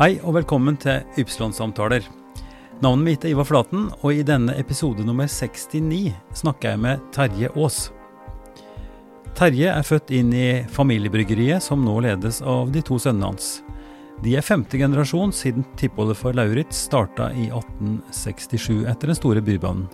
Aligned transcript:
Hei 0.00 0.14
og 0.24 0.32
velkommen 0.32 0.78
til 0.80 1.02
Ypsilon-samtaler. 1.20 2.06
Navnet 2.80 3.04
mitt 3.04 3.24
er 3.26 3.34
Ivar 3.34 3.44
Flaten, 3.44 3.90
og 4.00 4.16
i 4.16 4.22
denne 4.24 4.54
episode 4.56 5.04
nummer 5.04 5.26
69 5.28 6.14
snakker 6.40 6.70
jeg 6.70 6.80
med 6.80 7.02
Terje 7.12 7.50
Aas. 7.52 7.80
Terje 9.36 9.68
er 9.68 9.84
født 9.84 10.08
inn 10.16 10.30
i 10.32 10.62
familiebryggeriet, 10.72 11.60
som 11.60 11.84
nå 11.84 11.98
ledes 12.06 12.38
av 12.40 12.72
de 12.72 12.80
to 12.80 12.96
sønnene 12.96 13.28
hans. 13.28 13.50
De 14.24 14.32
er 14.40 14.46
femte 14.46 14.80
generasjon 14.80 15.36
siden 15.36 15.66
tippoldefar 15.76 16.32
Lauritz 16.38 16.80
starta 16.86 17.28
i 17.36 17.50
1867 17.50 18.86
etter 18.88 19.12
den 19.12 19.20
store 19.20 19.44
bybanen. 19.44 19.84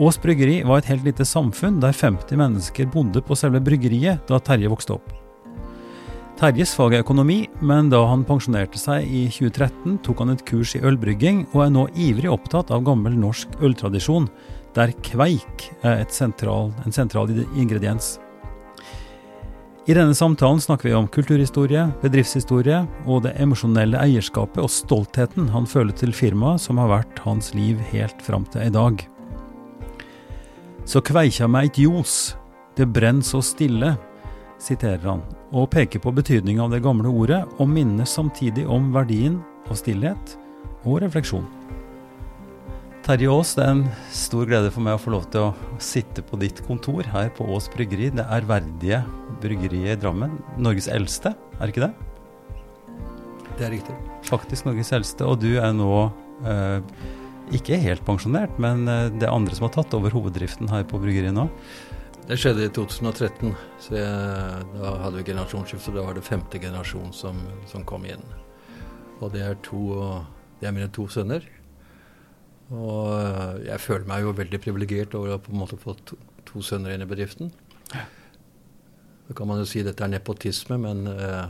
Ås 0.00 0.16
bryggeri 0.16 0.62
var 0.64 0.80
et 0.80 0.88
helt 0.94 1.04
lite 1.04 1.28
samfunn 1.28 1.76
der 1.84 1.92
50 1.92 2.40
mennesker 2.40 2.88
bodde 2.96 3.20
på 3.20 3.36
selve 3.36 3.60
bryggeriet 3.68 4.24
da 4.32 4.40
Terje 4.40 4.72
vokste 4.72 4.96
opp. 4.96 5.12
Terjes 6.34 6.72
fag 6.74 6.96
er 6.96 7.04
økonomi, 7.04 7.44
men 7.62 7.92
da 7.92 8.00
han 8.10 8.24
pensjonerte 8.26 8.78
seg 8.80 9.06
i 9.06 9.28
2013, 9.30 10.00
tok 10.02 10.18
han 10.18 10.32
et 10.32 10.40
kurs 10.48 10.72
i 10.74 10.80
ølbrygging, 10.82 11.44
og 11.52 11.60
er 11.62 11.68
nå 11.70 11.84
ivrig 11.94 12.26
opptatt 12.32 12.72
av 12.74 12.82
gammel 12.82 13.14
norsk 13.14 13.54
øltradisjon, 13.62 14.26
der 14.74 14.90
kveik 15.06 15.68
er 15.86 16.02
sentral, 16.10 16.72
en 16.82 16.94
sentral 16.96 17.30
ingrediens. 17.54 18.16
I 19.86 19.94
denne 19.94 20.16
samtalen 20.18 20.58
snakker 20.64 20.88
vi 20.88 20.96
om 20.98 21.06
kulturhistorie, 21.06 21.84
bedriftshistorie 22.02 22.80
og 23.04 23.22
det 23.28 23.36
emosjonelle 23.38 24.00
eierskapet 24.02 24.58
og 24.64 24.72
stoltheten 24.72 25.46
han 25.54 25.68
føler 25.70 25.94
til 25.94 26.16
firmaet 26.16 26.64
som 26.64 26.82
har 26.82 26.90
vært 26.96 27.22
hans 27.22 27.52
liv 27.54 27.78
helt 27.92 28.26
fram 28.26 28.48
til 28.50 28.66
i 28.66 28.74
dag. 28.74 29.06
Så 30.88 31.04
kveikja 31.04 31.46
meg 31.46 31.70
eit 31.70 31.82
ljos, 31.84 32.34
det 32.74 32.90
brenn 32.90 33.22
så 33.22 33.44
stille, 33.44 33.94
siterer 34.58 35.04
han, 35.12 35.22
og 35.54 35.70
peker 35.70 36.02
på 36.02 36.12
betydninga 36.14 36.64
av 36.64 36.72
det 36.74 36.82
gamle 36.84 37.10
ordet, 37.10 37.44
og 37.62 37.70
minner 37.70 38.08
samtidig 38.08 38.66
om 38.66 38.90
verdien 38.94 39.38
av 39.70 39.78
stillhet 39.78 40.34
og 40.84 40.98
refleksjon. 41.04 41.46
Terje 43.04 43.28
Aas, 43.28 43.52
det 43.52 43.66
er 43.66 43.74
en 43.74 43.82
stor 44.16 44.48
glede 44.48 44.70
for 44.72 44.84
meg 44.84 44.96
å 44.96 45.00
få 45.02 45.12
lov 45.12 45.26
til 45.32 45.50
å 45.50 45.78
sitte 45.82 46.24
på 46.24 46.38
ditt 46.40 46.62
kontor 46.64 47.04
her 47.12 47.28
på 47.36 47.44
Aas 47.52 47.68
bryggeri. 47.72 48.08
Det 48.16 48.24
ærverdige 48.32 49.02
bryggeriet 49.42 49.98
i 49.98 50.00
Drammen. 50.00 50.38
Norges 50.56 50.88
eldste, 50.88 51.34
er 51.60 51.72
ikke 51.72 51.84
det? 51.84 51.90
Det 53.58 53.66
er 53.68 53.74
riktig. 53.76 53.98
Faktisk 54.24 54.64
Norges 54.66 54.94
eldste, 54.96 55.28
og 55.28 55.44
du 55.44 55.52
er 55.60 55.76
nå 55.76 55.90
eh, 56.48 56.80
ikke 57.52 57.76
helt 57.82 58.02
pensjonert, 58.08 58.56
men 58.62 58.88
eh, 58.88 59.10
det 59.12 59.28
er 59.28 59.36
andre 59.36 59.54
som 59.54 59.68
har 59.68 59.74
tatt 59.76 59.94
over 60.00 60.14
hoveddriften 60.16 60.72
her 60.72 60.88
på 60.88 61.02
bryggeriet 61.02 61.36
nå? 61.36 61.44
Det 62.24 62.38
skjedde 62.40 62.64
i 62.64 62.70
2013. 62.72 63.50
så 63.84 63.96
jeg, 63.98 64.68
Da 64.72 64.92
hadde 65.02 65.18
vi 65.18 65.26
generasjonsskifte. 65.28 65.92
Da 65.92 66.04
var 66.06 66.16
det 66.16 66.24
femte 66.24 66.58
generasjon 66.58 67.12
som, 67.12 67.40
som, 67.68 67.84
kom 67.84 68.06
inn. 68.08 68.22
Og 69.20 69.32
det 69.34 69.42
er, 69.44 69.58
to, 69.62 69.80
det 70.60 70.68
er 70.68 70.72
mine 70.72 70.88
to 70.88 71.04
sønner. 71.12 71.44
Og 72.72 73.10
eh, 73.18 73.66
jeg 73.68 73.82
føler 73.84 74.08
meg 74.08 74.24
jo 74.24 74.32
veldig 74.38 74.60
privilegert 74.64 75.16
over 75.18 75.34
å 75.34 75.42
på 75.44 75.52
en 75.52 75.60
måte 75.60 75.76
få 75.80 75.92
to, 76.08 76.16
to 76.48 76.62
sønner 76.64 76.94
inn 76.94 77.04
i 77.04 77.10
bedriften. 77.10 77.52
Så 77.92 79.36
kan 79.36 79.48
man 79.48 79.60
jo 79.60 79.68
si 79.68 79.84
dette 79.84 80.04
er 80.04 80.14
nepotisme, 80.16 80.80
men 80.80 81.04
eh, 81.12 81.44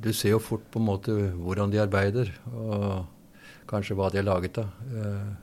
du 0.00 0.14
ser 0.16 0.32
jo 0.32 0.40
fort 0.40 0.64
på 0.72 0.80
en 0.80 0.88
måte 0.88 1.12
hvordan 1.36 1.72
de 1.72 1.84
arbeider. 1.84 2.32
og 2.54 3.04
kanskje 3.70 3.96
hva 3.98 4.10
de 4.12 4.20
er 4.20 4.26
laget 4.26 4.60
av. 4.62 4.72
Eh, 4.86 5.34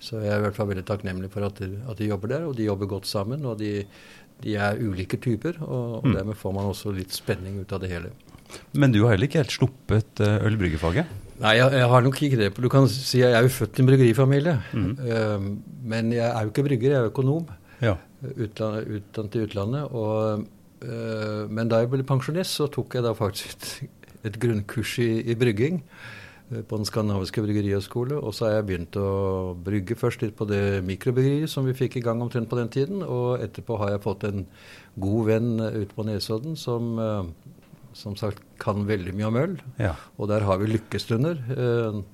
så 0.00 0.22
jeg 0.24 0.32
er 0.32 0.40
i 0.40 0.44
hvert 0.46 0.56
fall 0.56 0.70
veldig 0.70 0.86
takknemlig 0.88 1.28
for 1.32 1.44
at 1.44 1.60
de, 1.60 1.74
at 1.90 1.98
de 2.00 2.08
jobber 2.08 2.32
der, 2.32 2.48
og 2.48 2.56
de 2.56 2.66
jobber 2.66 2.88
godt 2.88 3.08
sammen. 3.08 3.44
Og 3.44 3.58
de, 3.60 3.84
de 4.40 4.56
er 4.56 4.80
ulike 4.80 5.20
typer, 5.20 5.60
og, 5.60 6.00
og 6.00 6.06
mm. 6.08 6.14
dermed 6.16 6.38
får 6.40 6.54
man 6.56 6.70
også 6.72 6.94
litt 6.96 7.12
spenning 7.12 7.60
ut 7.60 7.74
av 7.76 7.82
det 7.84 7.92
hele. 7.92 8.12
Men 8.72 8.94
du 8.94 9.02
har 9.04 9.14
heller 9.14 9.28
ikke 9.28 9.42
helt 9.42 9.54
sluppet 9.54 10.22
ølbryggefaget? 10.24 11.10
Nei, 11.40 11.54
jeg, 11.56 11.72
jeg, 11.78 11.88
har 11.88 12.04
nok 12.04 12.18
ikke 12.20 12.38
det. 12.40 12.48
Du 12.60 12.68
kan 12.72 12.86
si 12.92 13.22
Jeg 13.22 13.32
er 13.32 13.44
jo 13.46 13.52
født 13.52 13.78
i 13.78 13.82
en 13.82 13.88
bryggerifamilie. 13.88 14.56
Mm. 14.76 14.90
Uh, 15.00 15.76
men 15.92 16.12
jeg 16.12 16.26
er 16.26 16.44
jo 16.44 16.52
ikke 16.52 16.66
brygger, 16.66 16.94
jeg 16.94 17.00
er 17.00 17.12
økonom. 17.12 17.46
Ja. 17.80 17.94
Utland, 18.34 18.90
utdannet 18.98 19.38
i 19.38 19.44
utlandet. 19.46 19.94
Og, 19.96 20.44
uh, 20.84 21.44
men 21.48 21.72
da 21.72 21.80
jeg 21.80 21.92
ble 21.94 22.04
pensjonist, 22.08 22.58
så 22.58 22.68
tok 22.72 22.98
jeg 22.98 23.06
da 23.06 23.14
faktisk 23.16 23.56
et, 23.56 23.92
et 24.28 24.40
grunnkurs 24.42 24.98
i, 25.00 25.10
i 25.32 25.38
brygging. 25.40 25.80
Eh, 26.50 26.62
på 26.66 26.76
Den 26.76 26.88
skandinaviske 26.88 27.42
bryggerihøgskole. 27.44 28.18
Og 28.18 28.34
så 28.34 28.46
har 28.46 28.58
jeg 28.58 28.66
begynt 28.70 28.98
å 28.98 29.54
brygge 29.54 29.98
først 29.98 30.24
litt 30.24 30.36
på 30.38 30.48
det 30.50 30.82
mikrobryggeriet 30.86 31.50
som 31.50 31.66
vi 31.68 31.76
fikk 31.76 32.00
i 32.00 32.04
gang 32.04 32.22
omtrent 32.22 32.50
på 32.50 32.58
den 32.58 32.72
tiden. 32.72 33.04
Og 33.06 33.42
etterpå 33.44 33.78
har 33.80 33.94
jeg 33.94 34.04
fått 34.06 34.26
en 34.28 34.46
god 35.00 35.30
venn 35.30 35.50
eh, 35.60 35.82
ute 35.84 35.96
på 35.96 36.06
Nesodden 36.08 36.58
som 36.58 36.98
eh, 36.98 37.56
som 37.90 38.14
sagt 38.14 38.38
kan 38.62 38.84
veldig 38.86 39.12
mye 39.18 39.26
om 39.26 39.36
øl. 39.36 39.54
Ja. 39.82 39.96
Og 40.16 40.28
der 40.30 40.44
har 40.46 40.60
vi 40.60 40.68
lykkestunder. 40.70 41.40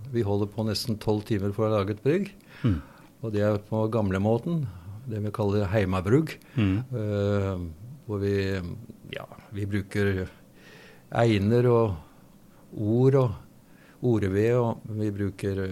Vi 0.08 0.22
holder 0.24 0.48
på 0.48 0.64
nesten 0.64 0.96
tolv 0.96 1.26
timer 1.28 1.52
for 1.52 1.66
å 1.66 1.74
lage 1.74 1.92
et 1.92 2.00
brygg. 2.00 2.30
Mm. 2.62 2.78
Og 3.20 3.34
det 3.34 3.42
er 3.44 3.58
på 3.60 3.82
gamlemåten. 3.92 4.62
Det 5.04 5.20
vi 5.20 5.34
kaller 5.36 5.68
heimabrugg. 5.68 6.32
Mm. 6.56 6.80
hvor 8.08 8.24
vi, 8.24 8.56
ja, 9.12 9.28
vi 9.52 9.68
bruker 9.68 10.24
einer 11.12 11.68
og 11.68 12.72
ord 12.72 13.20
og 13.20 13.36
ordeved, 14.06 14.58
og 14.60 14.98
vi 15.00 15.12
bruker 15.14 15.62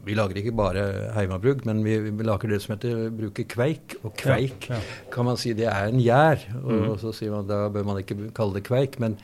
Vi 0.00 0.14
lager 0.16 0.38
ikke 0.40 0.54
bare 0.56 0.82
heimabruk, 1.12 1.66
men 1.68 1.82
vi, 1.84 1.98
vi, 2.06 2.24
lager 2.24 2.48
det 2.48 2.62
som 2.62 2.72
heter 2.72 3.10
bruker 3.12 3.44
kveik. 3.44 3.98
Og 4.00 4.14
kveik 4.16 4.70
ja, 4.70 4.78
ja. 4.78 5.08
kan 5.12 5.28
man 5.28 5.36
si 5.36 5.52
det 5.52 5.66
er 5.68 5.90
en 5.90 6.00
gjær. 6.00 6.40
Og, 6.62 6.72
mm. 6.72 6.86
og, 6.88 6.96
så 7.02 7.12
sier 7.14 7.34
man 7.34 7.48
da 7.50 7.66
bør 7.72 7.84
man 7.84 8.00
ikke 8.00 8.32
kalle 8.36 8.56
det 8.56 8.64
kveik. 8.68 8.96
Men, 9.02 9.18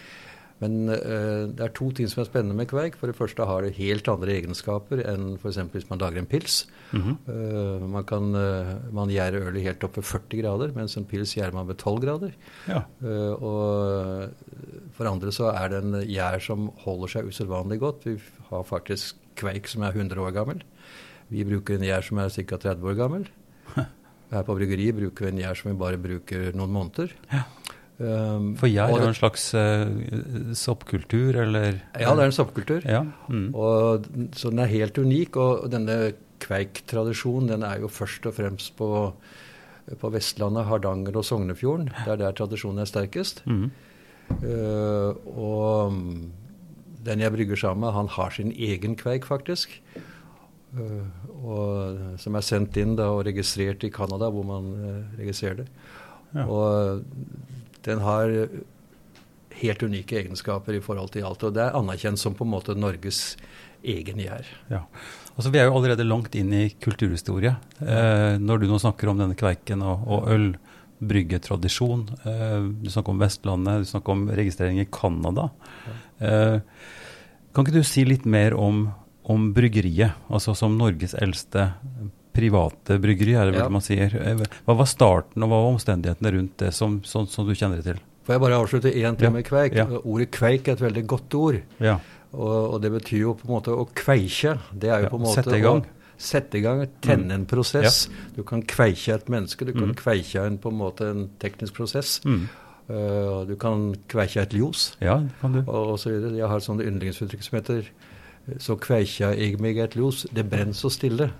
men 0.62 0.88
uh, 0.88 1.48
det 1.52 1.64
er 1.66 1.72
to 1.76 1.90
ting 1.96 2.08
som 2.08 2.22
er 2.22 2.28
spennende 2.28 2.56
med 2.56 2.68
kveik. 2.70 2.96
For 2.96 3.10
det 3.10 3.16
første 3.18 3.44
har 3.48 3.64
det 3.64 3.74
helt 3.76 4.08
andre 4.08 4.36
egenskaper 4.38 5.02
enn 5.04 5.34
f.eks. 5.36 5.58
hvis 5.74 5.88
man 5.90 6.00
lager 6.00 6.22
en 6.22 6.30
pils. 6.30 6.64
Mm 6.92 7.02
-hmm. 7.02 7.16
uh, 7.28 7.88
man 7.88 8.04
kan 8.04 8.34
uh, 8.34 8.92
man 8.92 9.12
gjærer 9.12 9.48
ølet 9.48 9.62
helt 9.62 9.84
opp 9.84 9.96
ved 9.96 10.04
40 10.04 10.42
grader, 10.42 10.72
mens 10.74 10.96
en 10.96 11.04
pils 11.04 11.34
gjærer 11.34 11.52
man 11.52 11.68
ved 11.68 11.76
12 11.76 12.00
grader. 12.00 12.32
Ja. 12.68 12.82
og 13.36 14.30
for 14.92 15.04
andre 15.04 15.32
så 15.32 15.50
er 15.52 15.68
det 15.68 15.84
en 15.84 16.00
gjær 16.08 16.38
som 16.40 16.70
holder 16.84 17.08
seg 17.08 17.26
usedvanlig 17.26 17.78
godt. 17.80 18.06
Vi 18.06 18.18
har 18.50 18.62
faktisk 18.62 19.16
kveik 19.36 19.68
som 19.68 19.82
er 19.82 19.92
100 19.92 20.20
år 20.20 20.30
gammel. 20.30 20.62
Vi 21.28 21.44
bruker 21.44 21.74
en 21.74 21.84
gjær 21.84 22.00
som 22.06 22.18
er 22.18 22.28
ca. 22.28 22.56
30 22.56 22.88
år 22.88 22.94
gammel. 22.94 23.28
Her 24.30 24.42
på 24.42 24.56
bryggeriet 24.58 24.96
bruker 24.96 25.26
vi 25.26 25.32
en 25.32 25.38
gjær 25.38 25.58
som 25.58 25.70
vi 25.70 25.78
bare 25.78 25.98
bruker 25.98 26.52
noen 26.56 26.72
måneder. 26.74 27.12
Ja. 27.30 27.44
Um, 27.96 28.50
For 28.60 28.68
jeg 28.68 28.92
er 28.92 29.00
jo 29.00 29.08
en 29.08 29.16
slags 29.16 29.46
uh, 29.56 30.52
soppkultur, 30.52 31.38
eller? 31.46 31.78
Ja, 31.96 32.12
det 32.12 32.26
er 32.26 32.28
en 32.28 32.36
soppkultur. 32.36 32.84
Ja. 32.84 33.00
Mm. 33.32 33.54
Og, 33.56 34.08
så 34.36 34.52
den 34.52 34.60
er 34.60 34.72
helt 34.72 35.00
unik. 35.00 35.38
Og 35.40 35.70
denne 35.72 36.12
kveiktradisjonen 36.44 37.54
den 37.54 37.64
er 37.64 37.80
jo 37.80 37.88
først 37.88 38.28
og 38.28 38.36
fremst 38.36 38.74
på, 38.76 38.90
på 40.02 40.12
Vestlandet, 40.12 40.68
Hardanger 40.68 41.16
og 41.16 41.24
Sognefjorden. 41.24 41.88
Det 42.02 42.12
er 42.18 42.20
der 42.26 42.36
tradisjonen 42.36 42.84
er 42.84 42.90
sterkest. 42.90 43.40
Mm. 43.48 43.70
Uh, 44.44 45.16
og 45.32 45.96
den 47.06 47.22
jeg 47.24 47.32
brygger 47.32 47.64
sammen 47.64 47.86
med, 47.86 47.96
han 47.96 48.12
har 48.12 48.36
sin 48.36 48.52
egen 48.52 49.00
kveik, 49.00 49.24
faktisk. 49.24 49.80
Uh, 50.76 51.08
og, 51.40 52.00
som 52.20 52.36
er 52.36 52.44
sendt 52.44 52.76
inn 52.76 52.98
da, 52.98 53.08
og 53.14 53.24
registrert 53.24 53.88
i 53.88 53.94
Canada, 53.94 54.28
hvor 54.28 54.44
man 54.44 54.74
registrerer 55.16 55.62
det. 55.62 55.70
Ja. 56.34 56.44
Og 56.44 57.06
den 57.86 58.02
har 58.04 58.32
helt 59.56 59.82
unike 59.82 60.18
egenskaper 60.20 60.76
i 60.76 60.82
forhold 60.84 61.14
til 61.14 61.26
alt. 61.26 61.44
Og 61.46 61.54
det 61.56 61.64
er 61.64 61.78
anerkjent 61.78 62.20
som 62.20 62.36
på 62.36 62.44
en 62.44 62.52
måte 62.52 62.76
Norges 62.76 63.36
egen 63.86 64.20
gjær. 64.20 64.48
Ja. 64.72 64.82
Altså, 65.36 65.52
vi 65.52 65.60
er 65.60 65.68
jo 65.68 65.76
allerede 65.76 66.06
langt 66.06 66.36
inn 66.38 66.52
i 66.56 66.68
kulturhistorie. 66.82 67.54
Eh, 67.80 68.36
når 68.40 68.62
du 68.62 68.70
nå 68.70 68.80
snakker 68.82 69.12
om 69.12 69.20
denne 69.20 69.36
kveiken 69.38 69.84
og, 69.84 70.06
og 70.08 70.30
øl 70.32 70.48
bryggetradisjon. 70.98 72.06
Eh, 72.24 72.60
du 72.82 72.90
snakker 72.90 73.12
om 73.12 73.20
Vestlandet, 73.20 73.84
du 73.84 73.90
snakker 73.90 74.14
om 74.14 74.28
registrering 74.32 74.80
i 74.80 74.88
Canada. 74.88 75.50
Eh, 76.18 76.60
kan 77.52 77.66
ikke 77.66 77.76
du 77.76 77.86
si 77.86 78.04
litt 78.08 78.24
mer 78.28 78.56
om, 78.56 78.86
om 79.24 79.50
bryggeriet, 79.56 80.16
altså 80.32 80.56
som 80.56 80.76
Norges 80.78 81.16
eldste 81.20 81.70
private 82.36 82.98
bryggeri, 83.02 83.34
er 83.34 83.48
det 83.48 83.56
vel 83.56 83.64
ja. 83.64 83.70
man 83.72 83.84
sier. 83.84 84.12
Eh, 84.20 84.44
hva 84.66 84.76
var 84.78 84.90
starten 84.90 85.46
og 85.46 85.52
hva 85.52 85.62
var 85.62 85.72
omstendighetene 85.76 86.34
rundt 86.36 86.58
det, 86.62 86.74
som, 86.76 87.00
som, 87.08 87.26
som 87.30 87.48
du 87.48 87.54
kjenner 87.56 87.80
det 87.80 87.94
til? 87.94 88.04
Får 88.26 88.36
jeg 88.36 88.42
bare 88.42 88.60
avslutte 88.60 88.90
én 88.90 89.16
ting 89.18 89.34
med 89.34 89.46
kveik? 89.46 89.76
Ja. 89.78 89.86
Ordet 90.02 90.32
kveik 90.34 90.68
er 90.68 90.74
et 90.74 90.82
veldig 90.82 91.04
godt 91.08 91.36
ord. 91.38 91.60
Ja. 91.82 91.98
Og, 92.34 92.56
og, 92.74 92.80
det 92.82 92.90
betyr 92.96 93.20
jo 93.22 93.36
på 93.38 93.46
en 93.46 93.54
måte 93.54 93.74
å 93.74 93.86
kveikje. 93.96 94.56
Det 94.74 94.90
er 94.90 95.06
jo 95.06 95.12
på 95.14 95.20
en 95.20 95.26
måte 95.28 95.44
Sette 95.44 95.60
i 95.60 95.62
gang. 95.62 95.84
Å, 95.84 96.10
sette 96.26 96.58
i 96.58 96.64
gang, 96.64 96.82
tenne 97.04 97.36
en 97.36 97.46
prosess. 97.48 98.06
Ja. 98.08 98.28
Du 98.38 98.42
kan 98.48 98.64
kveikje 98.66 99.18
et 99.20 99.30
menneske, 99.32 99.68
du 99.68 99.74
kan 99.76 99.92
mm. 99.92 99.96
kveikje 100.00 100.46
en, 100.48 100.58
på 100.60 100.72
en 100.72 100.80
måte 100.80 101.10
en 101.12 101.26
teknisk 101.42 101.76
prosess. 101.76 102.18
Mm. 102.26 102.46
Uh, 102.86 103.42
du 103.48 103.56
kan 103.60 103.88
kveikje 104.10 104.44
et 104.46 104.54
ljos, 104.54 104.88
ja, 105.02 105.16
kan 105.40 105.56
du. 105.56 105.64
og, 105.64 105.94
og 105.94 105.96
så 105.98 106.12
videre. 106.12 106.36
Jeg 106.38 106.50
har 106.50 106.62
et 106.62 106.66
sånt 106.66 106.84
yndlingsuttrykk 106.84 107.46
som 107.46 107.58
heter 107.58 107.88
så 108.62 108.76
kveikja 108.78 109.32
jeg 109.34 109.58
meg 109.62 109.80
et 109.82 109.96
ljos, 109.98 110.22
det 110.34 110.44
brenner 110.46 110.76
så 110.76 110.90
stille. 110.92 111.32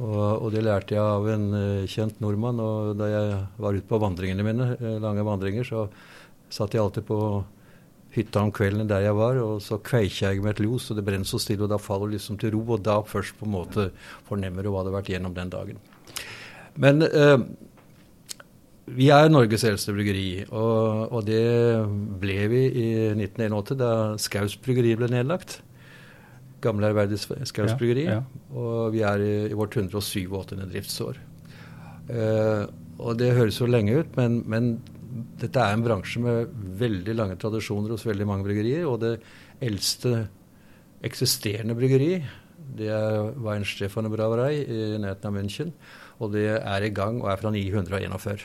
Og, 0.00 0.20
og, 0.40 0.48
det 0.54 0.64
lærte 0.64 0.96
jeg 0.96 1.04
av 1.04 1.26
en 1.28 1.46
uh, 1.52 1.88
kjent 1.90 2.20
nordmann. 2.24 2.60
Og 2.64 2.94
da 2.96 3.08
jeg 3.10 3.38
var 3.60 3.76
ute 3.76 3.88
på 3.88 4.00
vandringene 4.00 4.46
mine, 4.46 4.74
uh, 4.80 4.96
lange 5.02 5.24
vandringer, 5.26 5.66
så 5.66 5.86
satt 6.50 6.74
jeg 6.74 6.82
alltid 6.82 7.06
på 7.08 7.20
hytta 8.14 8.42
om 8.42 8.50
kvelden 8.54 8.88
der 8.90 9.04
jeg 9.04 9.16
var, 9.16 9.38
og 9.38 9.60
så 9.62 9.78
kveikja 9.86 10.32
jeg 10.32 10.42
med 10.42 10.56
et 10.56 10.64
los, 10.64 10.88
og 10.90 10.98
det 10.98 11.06
brenner 11.06 11.28
så 11.28 11.38
stille, 11.38 11.62
og 11.66 11.70
da 11.70 11.78
faller 11.78 12.10
du 12.10 12.16
liksom 12.16 12.38
til 12.40 12.54
ro, 12.56 12.64
og 12.74 12.82
da 12.82 12.98
først 13.06 13.36
på 13.38 13.46
en 13.46 13.54
måte 13.54 13.90
fornemmer 14.28 14.66
du 14.66 14.72
hva 14.72 14.82
det 14.82 14.90
har 14.90 14.98
vært 14.98 15.12
gjennom 15.12 15.36
den 15.36 15.52
dagen. 15.52 15.78
Men 16.80 17.04
eh, 17.06 17.36
vi 18.98 19.10
er 19.14 19.30
Norges 19.30 19.64
eldste 19.68 19.94
bryggeri, 19.94 20.46
og, 20.48 21.12
og, 21.12 21.20
det 21.28 21.44
ble 22.22 22.38
vi 22.50 22.64
i 22.66 22.88
1981 23.14 23.78
da 23.78 23.92
Skaus 24.22 24.58
bryggeri 24.58 24.96
ble 24.98 25.10
nedlagt. 25.12 25.60
Gamle 26.60 26.90
ærverdige 26.92 27.46
Skaus 27.48 27.74
bryggeri. 27.78 28.06
Ja, 28.08 28.20
ja. 28.20 28.54
Og 28.56 28.92
vi 28.94 29.02
er 29.06 29.24
i, 29.24 29.34
i 29.50 29.56
vårt 29.56 29.76
187. 29.76 30.56
driftsår. 30.72 31.20
Uh, 32.10 32.64
og 33.00 33.16
det 33.20 33.32
høres 33.36 33.60
jo 33.60 33.68
lenge 33.70 34.00
ut, 34.02 34.16
men, 34.18 34.42
men 34.50 34.74
dette 35.40 35.62
er 35.62 35.74
en 35.74 35.84
bransje 35.84 36.20
med 36.22 36.50
veldig 36.80 37.14
lange 37.16 37.38
tradisjoner 37.40 37.94
hos 37.94 38.04
veldig 38.06 38.26
mange 38.28 38.46
bryggerier. 38.46 38.84
Og 38.88 39.00
det 39.02 39.14
eldste 39.64 40.28
eksisterende 41.06 41.76
bryggeri, 41.78 42.20
det 42.76 42.90
er 42.92 43.32
Weinstefane 43.40 44.12
Braverei 44.12 44.60
i 44.62 44.80
nærheten 45.00 45.30
av 45.30 45.36
München. 45.36 45.74
Og 46.20 46.34
det 46.34 46.46
er 46.58 46.84
i 46.84 46.92
gang 46.92 47.22
og 47.22 47.30
er 47.32 47.40
fra 47.40 47.52
941 47.54 48.44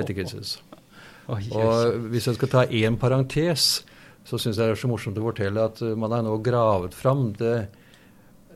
etter 0.00 0.16
Kristus. 0.16 0.56
Og 1.30 2.08
hvis 2.10 2.26
jeg 2.26 2.38
skal 2.38 2.50
ta 2.50 2.64
én 2.66 2.96
parentes, 2.98 3.84
så 4.28 4.38
syns 4.38 4.58
jeg 4.58 4.68
det 4.68 4.76
er 4.76 4.80
så 4.80 4.90
morsomt 4.90 5.18
å 5.18 5.24
fortelle 5.24 5.66
at 5.70 5.80
man 5.98 6.12
har 6.14 6.24
nå 6.26 6.36
gravet 6.44 6.94
fram 6.96 7.30
det, 7.38 7.70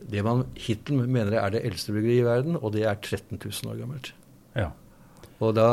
det 0.05 0.23
man 0.25 0.45
hittil 0.59 1.01
mener 1.03 1.39
er 1.41 1.55
det 1.55 1.65
eldste 1.67 1.95
bryggeriet 1.95 2.23
i 2.23 2.27
verden, 2.29 2.59
og 2.61 2.75
det 2.75 2.85
er 2.85 2.99
13 2.99 3.39
000 3.39 3.71
år 3.73 3.81
gammelt. 3.81 4.11
Ja. 4.55 4.71
Og 5.43 5.51
da 5.57 5.69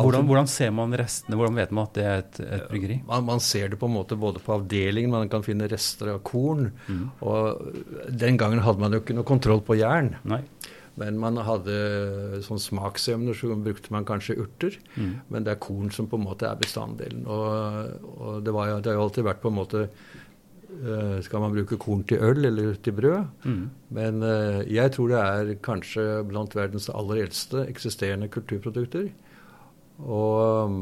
hvordan, 0.00 0.26
hvordan, 0.28 0.48
ser 0.48 0.72
man 0.72 0.92
restene? 0.96 1.36
Hvordan 1.36 1.56
vet 1.58 1.72
man 1.76 1.88
at 1.88 1.96
det 1.96 2.04
er 2.04 2.22
et, 2.22 2.40
et 2.44 2.64
bryggeri? 2.70 2.98
Man, 3.08 3.24
man, 3.28 3.42
ser 3.44 3.72
det 3.72 3.78
på 3.80 3.88
en 3.88 3.94
måte 3.94 4.16
både 4.20 4.40
på 4.44 4.54
avdelingen, 4.56 5.12
man 5.12 5.32
kan 5.32 5.44
finne 5.44 5.68
rester 5.70 6.12
av 6.14 6.20
korn. 6.26 6.70
Mm. 6.88 7.06
Og 7.24 8.14
den 8.22 8.40
gangen 8.40 8.62
hadde 8.64 8.84
man 8.84 8.96
jo 8.96 9.02
ikke 9.02 9.16
noe 9.16 9.28
kontroll 9.28 9.62
på 9.64 9.76
jern. 9.80 10.14
Nei. 10.28 10.42
Men 11.00 11.18
man 11.20 11.38
hadde 11.46 11.76
sånn 12.44 12.60
smaksemner, 12.60 13.36
så 13.36 13.56
brukte 13.56 13.92
man 13.94 14.06
kanskje 14.08 14.38
urter. 14.42 14.76
Mm. 14.96 15.12
Men 15.32 15.46
det 15.46 15.54
er 15.54 15.62
korn 15.62 15.92
som 15.94 16.08
på 16.10 16.18
en 16.20 16.26
måte 16.26 16.48
er 16.48 16.58
bestanddelen. 16.60 17.24
Og, 17.24 18.10
og 18.16 18.42
det, 18.44 18.54
var, 18.56 18.74
det 18.80 18.92
har 18.92 18.98
jo 18.98 19.06
alltid 19.06 19.28
vært 19.30 19.40
på 19.42 19.52
en 19.52 19.56
måte 19.56 19.86
uh, 19.86 21.16
Skal 21.24 21.44
man 21.44 21.56
bruke 21.56 21.80
korn 21.80 22.04
til 22.08 22.22
øl 22.26 22.44
eller 22.50 22.76
til 22.84 22.96
brød? 22.98 23.48
Mm. 23.48 23.64
Men 23.96 24.20
uh, 24.26 24.60
jeg 24.68 24.92
tror 24.96 25.14
det 25.14 25.24
er 25.24 25.56
kanskje 25.64 26.06
blant 26.28 26.56
verdens 26.58 26.90
aller 26.92 27.24
eldste 27.24 27.64
eksisterende 27.70 28.30
kulturprodukter. 28.32 29.08
Og 30.00 30.76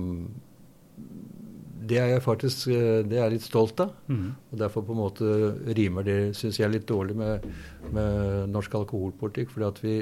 det 1.89 1.99
er 2.01 2.11
jeg 2.13 2.25
faktisk 2.25 2.69
eh, 2.73 3.01
det 3.07 3.19
er 3.19 3.27
jeg 3.27 3.37
litt 3.37 3.47
stolt 3.47 3.81
av. 3.85 3.95
Mm. 4.09 4.33
og 4.51 4.61
Derfor 4.63 4.85
på 4.87 4.95
en 4.95 5.01
måte 5.03 5.31
rimer 5.79 6.07
det 6.07 6.19
syns 6.39 6.61
jeg 6.61 6.73
litt 6.73 6.89
dårlig 6.89 7.17
med, 7.19 7.47
med 7.95 8.53
norsk 8.53 8.75
alkoholpolitikk. 8.81 9.53
fordi 9.55 9.69
at 9.69 9.81
vi, 9.85 9.95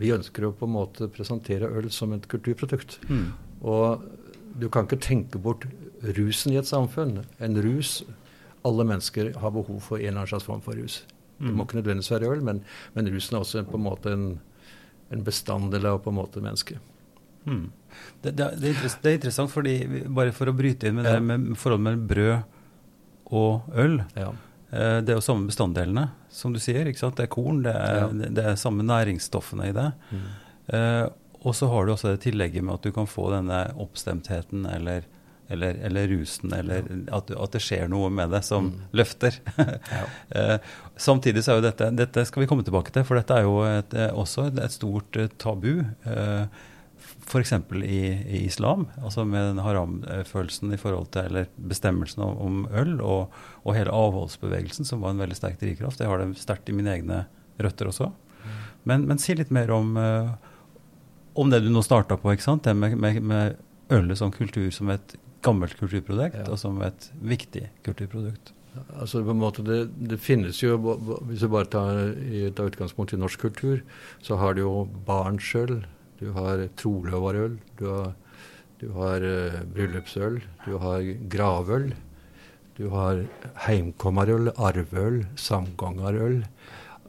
vi, 0.00 0.12
ønsker 0.14 0.48
å 0.48 0.54
på 0.56 0.68
en 0.68 0.76
måte 0.76 1.08
presentere 1.12 1.70
øl 1.70 1.90
som 1.90 2.12
et 2.16 2.28
kulturprodukt. 2.30 2.98
Mm. 3.08 3.26
Og 3.64 4.04
du 4.60 4.68
kan 4.70 4.86
ikke 4.86 5.02
tenke 5.02 5.40
bort 5.42 5.66
rusen 6.16 6.54
i 6.54 6.60
et 6.60 6.68
samfunn. 6.68 7.24
En 7.40 7.62
rus 7.62 8.02
Alle 8.64 8.84
mennesker 8.88 9.34
har 9.36 9.50
behov 9.52 9.82
for 9.84 9.98
en 9.98 10.06
eller 10.06 10.22
annen 10.22 10.28
slags 10.30 10.46
form 10.48 10.62
for 10.64 10.72
rus. 10.72 11.02
Mm. 11.36 11.48
Det 11.50 11.52
må 11.52 11.64
ikke 11.66 11.76
nødvendigvis 11.76 12.10
være 12.14 12.30
øl, 12.32 12.40
men, 12.40 12.62
men 12.94 13.10
rusen 13.12 13.36
er 13.36 13.42
også 13.42 13.64
på 13.68 13.76
en 13.76 13.84
måte 13.84 14.12
en, 14.16 14.22
en 15.12 15.24
bestanddel 15.26 15.84
av 15.90 15.98
på 16.00 16.08
en 16.08 16.16
måte 16.16 16.40
mennesket. 16.40 16.80
Mm. 17.44 17.64
Det, 18.22 18.32
det, 18.32 18.48
det, 18.60 18.74
er 18.74 19.16
interessant, 19.18 19.52
fordi 19.52 19.76
bare 20.08 20.34
for 20.34 20.50
å 20.50 20.56
bryte 20.56 20.88
inn 20.88 20.98
med 20.98 21.08
ja. 21.08 21.16
det 21.16 21.24
med 21.24 21.58
forholdet 21.60 21.86
mellom 21.86 22.06
brød 22.10 23.34
og 23.34 23.76
øl 23.80 23.98
ja. 24.18 24.30
eh, 24.70 24.98
Det 25.04 25.12
er 25.12 25.18
jo 25.18 25.24
samme 25.24 25.48
bestanddelene, 25.48 26.08
som 26.32 26.54
du 26.54 26.60
sier. 26.62 26.88
ikke 26.88 27.00
sant? 27.00 27.18
Det 27.18 27.28
er 27.28 27.32
korn, 27.32 27.62
det 27.66 27.74
er, 27.74 28.00
ja. 28.02 28.30
det 28.38 28.46
er 28.52 28.60
samme 28.60 28.86
næringsstoffene 28.86 29.70
i 29.70 29.76
det. 29.76 29.90
Mm. 30.10 30.24
Eh, 30.78 31.04
og 31.44 31.56
så 31.56 31.68
har 31.68 31.84
du 31.84 31.92
også 31.92 32.14
det 32.14 32.22
tillegget 32.24 32.64
med 32.64 32.78
at 32.78 32.86
du 32.86 32.94
kan 32.96 33.08
få 33.08 33.28
denne 33.34 33.58
oppstemtheten 33.80 34.64
eller, 34.64 35.04
eller, 35.52 35.76
eller 35.84 36.08
rusen, 36.08 36.54
eller 36.56 36.86
at, 37.12 37.30
at, 37.30 37.50
det 37.52 37.60
skjer 37.60 37.90
noe 37.92 38.08
med 38.08 38.32
det 38.32 38.40
som 38.46 38.70
mm. 38.70 38.78
løfter. 38.96 39.36
eh, 40.40 40.56
samtidig 40.96 41.44
så 41.44 41.52
er 41.52 41.60
jo 41.60 41.66
dette 41.66 41.90
Dette 42.00 42.24
skal 42.24 42.44
vi 42.44 42.48
komme 42.48 42.64
tilbake 42.64 42.94
til, 42.94 43.04
for 43.04 43.20
dette 43.20 43.36
er 43.36 43.44
jo 43.44 43.58
et, 43.68 43.92
eh, 43.92 44.08
også 44.12 44.48
et, 44.48 44.62
et 44.64 44.76
stort 44.76 45.20
eh, 45.20 45.28
tabu. 45.36 45.84
Eh, 46.08 46.64
F.eks. 47.24 47.52
I, 47.84 48.00
i 48.28 48.40
islam, 48.44 48.86
altså 49.02 49.24
med 49.24 49.46
den 49.48 49.62
haram-følelsen 49.64 50.74
i 50.74 50.80
forhold 50.80 51.08
til, 51.14 51.30
eller 51.30 51.48
bestemmelsen 51.56 52.22
om, 52.22 52.36
om 52.38 52.58
øl, 52.72 52.98
og, 53.00 53.34
og, 53.62 53.70
hele 53.76 53.94
avholdsbevegelsen, 53.94 54.84
som 54.88 55.04
var 55.04 55.14
en 55.14 55.22
veldig 55.24 55.38
sterk 55.38 55.56
drivkraft. 55.62 56.02
Jeg 56.02 56.10
har 56.10 56.20
det 56.20 56.34
sterkt 56.40 56.68
i 56.68 56.76
mine 56.76 56.92
egne 56.92 57.24
røtter 57.62 57.88
også. 57.88 58.10
Men, 58.84 59.06
men 59.08 59.20
si 59.20 59.36
litt 59.36 59.52
mer 59.54 59.72
om, 59.72 59.94
uh, 59.96 60.34
om 61.40 61.52
det 61.52 61.62
du 61.64 61.70
nå 61.72 61.82
starta 61.84 62.18
på, 62.20 62.34
ikke 62.34 62.44
sant? 62.44 62.66
det 62.66 62.76
med, 62.76 62.98
med, 63.00 63.22
med, 63.24 63.62
ølet 63.92 64.20
som 64.20 64.32
kultur, 64.32 64.68
som 64.72 64.90
et 64.92 65.16
gammelt 65.44 65.76
kulturprodukt, 65.80 66.36
ja. 66.40 66.50
og 66.52 66.60
som 66.60 66.80
et 66.84 67.08
viktig 67.24 67.66
kulturprodukt. 67.84 68.54
Altså 68.98 69.20
på 69.22 69.30
en 69.30 69.38
måte 69.38 69.62
det, 69.62 69.84
det, 70.10 70.16
finnes 70.18 70.58
jo, 70.58 70.74
Hvis 71.28 71.44
du 71.44 71.46
bare 71.52 71.68
tar, 71.70 72.16
tar 72.56 72.72
utgangspunkt 72.72 73.12
i 73.14 73.18
norsk 73.20 73.44
kultur, 73.46 73.84
så 74.24 74.38
har 74.40 74.56
du 74.56 74.64
jo 74.64 74.72
barnsøl, 75.06 75.84
du 76.20 76.30
har 76.36 76.66
troløvarøl, 76.80 77.58
du 77.78 77.86
har, 77.90 78.14
du 78.80 78.88
har 78.96 79.24
uh, 79.24 79.60
bryllupsøl, 79.74 80.42
du 80.66 80.76
har 80.82 81.06
gravøl. 81.30 81.92
Du 82.74 82.88
har 82.90 83.20
heimkommarøl, 83.68 84.50
arveøl, 84.58 85.20
samgangarøl. 85.38 86.40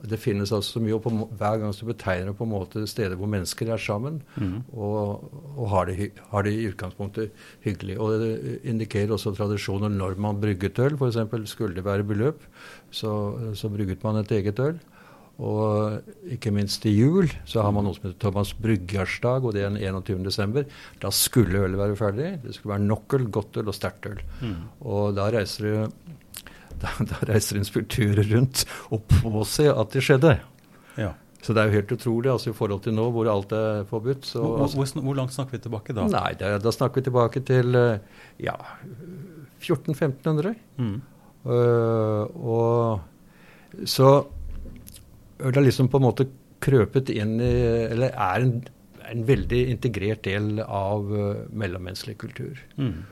Det 0.06 0.19
finnes 0.22 0.52
altså 0.54 0.75
så 0.75 0.81
mye, 0.84 0.94
og 0.94 1.02
på, 1.02 1.12
hver 1.40 1.57
gang 1.62 1.72
så 1.74 1.88
betegner 1.88 2.30
det 2.30 2.38
på 2.38 2.46
en 2.46 2.52
måte 2.52 2.84
steder 2.86 3.18
hvor 3.18 3.30
mennesker 3.31 3.72
er 3.74 3.81
sammen 3.81 4.19
mm. 4.36 4.60
og, 4.78 5.24
og 5.56 5.69
har, 5.72 5.90
det, 5.90 6.12
har, 6.30 6.46
det, 6.46 6.54
i 6.54 6.68
utgangspunktet 6.69 7.48
hyggelig. 7.66 7.98
Og 7.98 8.19
det 8.22 8.60
indikerer 8.69 9.16
også 9.16 9.34
tradisjoner 9.34 9.90
når 9.90 10.19
man 10.22 10.42
brygget 10.42 10.78
øl. 10.86 11.00
F.eks. 11.00 11.50
skulle 11.50 11.74
det 11.74 11.86
være 11.88 12.06
bryllup, 12.06 12.46
så, 12.92 13.16
så 13.57 13.72
brygget 13.74 14.06
man 14.06 14.22
et 14.22 14.36
eget 14.38 14.62
øl. 14.62 14.78
Og 15.44 16.32
ikke 16.32 16.54
minst 16.56 16.80
til 16.86 16.96
jul 16.96 17.32
så 17.44 17.66
har 17.66 17.74
man 17.76 17.84
noe 17.88 17.98
som 17.98 18.08
heter 18.08 18.20
Thomas 18.24 18.54
Bryggersdag, 18.56 19.44
og 19.44 19.56
det 19.56 19.66
er 19.66 19.74
den 19.74 19.81
21. 19.83 20.21
desember. 20.24 20.68
Da 21.02 21.12
skulle 21.12 21.66
ølet 21.66 21.80
være 21.81 21.98
ferdig. 22.00 22.30
Det 22.45 22.56
skulle 22.56 22.78
være 22.78 22.88
nok 22.88 23.18
øl, 23.18 23.28
godt 23.36 23.59
øl 23.59 23.71
og 23.71 23.76
sterkt 23.76 24.07
øl. 24.12 24.21
Mm. 24.40 24.62
Og 24.88 25.16
da 25.18 25.28
reiser 25.36 25.68
det 25.68 25.76
da, 26.83 26.92
da 27.07 27.19
reiser 27.30 27.59
inspektører 27.59 28.26
rundt 28.33 28.66
og 28.92 29.06
påser 29.12 29.76
at 29.76 29.94
det 29.95 30.04
skjedde. 30.04 30.33
Ja. 31.00 31.14
Så 31.45 31.54
det 31.54 31.62
er 31.62 31.69
jo 31.69 31.78
helt 31.78 31.92
utrolig 31.94 32.31
altså 32.31 32.50
i 32.50 32.56
forhold 32.57 32.81
til 32.83 32.95
nå 32.98 33.06
hvor 33.14 33.28
alt 33.30 33.52
er 33.54 33.83
forbudt. 33.90 34.26
Så, 34.26 34.42
hvor, 34.42 34.71
hvor, 34.71 35.02
hvor, 35.02 35.18
langt 35.19 35.36
snakker 35.36 35.57
vi 35.57 35.62
tilbake 35.68 35.94
da? 35.94 36.07
Nei, 36.09 36.31
da, 36.40 36.56
da 36.57 36.74
snakker 36.74 37.02
vi 37.02 37.06
tilbake 37.06 37.44
til 37.45 37.78
ja, 38.42 38.56
1400-1500. 39.62 40.56
Mm. 40.80 40.95
Uh, 41.45 42.24
og 42.42 43.86
så 43.86 44.09
øl 45.39 45.54
har 45.57 45.65
liksom 45.65 45.89
på 45.92 45.99
en 45.99 46.07
måte 46.07 46.27
krøpet 46.63 47.11
inn 47.13 47.35
i 47.44 47.51
Eller 47.92 48.15
er 48.15 48.45
en, 48.45 48.54
en 49.11 49.25
veldig 49.27 49.61
integrert 49.73 50.23
del 50.25 50.61
av 50.63 51.11
uh, 51.11 51.44
mellommenneskelig 51.51 52.18
kultur. 52.23 52.61
Mm. 52.77 53.04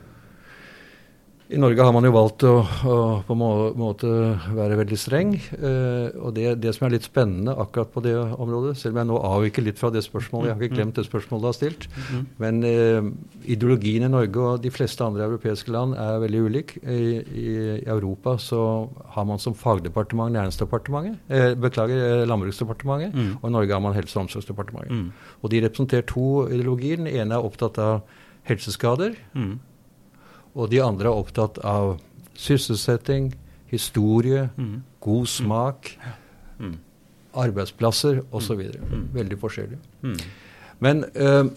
I 1.52 1.58
Norge 1.60 1.84
har 1.84 1.92
man 1.92 2.06
jo 2.06 2.12
valgt 2.14 2.42
å, 2.48 2.52
å 2.64 2.94
på 3.26 3.34
en 3.34 3.76
måte 3.76 4.08
være 4.56 4.78
veldig 4.80 4.96
streng. 4.96 5.34
Eh, 5.36 6.14
og 6.16 6.32
det, 6.38 6.46
det, 6.62 6.72
som 6.72 6.86
er 6.86 6.94
litt 6.94 7.04
spennende 7.04 7.52
akkurat 7.60 7.90
på 7.92 8.00
det 8.06 8.14
området, 8.16 8.72
selv 8.80 8.94
om 8.94 9.00
jeg 9.02 9.08
nå 9.10 9.18
avviker 9.28 9.66
litt 9.66 9.80
fra 9.80 9.90
det 9.92 10.00
spørsmålet, 10.06 10.48
jeg 10.48 10.56
har 10.56 10.64
ikke 10.64 10.78
glemt 10.78 10.96
det 10.96 11.04
spørsmålet 11.04 11.44
du 11.44 11.48
har 11.50 11.56
stilt, 11.58 11.84
mm. 11.92 12.22
men 12.40 12.62
eh, 12.68 13.10
ideologien 13.52 14.06
i 14.06 14.10
Norge 14.14 14.40
og 14.40 14.64
de 14.64 14.72
fleste 14.72 15.04
andre 15.04 15.26
europeiske 15.28 15.74
land 15.74 15.92
er 16.00 16.22
veldig 16.24 16.40
ulik. 16.48 16.74
I, 16.80 17.02
i, 17.20 17.44
i 17.76 17.92
Europa 17.92 18.38
så 18.40 18.62
har 19.12 19.28
man 19.28 19.42
som 19.42 19.58
fagdepartement 19.58 20.32
Næringsdepartementet, 20.34 21.20
eh, 21.28 21.50
beklager, 21.60 22.06
eh, 22.08 22.24
Landbruksdepartementet, 22.30 23.12
mm. 23.12 23.30
og 23.42 23.46
i 23.50 23.54
Norge 23.58 23.76
har 23.76 23.84
man 23.84 23.98
Helse- 23.98 24.16
og 24.16 24.24
omsorgsdepartementet. 24.24 24.96
Mm. 24.96 25.38
Og 25.44 25.52
de 25.52 25.62
representerer 25.66 26.08
to 26.08 26.48
ideologier. 26.48 27.04
Den 27.04 27.12
ene 27.12 27.36
er 27.36 27.44
opptatt 27.44 27.78
av 27.84 28.00
helseskader. 28.48 29.20
Mm. 29.36 29.58
Og 30.54 30.70
de 30.70 30.80
andre 30.82 31.10
er 31.10 31.22
opptatt 31.24 31.58
av 31.66 31.96
sysselsetting, 32.38 33.32
historie, 33.70 34.48
mm. 34.56 34.74
god 35.02 35.26
smak, 35.30 35.90
mm. 36.58 36.74
arbeidsplasser 37.44 38.22
osv. 38.30 38.62
Mm. 38.62 38.88
mm. 38.90 39.04
Veldig 39.14 39.38
forskjellig. 39.42 39.78
Mm. 40.02 40.18
Men 40.84 41.04
øh, 41.14 41.50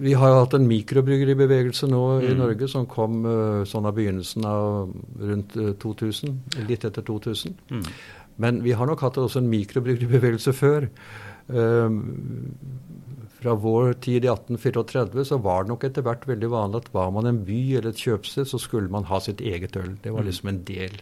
vi 0.00 0.12
har 0.12 0.32
jo 0.32 0.40
hatt 0.42 0.56
en 0.58 0.66
mikrobryggeribevegelse 0.66 1.86
nå 1.90 2.02
i 2.20 2.32
mm. 2.32 2.38
Norge 2.38 2.68
som 2.70 2.88
kom 2.90 3.22
øh, 3.26 3.62
sånn 3.68 3.86
av 3.86 3.94
begynnelsen 3.96 4.46
av 4.48 4.90
rundt 5.20 5.54
uh, 5.60 5.72
2000, 5.82 6.34
litt 6.68 6.86
etter 6.86 7.06
2000. 7.06 7.54
Men 8.42 8.62
vi 8.64 8.74
har 8.74 8.90
nok 8.90 9.04
hatt 9.06 9.20
også 9.22 9.42
en 9.42 9.50
mikrobryggeribevegelse 9.52 10.54
før. 10.58 10.88
Um, 11.46 12.00
fra 13.44 13.54
vår 13.60 13.92
tid 14.04 14.24
i 14.24 14.30
1834 14.32 15.28
så 15.28 15.38
var 15.44 15.64
det 15.64 15.74
nok 15.74 15.84
etter 15.84 16.04
hvert 16.06 16.24
veldig 16.28 16.48
vanlig 16.52 16.80
at 16.80 16.90
var 16.94 17.12
man 17.12 17.28
en 17.28 17.42
by 17.44 17.60
eller 17.76 17.92
et 17.92 18.00
kjøpsted, 18.00 18.48
så 18.48 18.60
skulle 18.60 18.88
man 18.92 19.04
ha 19.10 19.20
sitt 19.20 19.44
eget 19.44 19.76
øl. 19.76 19.98
Det 20.00 20.14
var 20.14 20.24
mm. 20.24 20.28
liksom 20.30 20.50
en 20.50 20.60
del. 20.64 20.96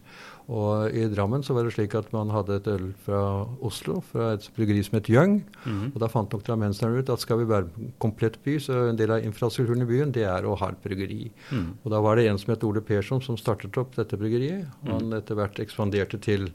Og 0.51 0.97
i 0.99 1.05
Drammen 1.13 1.45
så 1.47 1.55
var 1.55 1.69
det 1.69 1.75
slik 1.77 1.95
at 1.95 2.11
man 2.15 2.33
hadde 2.35 2.57
et 2.59 2.69
øl 2.73 2.89
fra 3.07 3.21
Oslo, 3.63 4.01
fra 4.11 4.33
et 4.35 4.49
bryggeri 4.57 4.83
som 4.83 4.99
het 4.99 5.11
Jøng. 5.13 5.39
Mm. 5.63 5.85
Og 5.93 5.99
da 6.03 6.11
fant 6.11 6.35
nok 6.35 6.43
drammenserne 6.49 6.99
ut 6.99 7.13
at 7.15 7.23
skal 7.23 7.41
vi 7.45 7.49
være 7.53 7.71
en 7.71 7.93
komplett 8.03 8.41
by, 8.43 8.59
så 8.61 8.89
en 8.89 8.99
del 8.99 9.15
av 9.15 9.23
infrastrukturen 9.23 9.87
i 9.87 9.89
byen, 9.89 10.15
det 10.17 10.27
er 10.27 10.49
å 10.49 10.59
ha 10.59 10.73
et 10.75 10.83
bryggeri. 10.83 11.31
Mm. 11.55 11.69
Og 11.85 11.95
da 11.95 12.03
var 12.03 12.19
det 12.19 12.27
en 12.29 12.43
som 12.43 12.57
het 12.57 12.67
Ole 12.67 12.83
Persson 12.85 13.23
som 13.23 13.39
startet 13.39 13.79
opp 13.79 13.95
dette 14.01 14.19
bryggeriet. 14.19 14.67
Han 14.91 15.13
mm. 15.13 15.19
etter 15.23 15.39
hvert 15.39 15.63
ekspanderte 15.63 16.19
til 16.27 16.51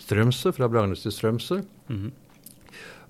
Strømsø, 0.00 0.54
fra 0.54 0.70
Bragnes 0.70 1.02
til 1.02 1.14
Strømsø. 1.14 1.60
Mm. 1.90 2.12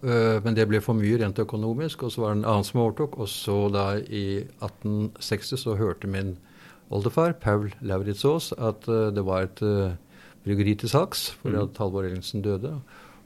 Eh, 0.04 0.38
men 0.44 0.56
det 0.56 0.66
ble 0.68 0.80
for 0.84 0.96
mye 0.98 1.18
rent 1.20 1.38
økonomisk, 1.40 2.04
og 2.04 2.12
så 2.12 2.24
var 2.24 2.32
det 2.32 2.42
en 2.42 2.48
annen 2.50 2.66
som 2.68 2.82
overtok. 2.84 3.18
Og 3.22 3.30
så 3.30 3.56
da 3.72 3.86
i 4.04 4.26
1860 4.60 5.62
så 5.64 5.76
hørte 5.80 6.10
min 6.10 6.34
oldefar, 6.92 7.36
Paul 7.40 7.70
Lauritzås, 7.80 8.52
at 8.58 8.84
uh, 8.90 9.08
det 9.14 9.24
var 9.24 9.46
et 9.46 9.62
uh, 9.64 9.94
bryggeri 10.44 10.74
til 10.78 10.90
salgs 10.92 11.30
fordi 11.40 11.56
mm. 11.56 11.62
at 11.62 11.80
Halvor 11.80 12.04
Ellingsen 12.04 12.44
døde. 12.44 12.74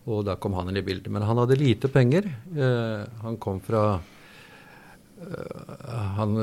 Og 0.09 0.23
da 0.25 0.39
kom 0.41 0.55
han 0.57 0.71
inn 0.71 0.79
i 0.79 0.85
bildet. 0.87 1.11
Men 1.13 1.27
han 1.27 1.37
hadde 1.43 1.59
lite 1.59 1.91
penger. 1.93 2.31
Han 3.21 3.35
kom 3.43 3.59
fra 3.61 3.99
han, 6.17 6.39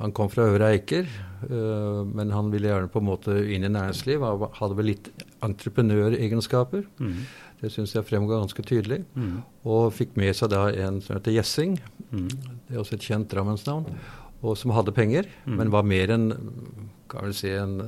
han, 0.00 0.14
kom 0.16 0.30
fra 0.32 0.48
Øvre 0.48 0.72
Eiker, 0.72 1.06
men 1.46 2.32
han 2.32 2.48
ville 2.50 2.72
gjerne 2.72 2.90
på 2.90 2.98
en 3.02 3.06
måte 3.06 3.36
inn 3.54 3.68
i 3.68 3.70
næringsliv. 3.70 4.24
Han 4.24 4.56
hadde 4.56 4.78
vel 4.80 4.88
litt 4.88 5.10
entreprenøregenskaper. 5.44 6.88
Mm. 6.98 7.20
Det 7.64 7.72
syns 7.72 7.94
jeg 7.96 8.04
fremgår 8.04 8.42
ganske 8.42 8.62
tydelig. 8.66 9.00
Mm. 9.16 9.38
Og 9.64 9.88
fikk 9.96 10.12
med 10.20 10.36
seg 10.36 10.48
da 10.52 10.66
en 10.84 11.00
som 11.04 11.16
heter 11.16 11.32
Gjessing. 11.38 11.72
Mm. 12.10 12.28
Det 12.68 12.74
er 12.74 12.80
også 12.82 12.96
et 12.98 13.08
kjent 13.08 13.30
drammensnavn. 13.32 13.84
Og 14.44 14.52
som 14.60 14.74
hadde 14.76 14.92
penger, 14.92 15.24
mm. 15.46 15.54
men 15.56 15.72
var 15.72 15.84
mer 15.88 16.08
enn 16.12 16.26
kan 17.08 17.24
vel 17.24 17.34
si 17.36 17.48
en, 17.56 17.80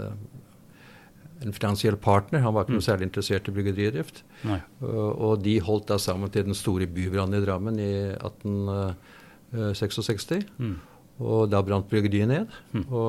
en 1.44 1.52
finansiell 1.52 1.96
partner. 2.00 2.40
Han 2.44 2.54
var 2.56 2.62
ikke 2.64 2.76
noe 2.76 2.84
mm. 2.84 2.88
særlig 2.88 3.04
interessert 3.10 3.48
i 3.50 3.54
bryggeridrift. 3.56 4.16
Uh, 4.46 5.12
og 5.12 5.32
de 5.44 5.54
holdt 5.64 5.88
da 5.92 5.96
sammen 6.00 6.30
til 6.32 6.44
den 6.48 6.56
store 6.56 6.86
bybrannen 6.88 7.38
i 7.38 7.44
Drammen 7.44 7.76
i 7.82 7.94
1866. 8.16 10.46
Mm. 10.56 10.76
Og 11.16 11.48
da 11.48 11.62
brant 11.64 11.88
bryggeriet 11.88 12.28
ned. 12.28 12.50
Mm. 12.76 12.82
Og, 12.92 13.08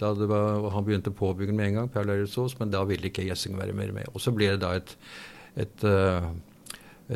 var, 0.00 0.56
og, 0.62 0.70
han 0.72 0.84
begynte 0.86 1.12
påbyggen 1.12 1.56
med 1.56 1.66
en 1.70 1.76
gang, 1.80 1.88
Per 1.92 2.04
Lauritz 2.08 2.56
men 2.60 2.72
da 2.72 2.80
ville 2.88 3.06
ikke 3.10 3.26
Gjessing 3.26 3.54
være 3.58 3.76
mer 3.76 3.90
med. 3.96 4.04
Og 4.14 4.18
så 4.24 4.30
ble 4.32 4.46
det 4.54 4.62
da 4.64 4.70
et 4.78 4.90
et, 5.56 5.84
eh, 5.84 6.28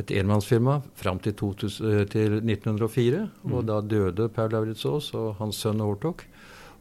et 0.01 0.13
enmannsfirma 0.21 0.81
fram 0.99 1.19
til, 1.19 1.35
2000, 1.35 1.91
eh, 1.91 2.05
til 2.11 2.41
1904. 2.41 3.29
Mm. 3.45 3.53
Og 3.53 3.67
da 3.67 3.81
døde 3.81 4.29
Per 4.29 4.55
Aas, 4.57 5.15
og 5.15 5.35
hans 5.41 5.57
sønn 5.57 5.81
overtok. 5.81 6.25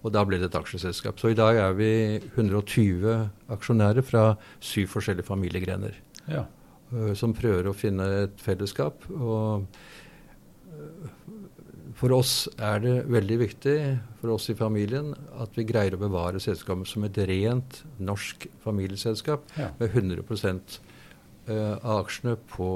Og 0.04 0.14
da 0.16 0.24
ble 0.24 0.40
det 0.40 0.48
et 0.48 0.60
aksjeselskap. 0.60 1.20
Så 1.20 1.32
i 1.32 1.36
dag 1.36 1.58
er 1.60 1.74
vi 1.76 2.20
120 2.38 3.30
aksjonærer 3.52 4.06
fra 4.06 4.38
syv 4.60 4.88
forskjellige 4.88 5.28
familiegrener. 5.28 5.98
Ja. 6.28 6.46
Eh, 6.94 7.14
som 7.14 7.34
prøver 7.34 7.68
å 7.68 7.76
finne 7.76 8.08
et 8.24 8.40
fellesskap. 8.40 9.04
Og 9.12 9.68
for 12.00 12.16
oss 12.16 12.48
er 12.64 12.80
det 12.84 12.94
veldig 13.12 13.38
viktig, 13.42 13.76
for 14.22 14.36
oss 14.38 14.48
i 14.52 14.56
familien, 14.56 15.12
at 15.42 15.58
vi 15.58 15.66
greier 15.68 15.98
å 15.98 16.00
bevare 16.00 16.40
selskapet 16.40 16.88
som 16.88 17.04
et 17.04 17.18
rent 17.28 17.82
norsk 18.00 18.48
familieselskap 18.64 19.44
ja. 19.60 19.74
med 19.82 19.98
100 19.98 20.24
uh, 20.24 20.89
av 21.50 22.06
aksjene 22.06 22.36
på 22.54 22.72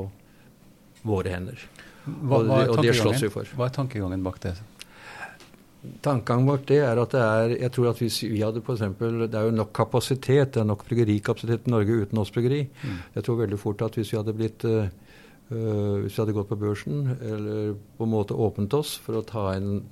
våre 1.03 1.33
hender. 1.33 1.65
Hva, 2.03 2.41
og, 2.41 2.75
og 2.75 2.83
det 2.83 2.95
slåss 2.97 3.23
vi 3.25 3.31
for. 3.31 3.49
Hva 3.57 3.69
er 3.69 3.75
tankegangen 3.75 4.23
bak 4.25 4.39
det? 4.43 4.53
Tankegangen 6.03 6.47
bak 6.47 6.65
det 6.67 6.79
er 6.83 6.99
at 6.99 7.15
det 7.15 7.23
er 7.23 7.55
jeg 7.57 7.73
tror 7.75 7.89
at 7.91 7.99
hvis 7.99 8.21
vi 8.23 8.41
hadde 8.43 8.63
for 8.63 8.75
eksempel, 8.75 9.25
Det 9.27 9.39
er 9.39 9.47
jo 9.47 9.55
nok 9.55 9.73
kapasitet, 9.75 10.53
det 10.55 10.61
er 10.61 10.67
nok 10.67 10.85
bryggerikapasitet 10.87 11.67
i 11.67 11.71
Norge 11.71 12.03
uten 12.03 12.19
oss 12.19 12.31
bryggeri. 12.31 12.63
Mm. 12.83 12.99
Jeg 13.15 13.23
tror 13.23 13.41
veldig 13.43 13.59
fort 13.59 13.81
at 13.81 13.95
hvis 13.99 14.13
vi 14.13 14.19
hadde 14.19 14.35
blitt 14.35 14.65
uh, 14.65 14.87
hvis 15.51 16.15
vi 16.15 16.21
hadde 16.21 16.35
gått 16.35 16.49
på 16.49 16.59
børsen 16.59 17.17
eller 17.19 17.75
på 17.97 18.07
en 18.07 18.13
måte 18.13 18.35
åpnet 18.35 18.73
oss 18.73 18.95
for 18.97 19.19
å 19.19 19.27
ta 19.27 19.51
inn 19.57 19.83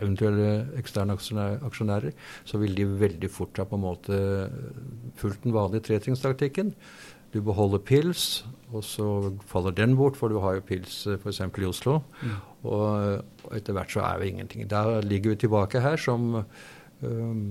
eventuelle 0.00 0.66
eksterne 0.80 1.16
aksjonærer, 1.16 2.12
så 2.48 2.60
ville 2.60 2.76
de 2.78 3.00
veldig 3.00 3.28
fort 3.32 3.58
ha 3.60 3.66
på 3.68 3.76
en 3.76 3.84
måte 3.84 4.18
fulgt 5.20 5.44
den 5.44 5.52
vanlige 5.52 5.88
tretringstaktikken. 5.90 6.72
Du 7.32 7.40
beholder 7.40 7.78
pils, 7.78 8.44
og 8.72 8.84
så 8.84 9.06
faller 9.48 9.72
den 9.76 9.96
bort, 9.96 10.16
for 10.16 10.28
du 10.28 10.38
har 10.40 10.58
jo 10.58 10.64
pils 10.68 11.06
eh, 11.06 11.18
f.eks. 11.20 11.40
i 11.40 11.68
Oslo. 11.68 11.98
Mm. 12.22 12.34
Og, 12.62 12.88
og, 13.44 13.52
etter 13.56 13.76
hvert 13.76 13.92
så 13.92 14.02
er 14.06 14.18
vi 14.20 14.32
ingenting. 14.32 14.66
Der 14.70 15.00
ligger 15.00 15.32
vi 15.32 15.40
tilbake 15.44 15.80
her 15.80 15.96
som 15.96 16.44
um, 17.00 17.46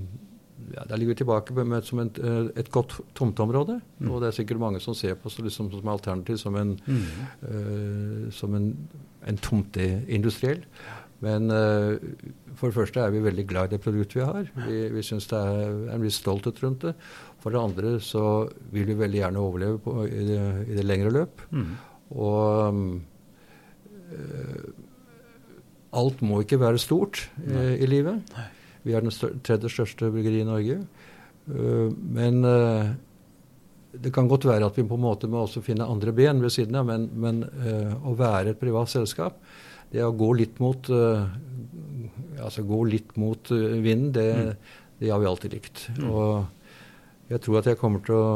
ja, 0.73 0.83
Der 0.89 0.95
ligger 0.95 1.13
vi 1.13 1.15
tilbake 1.15 1.53
med, 1.63 1.81
som 1.81 1.99
et, 1.99 2.17
eh, 2.19 2.49
et 2.55 2.71
godt 2.71 2.99
tomteområde. 3.15 3.81
Mm. 3.99 4.11
Og 4.11 4.21
det 4.21 4.27
er 4.27 4.31
sikkert 4.31 4.59
mange 4.59 4.79
som 4.79 4.93
ser 4.93 5.13
på 5.13 5.29
oss 5.29 5.39
liksom, 5.39 5.71
som 5.71 5.87
alternativ 5.87 6.37
som 6.37 6.55
en, 6.55 6.79
mm. 6.85 6.97
uh, 7.43 8.31
som 8.31 8.55
en, 8.55 8.73
en 9.27 9.37
tomteindustriell. 9.37 10.63
Men 11.21 11.51
uh, 11.51 11.97
for 12.55 12.67
det 12.67 12.75
første 12.75 12.99
er 12.99 13.09
vi 13.13 13.23
veldig 13.23 13.47
glad 13.47 13.69
i 13.69 13.75
det 13.75 13.81
produktet 13.81 14.15
vi 14.15 14.25
har. 14.25 14.47
Vi, 14.67 14.79
vi 14.89 15.03
syns 15.05 15.27
det 15.29 15.37
er 15.37 15.93
en 15.95 16.01
viss 16.01 16.17
stolthet 16.21 16.63
rundt 16.63 16.81
det. 16.81 16.95
For 17.41 17.53
det 17.53 17.61
andre 17.61 17.95
så 18.05 18.23
vil 18.73 18.85
vi 18.91 18.99
veldig 18.99 19.21
gjerne 19.23 19.41
overleve 19.41 19.81
på, 19.81 19.97
i, 20.05 20.23
det, 20.27 20.41
i, 20.67 20.77
det, 20.77 20.85
lengre 20.85 21.11
løp. 21.15 21.41
Mm. 21.49 21.71
Og 22.21 22.81
øh, 24.13 24.65
alt 26.01 26.21
må 26.21 26.41
ikke 26.43 26.61
være 26.61 26.81
stort 26.81 27.23
øh, 27.47 27.75
i 27.81 27.89
livet. 27.89 28.21
Nei. 28.37 28.49
Vi 28.85 28.95
er 28.95 29.03
den 29.03 29.13
stør 29.13 29.35
tredje 29.45 29.69
største 29.69 30.09
bryggeriet 30.11 30.45
i 30.45 30.49
Norge. 30.49 30.77
Uh, 31.51 31.89
men 31.91 32.45
uh, 32.45 32.91
det 33.91 34.13
kan 34.13 34.29
godt 34.29 34.47
være 34.47 34.65
at 34.69 34.77
vi 34.77 34.85
på 34.87 34.97
en 34.97 35.03
måte 35.03 35.29
må 35.29 35.43
også 35.43 35.63
finne 35.65 35.87
andre 35.89 36.13
ben 36.15 36.41
ved 36.41 36.53
siden 36.53 36.77
av, 36.79 36.87
men, 36.87 37.09
men 37.13 37.43
uh, 37.43 37.93
å 38.07 38.15
være 38.17 38.53
et 38.53 38.61
privat 38.61 38.89
selskap, 38.91 39.41
det 39.91 40.05
å 40.05 40.13
gå 40.15 40.29
litt 40.39 40.61
mot, 40.63 40.87
altså 42.39 42.63
gå 42.63 42.77
litt 42.87 43.09
mot 43.19 43.49
vinden, 43.51 44.13
det, 44.15 44.27
mm. 44.31 44.77
det, 45.01 45.09
har 45.11 45.19
vi 45.19 45.27
alltid 45.27 45.55
likt. 45.57 45.81
Mm. 45.97 46.05
Og 46.07 46.60
jeg 47.31 47.43
tror 47.45 47.61
at 47.61 47.69
jeg 47.71 47.79
kommer 47.79 48.03
til 48.05 48.17
å, 48.17 48.31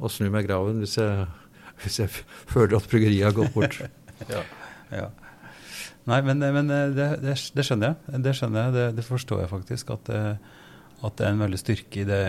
å 0.00 0.10
snu 0.12 0.30
meg 0.32 0.46
i 0.46 0.48
graven 0.48 0.80
hvis 0.82 0.96
jeg, 1.00 1.26
hvis 1.82 2.00
jeg 2.02 2.12
føler 2.50 2.78
at 2.78 2.88
bryggeriet 2.90 3.28
har 3.28 3.36
gått 3.36 3.52
bort. 3.56 3.80
ja, 4.34 4.44
ja. 4.94 5.08
Nei, 6.08 6.22
men, 6.26 6.40
men 6.40 6.70
det, 6.70 7.08
det, 7.20 7.34
det, 7.54 7.64
skjønner 7.66 7.92
jeg. 7.92 8.22
Det 8.24 8.32
skjønner 8.36 8.66
jeg, 8.66 8.76
det, 8.76 8.86
det 8.98 9.04
forstår 9.06 9.44
jeg 9.44 9.52
faktisk. 9.52 9.92
At, 9.94 10.08
at, 10.10 11.12
det 11.18 11.26
er 11.26 11.34
en 11.34 11.44
veldig 11.44 11.60
styrke 11.60 12.02
i 12.02 12.08
det 12.08 12.22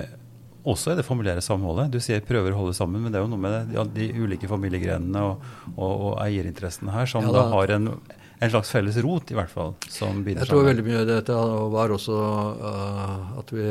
også 0.68 0.94
i 0.94 0.98
det 1.00 1.06
familiære 1.08 1.42
samholdet. 1.42 1.90
Du 1.94 1.98
sier 2.04 2.22
prøver 2.26 2.54
å 2.54 2.60
holde 2.60 2.76
sammen, 2.78 3.02
men 3.02 3.14
det 3.14 3.18
er 3.18 3.26
jo 3.26 3.32
noe 3.32 3.42
med 3.42 3.72
ja, 3.74 3.86
de 3.96 4.10
ulike 4.14 4.50
familiegrenene 4.50 5.24
og, 5.26 5.48
og, 5.74 5.92
og, 5.92 6.12
eierinteressene 6.22 6.94
her 6.94 7.10
som 7.10 7.26
ja, 7.26 7.32
da, 7.34 7.48
da 7.48 7.56
har 7.56 7.74
en, 7.78 7.90
en, 7.96 8.52
slags 8.52 8.70
felles 8.76 9.00
rot, 9.02 9.32
i 9.34 9.40
hvert 9.40 9.50
fall. 9.50 9.74
som 9.90 10.22
binder 10.22 10.46
Jeg 10.46 10.52
tror 10.52 10.68
veldig 10.68 10.86
mye 10.86 11.02
av 11.02 11.10
dette 11.10 11.40
var 11.74 11.96
også 11.96 12.20
uh, 12.62 13.40
at 13.42 13.56
vi 13.56 13.66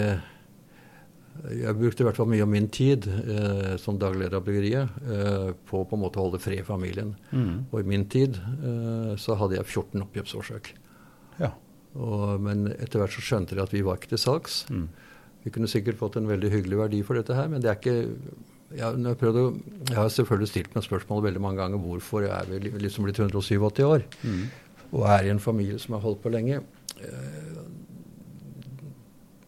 jeg 1.48 1.76
brukte 1.78 2.02
i 2.02 2.06
hvert 2.06 2.18
fall 2.18 2.28
mye 2.30 2.44
av 2.44 2.50
min 2.50 2.68
tid 2.72 3.06
eh, 3.08 3.74
som 3.80 3.98
dagleder 4.00 4.38
av 4.38 4.44
bryggeriet 4.46 5.00
eh, 5.00 5.50
på 5.68 5.82
på 5.88 5.96
en 5.96 6.02
måte 6.02 6.20
å 6.20 6.26
holde 6.26 6.40
fred 6.42 6.62
i 6.62 6.66
familien. 6.66 7.14
Mm. 7.32 7.70
Og 7.70 7.80
i 7.80 7.88
min 7.88 8.06
tid 8.12 8.36
eh, 8.36 9.12
så 9.20 9.36
hadde 9.40 9.56
jeg 9.56 9.68
14 9.68 10.06
oppgjøpsårsøk. 10.06 10.74
Ja. 11.40 11.54
men 12.38 12.66
etter 12.74 13.00
hvert 13.00 13.14
så 13.14 13.22
skjønte 13.24 13.56
de 13.56 13.62
at 13.62 13.72
vi 13.72 13.80
var 13.86 13.96
ikke 13.96 14.12
til 14.12 14.20
salgs. 14.20 14.64
Mm. 14.68 14.88
Vi 15.44 15.52
kunne 15.54 15.70
sikkert 15.72 15.98
fått 15.98 16.18
en 16.20 16.28
veldig 16.28 16.50
hyggelig 16.52 16.78
verdi 16.82 17.00
for 17.06 17.16
dette 17.16 17.34
her, 17.34 17.48
men 17.48 17.62
det 17.64 17.70
er 17.70 17.78
ikke 17.78 17.96
jeg, 18.76 19.00
jeg, 19.02 19.16
prøvde, 19.18 19.44
jeg 19.88 19.96
har 19.96 20.10
selvfølgelig 20.14 20.50
stilt 20.50 20.76
meg 20.76 20.84
spørsmålet 20.86 21.30
veldig 21.30 21.40
mange 21.42 21.58
ganger 21.62 21.80
hvorfor 21.82 22.22
jeg 22.22 22.30
er 22.36 22.50
vi 22.52 22.84
liksom 22.84 23.08
blitt 23.08 23.18
187 23.18 23.82
år 23.82 24.04
mm. 24.22 24.44
og 24.92 25.08
er 25.10 25.26
i 25.26 25.32
en 25.32 25.42
familie 25.42 25.80
som 25.82 25.96
har 25.96 26.04
holdt 26.04 26.22
på 26.22 26.30
lenge. 26.30 26.60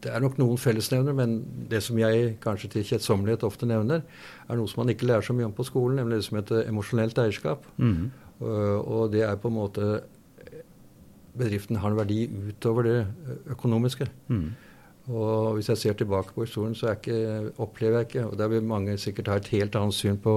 Det 0.02 0.10
er 0.10 0.22
nok 0.22 0.38
noen 0.40 0.58
fellesnevner, 0.58 1.14
men 1.14 1.36
det 1.70 1.82
som 1.86 1.98
jeg 2.00 2.34
kanskje 2.42 2.72
til 2.72 2.86
kjedsommelighet 2.88 3.44
ofte 3.46 3.68
nevner, 3.70 4.02
er 4.48 4.58
noe 4.58 4.70
som 4.70 4.82
man 4.82 4.90
ikke 4.90 5.06
lærer 5.06 5.26
så 5.26 5.36
mye 5.36 5.46
om 5.46 5.54
på 5.54 5.66
skolen, 5.68 6.00
nemlig 6.00 6.18
det 6.18 6.26
som 6.26 6.40
heter 6.40 6.66
emosjonelt 6.66 7.20
eierskap. 7.22 7.68
Mm. 7.78 8.10
Og 8.42 9.12
det 9.12 9.22
er 9.28 9.38
på 9.38 9.52
en 9.52 9.60
måte 9.60 9.92
Bedriften 11.32 11.78
har 11.80 11.88
en 11.88 11.96
verdi 11.96 12.26
utover 12.28 12.84
det 12.84 12.96
økonomiske. 13.54 14.04
Mm. 14.28 14.50
Og 15.08 15.54
hvis 15.56 15.70
jeg 15.70 15.80
ser 15.80 15.94
tilbake 15.96 16.34
på 16.34 16.44
historien, 16.44 16.74
så 16.76 16.92
ikke, 16.92 17.52
opplever 17.56 18.02
jeg 18.02 18.08
ikke 18.10 18.26
Og 18.26 18.36
der 18.38 18.50
vil 18.52 18.62
mange 18.62 18.98
sikkert 19.00 19.30
ha 19.32 19.38
et 19.40 19.48
helt 19.48 19.76
annet 19.76 19.96
syn 19.96 20.18
på 20.20 20.34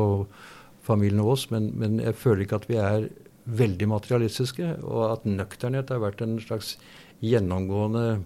familien 0.85 1.19
og 1.19 1.33
oss, 1.33 1.49
men, 1.51 1.73
men 1.75 1.99
jeg 1.99 2.15
føler 2.15 2.45
ikke 2.45 2.61
at 2.61 2.69
vi 2.69 2.79
er 2.79 3.09
veldig 3.45 3.87
materialistiske, 3.89 4.69
og 4.83 5.11
at 5.11 5.27
nøkternhet 5.27 5.91
har 5.93 6.01
vært 6.01 6.23
en 6.25 6.39
slags 6.41 6.75
gjennomgående 7.21 8.21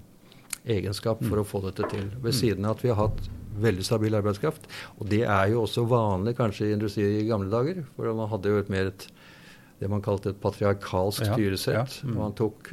egenskap 0.65 1.21
for 1.25 1.41
å 1.41 1.47
få 1.47 1.63
dette 1.67 1.87
til. 1.91 2.09
Ved 2.23 2.35
siden 2.35 2.67
av 2.67 2.77
at 2.77 2.83
vi 2.85 2.91
har 2.93 2.99
hatt 3.07 3.29
veldig 3.59 3.85
stabil 3.85 4.15
arbeidskraft. 4.15 4.67
Og 4.99 5.09
det 5.11 5.23
er 5.25 5.53
jo 5.53 5.63
også 5.65 5.85
vanlig 5.89 6.35
kanskje 6.37 6.69
i 6.69 6.75
industri 6.75 7.07
i 7.19 7.27
gamle 7.27 7.51
dager. 7.51 7.83
For 7.95 8.11
man 8.15 8.31
hadde 8.31 8.53
jo 8.53 8.61
et 8.61 8.71
mer 8.71 8.91
et 8.93 9.07
det 9.79 9.87
man 9.87 10.03
kalte 10.03 10.33
et 10.33 10.41
patriarkalsk 10.43 11.23
ja, 11.23 11.33
styresett. 11.33 12.01
Ja, 12.01 12.07
mm. 12.09 12.15
man, 12.19 12.33
tok, 12.35 12.71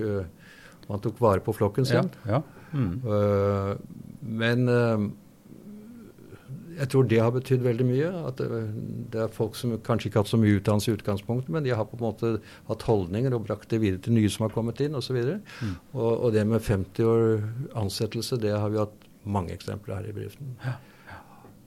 man, 0.89 1.03
tok, 1.05 1.21
vare 1.23 1.43
på 1.45 1.55
flokken 1.55 1.87
sin. 1.87 2.09
Mm. 2.73 2.97
men 4.27 4.67
jeg 6.77 6.91
tror 6.93 7.09
det 7.09 7.21
har 7.23 7.33
betydd 7.35 7.65
veldig 7.65 7.87
mye. 7.89 8.11
At 8.29 8.41
det, 8.41 8.61
det, 9.13 9.23
er 9.25 9.33
folk 9.35 9.57
som 9.59 9.75
kanskje 9.87 10.11
ikke 10.11 10.21
har 10.21 10.27
hatt 10.27 10.33
så 10.35 10.41
mye 10.41 10.59
utdannelse 10.59 10.93
i 10.93 10.97
utgangspunktet, 10.99 11.51
men 11.55 11.65
de 11.65 11.75
har 11.77 11.89
på 11.89 11.99
en 11.99 12.05
måte 12.05 12.33
hatt 12.69 12.87
holdninger 12.89 13.37
og 13.37 13.49
brakt 13.49 13.71
det 13.73 13.81
videre 13.83 14.03
til 14.05 14.17
nye 14.19 14.31
som 14.33 14.47
har 14.47 14.55
kommet 14.55 14.83
inn 14.85 14.99
osv. 14.99 15.17
Og, 15.23 15.59
mm. 15.63 15.75
og, 15.97 16.13
og 16.13 16.37
det 16.37 16.47
med 16.49 16.65
50 16.65 17.11
år 17.11 17.27
ansettelse, 17.85 18.41
det 18.43 18.55
har 18.57 18.73
vi 18.73 18.83
hatt 18.83 19.11
mange 19.27 19.57
eksempler 19.57 19.99
her 19.99 20.09
i 20.11 20.17
bedriften. 20.17 20.57
Ja. 20.65 20.79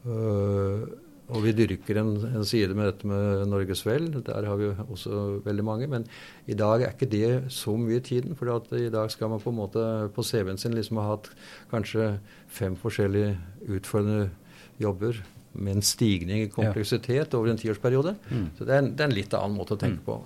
Uh, 0.07 0.87
og 1.29 1.43
vi 1.43 1.51
dyrker 1.53 1.99
en, 2.01 2.15
en, 2.25 2.45
side 2.47 2.73
med 2.73 2.87
dette 2.89 3.07
med 3.07 3.43
Norges 3.51 3.83
Vel. 3.85 4.07
Der 4.25 4.47
har 4.49 4.57
vi 4.57 4.71
også 4.89 5.41
veldig 5.45 5.65
mange. 5.65 5.87
Men 5.91 6.07
i 6.49 6.57
dag 6.57 6.81
er 6.81 6.95
ikke 6.95 7.09
det 7.11 7.51
så 7.53 7.75
mye 7.77 7.99
i 7.99 8.05
tiden. 8.05 8.33
For 8.35 8.49
i 8.77 8.89
dag 8.89 9.11
skal 9.13 9.29
man 9.29 9.43
på 9.43 9.53
en 9.53 9.59
måte 9.59 9.83
på 10.15 10.25
CV-en 10.25 10.57
sin 10.57 10.73
liksom 10.73 10.97
ha 10.97 11.11
hatt 11.11 11.29
kanskje 11.69 12.15
fem 12.47 12.77
forskjellige 12.79 13.37
utfordrende 13.69 14.31
jobber 14.79 15.19
med 15.59 15.79
en 15.79 15.85
stigning 15.85 16.45
i 16.45 16.51
kompleksitet 16.53 17.33
over 17.37 17.51
en 17.51 17.59
tiårsperiode. 17.59 18.15
Mm. 18.29 18.45
Så 18.57 18.65
det 18.67 18.75
er, 18.75 18.83
en, 18.83 18.91
det 18.93 19.03
er, 19.03 19.09
en, 19.09 19.17
litt 19.17 19.35
annen 19.35 19.57
måte 19.57 19.75
å 19.75 19.81
tenke 19.81 20.01
mm. 20.01 20.07
på. 20.07 20.19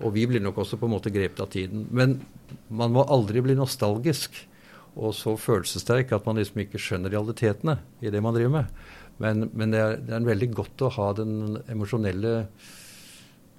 Og 0.00 0.14
vi 0.14 0.24
blir 0.30 0.42
nok 0.42 0.62
også 0.62 0.78
på 0.80 0.88
en 0.88 0.94
måte 0.94 1.12
grepet 1.12 1.42
av 1.44 1.50
tiden. 1.52 1.84
Men 1.92 2.20
man 2.72 2.94
må 2.94 3.04
aldri 3.04 3.42
bli 3.44 3.58
nostalgisk 3.58 4.38
og 4.98 5.12
så 5.14 5.36
følelsessterk 5.38 6.12
at 6.16 6.26
man 6.26 6.40
liksom 6.40 6.64
ikke 6.64 6.80
skjønner 6.82 7.12
realitetene 7.12 7.76
i 8.02 8.10
det 8.10 8.22
man 8.24 8.34
driver 8.34 8.60
med. 8.60 8.80
Men, 9.20 9.50
men 9.52 9.74
det, 9.74 9.80
er, 9.80 9.98
det, 10.00 10.14
er, 10.16 10.26
veldig 10.26 10.50
godt 10.56 10.86
å 10.86 10.92
ha 10.96 11.10
den 11.18 11.60
emosjonelle 11.70 12.34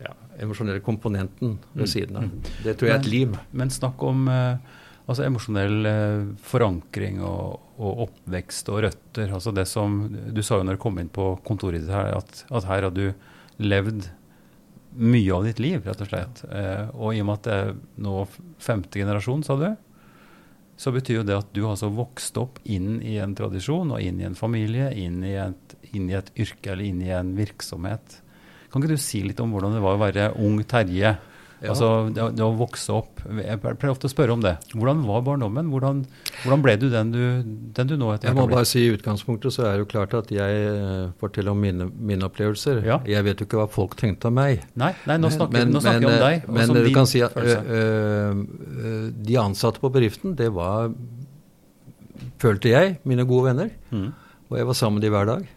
ja, 0.01 0.13
emosjonelle 0.41 0.81
komponenten 0.83 1.59
ved 1.75 1.85
mm. 1.85 1.91
siden 1.91 2.17
av. 2.17 2.27
Mm. 2.27 2.53
Det 2.65 2.73
tror 2.73 2.89
jeg 2.89 2.95
er 2.95 3.03
et 3.03 3.11
liv. 3.11 3.35
Men 3.53 3.73
snakk 3.73 4.01
om 4.05 4.25
uh, 4.31 4.79
altså 5.07 5.25
emosjonell 5.25 5.87
uh, 5.87 6.31
forankring 6.45 7.21
og, 7.25 7.59
og, 7.77 8.07
oppvekst 8.07 8.71
og 8.71 8.81
røtter. 8.87 9.33
altså 9.33 9.53
det 9.55 9.67
som, 9.69 10.01
Du 10.33 10.41
sa 10.45 10.59
jo 10.59 10.67
når 10.67 10.79
du 10.79 10.83
kom 10.83 10.99
inn 11.01 11.11
på 11.11 11.33
kontoret 11.47 11.83
ditt 11.83 11.93
her, 11.93 12.13
at, 12.17 12.43
at 12.49 12.67
her 12.69 12.87
har 12.87 12.95
du 12.95 13.07
levd 13.61 14.09
mye 14.91 15.31
av 15.31 15.45
ditt 15.47 15.61
liv, 15.63 15.85
rett 15.87 16.01
og 16.03 16.09
slett. 16.11 16.43
Uh, 16.51 16.91
og 16.97 17.15
i 17.15 17.21
og 17.23 17.29
med 17.29 17.39
at 17.39 17.47
det 17.47 17.57
er 17.61 17.73
nå 18.07 18.17
femte 18.61 18.99
generasjon, 18.99 19.45
sa 19.47 19.57
du, 19.59 19.69
så 20.81 20.89
betyr 20.93 21.19
jo 21.19 21.27
det 21.27 21.37
at 21.37 21.49
du 21.53 21.61
har 21.63 21.75
altså 21.75 21.91
vokst 21.93 22.37
opp 22.41 22.57
inn 22.65 22.95
i 23.05 23.19
en 23.21 23.35
tradisjon 23.37 23.93
og 23.93 24.01
inn 24.01 24.21
i 24.21 24.25
en 24.25 24.37
familie, 24.37 24.89
inn 24.97 25.19
i 25.27 25.35
et, 25.37 25.75
inn 25.93 26.07
i 26.09 26.17
et 26.17 26.31
yrke 26.41 26.73
eller 26.73 26.87
inn 26.87 27.03
i 27.05 27.11
en 27.13 27.35
virksomhet. 27.37 28.17
Kan 28.71 28.81
ikke 28.81 28.95
du 28.95 29.03
si 29.03 29.21
litt 29.25 29.39
om 29.43 29.53
hvordan 29.53 29.75
det 29.75 29.83
var 29.83 29.97
å 29.97 30.01
være 30.01 30.31
ung 30.41 30.57
Terje? 30.65 31.17
Ja. 31.61 31.75
Altså, 31.75 31.87
det, 32.09 32.23
det, 32.39 32.41
å 32.41 32.55
vokse 32.57 32.89
opp 32.89 33.19
Jeg 33.37 33.59
pleier 33.61 33.91
ofte 33.91 34.09
å 34.09 34.11
spørre 34.11 34.33
om 34.33 34.41
det. 34.41 34.55
Hvordan 34.73 35.03
var 35.05 35.21
barndommen? 35.27 35.67
Hvordan, 35.69 35.99
hvordan 36.41 36.63
ble 36.65 36.73
du 36.81 36.87
den, 36.89 37.11
du 37.13 37.19
den, 37.77 37.91
du 37.91 37.93
nå 38.01 38.09
etter 38.15 38.31
Jeg 38.31 38.37
må 38.39 38.47
bare 38.49 38.65
si 38.65 38.81
I 38.87 38.95
utgangspunktet 38.95 39.53
så 39.53 39.67
er 39.69 39.75
det 39.75 39.83
jo 39.83 39.89
klart 39.91 40.15
at 40.17 40.31
jeg 40.33 40.63
uh, 40.73 41.11
forteller 41.21 41.53
om 41.53 41.61
mine, 41.61 41.85
mine 41.93 42.25
opplevelser. 42.25 42.81
Ja. 42.87 42.97
Jeg 43.05 43.27
vet 43.29 43.43
jo 43.43 43.49
ikke 43.49 43.61
hva 43.61 43.67
folk 43.69 43.93
tenkte 43.99 44.31
av 44.31 44.35
meg. 44.39 44.65
Nei, 44.81 44.89
nei 45.05 45.19
nå 45.21 45.29
snakker, 45.29 45.59
men, 45.59 45.75
nå 45.75 45.83
snakker 45.85 46.07
jeg 46.07 46.09
om 46.09 46.25
deg. 46.25 46.49
Men 46.57 46.75
du 46.81 46.91
kan 46.97 47.09
si 47.09 47.21
at 47.21 47.37
øh, 47.37 48.41
de 49.21 49.39
ansatte 49.41 49.83
på 49.83 49.93
bedriften, 49.93 50.33
det 50.39 50.49
var, 50.55 50.89
følte 52.41 52.73
jeg, 52.73 52.97
mine 53.05 53.27
gode 53.29 53.51
venner. 53.51 53.73
Mm. 53.93 54.09
Og 54.49 54.57
jeg 54.57 54.71
var 54.71 54.81
sammen 54.81 54.97
med 54.97 55.05
dem 55.05 55.13
hver 55.13 55.29
dag. 55.29 55.49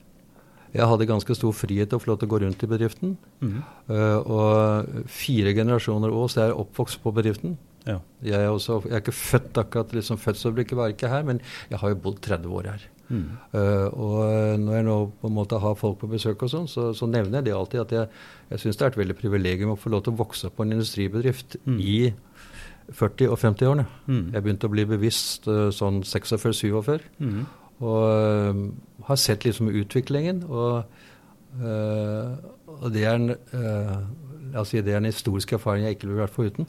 Jeg 0.75 0.89
hadde 0.91 1.07
ganske 1.07 1.37
stor 1.39 1.55
frihet 1.55 1.91
til 1.91 2.01
å 2.01 2.03
få 2.03 2.11
lov 2.11 2.19
til 2.21 2.29
å 2.29 2.33
gå 2.33 2.41
rundt 2.43 2.65
i 2.67 2.71
bedriften. 2.71 3.15
Mm. 3.45 3.61
Uh, 3.91 4.19
og 4.25 5.05
fire 5.13 5.55
generasjoner 5.55 6.15
Aas 6.15 6.37
er 6.43 6.57
oppvokst 6.57 7.03
på 7.05 7.13
bedriften. 7.15 7.55
Ja. 7.85 7.99
Jeg, 8.25 8.41
er 8.41 8.49
også, 8.49 8.81
jeg, 8.87 8.97
er 8.97 9.05
ikke 9.05 9.13
født 9.13 9.61
akkurat 9.61 9.93
liksom 9.93 10.19
Fødselsøyeblikket 10.19 10.79
var 10.79 10.93
ikke 10.93 11.11
her, 11.13 11.25
men 11.29 11.41
jeg 11.71 11.79
har 11.83 11.93
jo 11.93 12.01
bodd 12.07 12.21
30 12.25 12.59
år 12.59 12.71
her. 12.73 12.87
Mm. 13.09 13.25
Uh, 13.53 13.89
og 13.93 14.61
når 14.63 14.79
jeg 14.79 14.87
nå 14.89 14.99
på 15.21 15.29
en 15.29 15.37
måte 15.37 15.61
har 15.61 15.75
folk 15.79 15.99
på 16.01 16.11
besøk 16.11 16.47
og 16.47 16.51
sånn, 16.51 16.69
så, 16.71 16.91
så, 16.97 17.07
nevner 17.11 17.39
jeg 17.39 17.51
det 17.51 17.57
alltid 17.57 17.83
at 17.83 17.93
jeg, 17.99 18.23
jeg 18.51 18.63
syns 18.63 18.81
det 18.81 18.87
er 18.87 18.95
et 18.95 19.03
veldig 19.03 19.19
privilegium 19.19 19.75
å 19.75 19.81
få 19.81 19.93
lov 19.93 20.07
til 20.07 20.15
å 20.15 20.23
vokse 20.23 20.49
opp 20.49 20.57
på 20.59 20.65
en 20.65 20.75
industribedrift 20.79 21.59
mm. 21.69 21.77
i 21.85 21.99
40- 22.93 23.31
og 23.33 23.39
50-årene. 23.41 23.85
Mm. 24.09 24.25
Jeg 24.33 24.45
begynte 24.47 24.69
å 24.69 24.73
bli 24.73 24.87
bevisst 24.89 25.47
uh, 25.51 25.69
sånn 25.75 26.03
46-47. 26.09 27.05
Mm. 27.21 27.45
Og 27.83 28.55
uh, 28.55 28.61
har 29.09 29.21
sett 29.21 29.45
liksom 29.47 29.73
utviklingen. 29.73 30.45
Og, 30.49 30.85
uh, 31.63 32.35
og 32.79 32.87
det, 32.95 33.05
er 33.05 33.19
en, 33.19 33.35
si, 34.67 34.81
det 34.81 34.95
er 34.95 35.03
en 35.03 35.11
historisk 35.11 35.57
erfaring 35.59 35.87
jeg 35.87 35.99
ikke 35.99 36.09
ville 36.09 36.23
vært 36.23 36.37
foruten. 36.37 36.69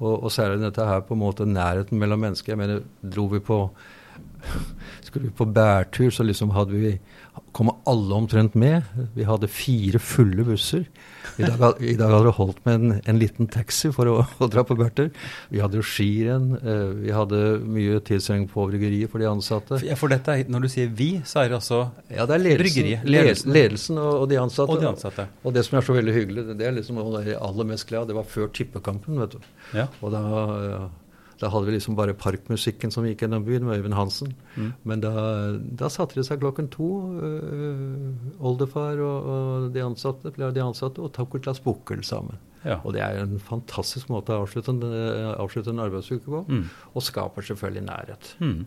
Og, 0.00 0.14
og 0.24 0.32
særlig 0.34 0.64
dette 0.64 0.86
her 0.88 1.04
på 1.06 1.14
en 1.14 1.22
måte 1.22 1.46
nærheten 1.46 2.00
mellom 2.00 2.24
mennesker. 2.24 2.54
Jeg 2.54 2.60
mener, 2.60 2.82
dro 3.02 3.28
vi 3.30 3.42
på 3.44 3.58
skulle 5.06 5.28
vi 5.28 5.36
på 5.36 5.46
bærtur, 5.46 6.10
så 6.14 6.26
liksom 6.26 6.54
hadde 6.56 6.78
vi 6.78 6.94
kom 7.54 7.70
alle 7.86 8.14
omtrent 8.14 8.54
med. 8.58 8.82
Vi 9.14 9.24
hadde 9.26 9.48
fire 9.50 9.98
fulle 10.02 10.44
busser. 10.46 10.84
I 11.38 11.46
dag, 11.46 11.78
i 11.82 11.94
dag 11.98 12.10
hadde 12.10 12.26
det 12.28 12.34
holdt 12.36 12.58
med 12.66 12.74
en, 12.74 12.94
en 13.10 13.18
liten 13.18 13.48
taxi 13.50 13.90
for 13.94 14.10
å, 14.10 14.16
å 14.42 14.48
dra 14.50 14.64
på 14.66 14.76
bærtur. 14.78 15.10
Vi 15.52 15.62
hadde 15.62 15.78
jo 15.78 15.86
skirenn. 15.86 16.48
Eh, 16.58 16.88
vi 17.04 17.14
hadde 17.14 17.42
mye 17.62 18.00
tilstrengning 18.06 18.48
på 18.50 18.66
bryggeriet 18.70 19.12
for 19.12 19.22
de 19.22 19.30
ansatte. 19.30 19.80
Ja, 19.86 19.98
for 19.98 20.12
dette, 20.12 20.36
Når 20.50 20.66
du 20.66 20.70
sier 20.72 20.90
vi, 20.90 21.10
så 21.26 21.44
er 21.44 21.52
det 21.52 21.60
altså 21.60 21.80
ja, 22.08 22.26
det 22.26 22.38
er 22.38 22.44
ledelsen, 22.48 22.64
bryggeriet? 22.64 23.06
Ledelsen, 23.16 23.54
ledelsen 23.54 24.02
og, 24.02 24.10
og, 24.24 24.26
de 24.30 24.42
ansatte. 24.42 24.74
Og 24.74 24.82
de 24.82 24.90
ansatte. 24.90 25.28
Og, 25.30 25.46
og 25.50 25.56
det 25.56 25.66
som 25.68 25.78
er 25.78 25.86
så 25.86 25.98
veldig 25.98 26.18
hyggelig, 26.18 26.46
det 26.58 26.68
er 26.68 26.76
liksom 26.80 27.00
det 27.14 27.38
aller 27.38 27.70
mest 27.70 27.88
glad, 27.90 28.10
det 28.10 28.18
var 28.18 28.28
før 28.28 28.50
tippekampen. 28.54 29.22
vet 29.22 29.38
du. 29.38 29.48
Ja. 29.78 29.88
Og 30.02 30.14
da... 30.14 30.26
Ja, 30.74 30.84
da 31.44 31.50
hadde 31.52 31.68
vi 31.68 31.74
liksom 31.74 31.96
bare 31.98 32.14
parkmusikken 32.16 32.92
som 32.94 33.04
gikk 33.04 33.26
gjennom 33.26 33.44
byen 33.44 33.66
med 33.68 33.82
Øyvind 33.82 33.96
Hansen. 33.98 34.32
Mm. 34.56 34.70
Men 34.88 35.02
da, 35.04 35.12
da, 35.76 35.90
satte 35.92 36.16
de 36.16 36.24
seg 36.24 36.40
klokken 36.40 36.70
to, 36.72 36.88
øh, 37.20 38.14
oldefar 38.40 39.02
og, 39.04 39.28
og, 39.34 39.66
de 39.74 39.84
ansatte, 39.84 40.32
flere 40.32 40.48
av 40.48 40.56
de 40.56 40.64
ansatte, 40.64 41.04
og 41.04 41.12
tok 41.16 41.36
et 41.36 41.44
glass 41.44 41.60
bukkel 41.64 42.00
sammen. 42.06 42.40
Ja. 42.64 42.78
Og 42.80 42.96
det 42.96 43.02
er 43.04 43.20
en 43.20 43.36
fantastisk 43.44 44.08
måte 44.08 44.32
å 44.32 44.46
avslutte 44.46 44.72
en, 44.72 44.80
avslutte 45.36 45.74
en 45.74 45.84
arbeidsuke 45.84 46.24
på. 46.24 46.40
Mm. 46.48 46.64
Og 46.96 47.04
skaper 47.04 47.44
selvfølgelig 47.44 47.84
nærhet. 47.90 48.32
Mm. 48.40 48.64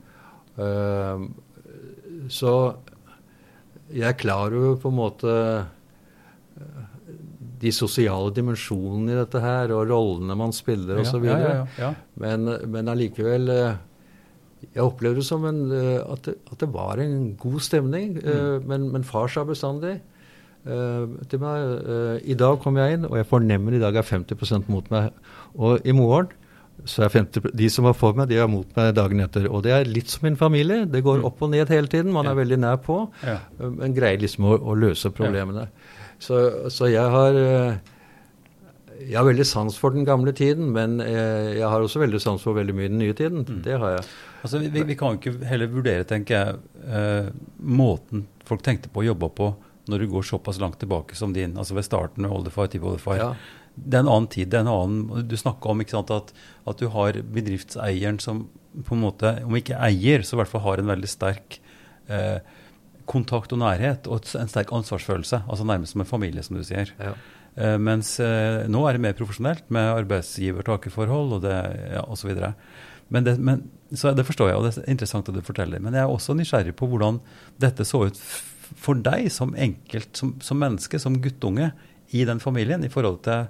Uh, 0.58 2.30
så 2.34 2.54
jeg 3.90 4.06
er 4.12 4.20
klar 4.20 4.54
over 4.54 4.78
på 4.82 4.92
en 4.92 5.00
måte 5.00 5.34
de 7.62 7.74
sosiale 7.74 8.32
dimensjonene 8.36 9.14
i 9.14 9.20
dette 9.20 9.42
her, 9.42 9.74
og 9.76 9.90
rollene 9.90 10.38
man 10.38 10.54
spiller 10.56 11.02
osv. 11.02 11.26
Ja, 11.26 11.38
ja, 11.42 11.54
ja, 11.54 11.68
ja, 11.82 11.94
Men, 12.22 12.50
men 12.70 12.92
allikevel 12.92 13.50
eh, 13.54 13.80
Jeg 14.74 14.84
opplevde 14.84 15.22
det 15.22 15.28
som 15.28 15.46
en, 15.50 15.64
eh, 15.74 15.98
at, 16.02 16.28
det, 16.28 16.38
at 16.52 16.62
det 16.62 16.70
var 16.74 17.02
en 17.02 17.34
god 17.40 17.60
stemning. 17.66 18.18
Eh, 18.22 18.44
mm. 18.58 18.68
Men, 18.70 18.90
men, 18.94 19.08
far 19.08 19.32
sa 19.32 19.46
bestandig 19.48 20.00
til 20.68 21.40
meg 21.40 22.26
I 22.28 22.36
dag 22.36 22.58
kommer 22.60 22.82
jeg 22.84 22.98
inn, 22.98 23.06
og 23.08 23.14
jeg 23.16 23.28
fornemmer 23.30 23.78
i 23.78 23.80
dag 23.80 23.96
er 23.96 24.04
50% 24.04 24.66
mot 24.68 24.90
meg. 24.92 25.14
Og 25.56 25.86
i 25.88 25.94
morgen 25.96 26.34
så 26.84 27.06
er 27.06 27.14
50, 27.14 27.54
de 27.56 27.70
som 27.72 27.88
var 27.88 27.96
for 27.96 28.18
meg, 28.18 28.28
de 28.28 28.36
er 28.42 28.50
mot 28.52 28.68
meg 28.76 28.90
dagen 28.98 29.24
etter. 29.24 29.48
Og 29.48 29.64
det 29.64 29.72
er 29.72 29.88
litt 29.88 30.12
som 30.12 30.28
en 30.28 30.36
familie. 30.36 30.84
Det 30.92 31.00
går 31.06 31.22
mm. 31.22 31.30
opp 31.30 31.46
og 31.46 31.54
ned 31.54 31.72
hele 31.72 31.88
tiden. 31.88 32.12
Man 32.12 32.28
er 32.28 32.36
veldig 32.36 32.60
nær 32.66 32.82
på. 32.84 33.00
Men 33.64 33.96
greier 33.96 34.20
liksom 34.20 34.50
å, 34.50 34.58
å 34.60 34.76
løse 34.76 35.14
problemene. 35.16 35.70
Så, 36.20 36.70
så 36.74 36.90
jeg 36.90 37.14
har 37.14 37.38
eh, 37.38 37.78
jeg 38.98 39.18
har 39.18 39.28
veldig 39.28 39.46
sans 39.46 39.76
for 39.78 39.94
den 39.94 40.08
gamle 40.08 40.34
tiden, 40.36 40.72
men 40.74 40.98
eh, 41.04 41.58
jeg 41.60 41.68
har 41.70 41.84
også 41.84 42.02
veldig 42.02 42.22
sans 42.22 42.42
for 42.42 42.58
veldig 42.58 42.76
mye 42.76 42.90
den 42.90 43.02
nye 43.02 43.16
tiden. 43.18 43.46
Mm. 43.46 43.62
Det 43.66 43.78
har 43.78 43.94
jeg. 43.98 44.08
Altså, 44.42 44.62
vi, 44.64 44.84
vi, 44.90 44.98
kan 44.98 45.14
jo 45.14 45.22
ikke 45.22 45.48
heller 45.48 45.70
vurdere, 45.72 46.08
tenker 46.08 46.36
jeg, 46.36 46.58
eh, 46.88 47.30
måten 47.62 48.26
folk 48.48 48.64
tenkte 48.66 48.92
på 48.94 49.04
å 49.04 49.10
jobbe 49.12 49.30
på 49.38 49.52
når 49.88 50.04
du 50.04 50.10
går 50.12 50.26
såpass 50.28 50.60
langt 50.60 50.80
tilbake 50.82 51.16
som 51.16 51.34
din, 51.36 51.56
altså 51.60 51.78
ved 51.78 51.88
starten 51.88 52.28
av 52.28 52.36
oldefar, 52.36 52.72
tippoldefar. 52.72 53.22
Ja. 53.22 53.30
Det 53.78 54.00
er 54.00 54.04
en 54.04 54.12
annen 54.12 54.30
tid. 54.34 54.50
det 54.50 54.58
er 54.58 54.66
en 54.66 54.74
annen, 54.74 55.28
Du 55.30 55.38
snakka 55.38 55.70
om 55.70 55.84
sant, 55.88 56.12
at, 56.12 56.34
at, 56.66 56.80
du 56.80 56.90
har 56.92 57.22
bedriftseieren 57.22 58.20
som 58.20 58.48
på 58.86 58.96
en 58.96 59.04
måte, 59.06 59.38
om 59.46 59.56
ikke 59.56 59.78
eier, 59.80 60.26
så 60.26 60.36
i 60.36 60.42
hvert 60.42 60.52
fall 60.52 60.66
har 60.66 60.82
en 60.82 60.92
veldig 60.92 61.10
sterk 61.10 61.60
eh, 62.10 62.42
kontakt 63.08 63.54
og 63.56 63.62
nærhet 63.62 64.08
og 64.12 64.28
en 64.38 64.52
sterk 64.52 64.74
ansvarsfølelse. 64.76 65.44
Altså 65.48 65.68
nærmest 65.68 65.96
som 65.96 66.04
en 66.04 66.10
familie, 66.10 66.44
som 66.46 66.60
du 66.60 66.64
sier. 66.68 66.92
Ja. 67.00 67.16
Uh, 67.58 67.78
mens 67.82 68.14
uh, 68.22 68.68
nå 68.70 68.84
er 68.86 68.98
det 68.98 69.04
mer 69.08 69.16
profesjonelt 69.18 69.66
med 69.74 69.90
arbeidsgiver-takerforhold 70.04 71.40
og 71.40 71.46
det, 71.48 71.56
ja, 71.96 72.04
osv. 72.06 72.36
Men, 73.10 73.26
det, 73.26 73.38
men, 73.40 73.64
så 73.96 74.14
det 74.14 74.28
forstår 74.28 74.52
jeg, 74.52 74.60
og 74.60 74.68
det 74.68 74.76
er 74.84 74.92
interessant 74.94 75.32
at 75.32 75.38
du 75.38 75.42
forteller. 75.46 75.82
Men 75.82 75.96
jeg 75.98 76.04
er 76.04 76.14
også 76.14 76.36
nysgjerrig 76.38 76.76
på 76.78 76.90
hvordan 76.92 77.22
dette 77.62 77.88
så 77.88 78.04
ut 78.10 78.22
for 78.78 79.00
deg 79.00 79.30
som 79.32 79.56
enkelt, 79.56 80.12
som, 80.20 80.36
som 80.44 80.60
menneske, 80.60 81.00
som 81.00 81.18
guttunge 81.24 81.72
i 82.16 82.26
den 82.28 82.42
familien, 82.44 82.84
i 82.84 82.92
forhold 82.92 83.22
til 83.26 83.48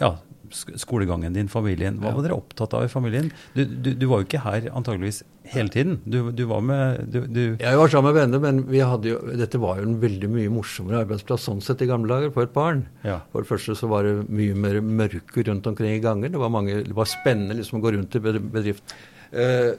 ja, 0.00 0.14
skolegangen 0.54 1.34
din, 1.36 1.50
familien. 1.50 2.00
Hva 2.02 2.14
var 2.14 2.24
dere 2.24 2.38
opptatt 2.38 2.74
av 2.78 2.86
i 2.86 2.90
familien? 2.92 3.30
Du, 3.54 3.64
du, 3.64 3.92
du 3.98 4.06
var 4.10 4.22
jo 4.22 4.28
ikke 4.28 4.42
her 4.44 4.68
antageligvis 4.72 5.22
hele 5.52 5.72
tiden. 5.72 5.98
Du, 6.08 6.30
du 6.32 6.44
var 6.48 6.62
med 6.64 7.14
Jeg 7.60 7.78
var 7.80 7.92
sammen 7.92 8.12
med 8.12 8.20
venner, 8.20 8.42
men 8.42 8.62
jo, 9.04 9.16
dette 9.36 9.60
var 9.60 9.80
jo 9.80 9.88
en 9.88 9.98
veldig 10.02 10.30
mye 10.32 10.52
morsommere 10.52 11.02
arbeidsplass 11.04 11.48
sånn 11.48 11.62
sett 11.64 11.84
i 11.84 11.90
gamle 11.90 12.10
dager 12.10 12.34
for 12.34 12.46
et 12.46 12.54
barn. 12.54 12.86
Ja. 13.04 13.20
For 13.32 13.44
det 13.44 13.52
første 13.52 13.76
så 13.78 13.90
var 13.90 14.06
det 14.08 14.28
mye 14.28 14.54
mer 14.56 14.80
mørke 14.84 15.44
rundt 15.48 15.66
omkring 15.70 15.98
i 15.98 16.04
ganger. 16.04 16.32
Det 16.32 16.40
var, 16.40 16.52
mange, 16.54 16.80
det 16.86 16.96
var 16.96 17.10
spennende 17.10 17.58
liksom 17.58 17.80
å 17.80 17.84
gå 17.84 17.96
rundt 17.96 18.16
i 18.16 18.22
bedrift. 18.22 18.96
Uh, 19.34 19.74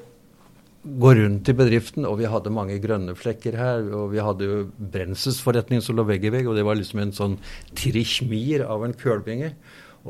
gå 0.85 1.13
rundt 1.17 1.49
i 1.49 1.55
bedriften, 1.57 2.05
og 2.05 2.19
vi 2.19 2.29
hadde 2.29 2.53
mange 2.53 2.77
grønne 2.81 3.15
flekker 3.17 3.57
her. 3.57 3.88
Og 3.97 4.11
vi 4.13 4.21
hadde 4.21 4.49
jo 4.49 4.59
brenselsforretning 4.93 5.81
som 5.81 5.97
lå 5.97 6.05
vegg 6.07 6.27
i 6.29 6.33
vegg, 6.33 6.49
og 6.49 6.57
det 6.59 6.65
var 6.67 6.77
liksom 6.77 7.01
en 7.01 7.15
sånn 7.15 7.39
trichmir 7.77 8.65
av 8.67 8.85
en 8.85 8.93
kølbinge. 8.97 9.55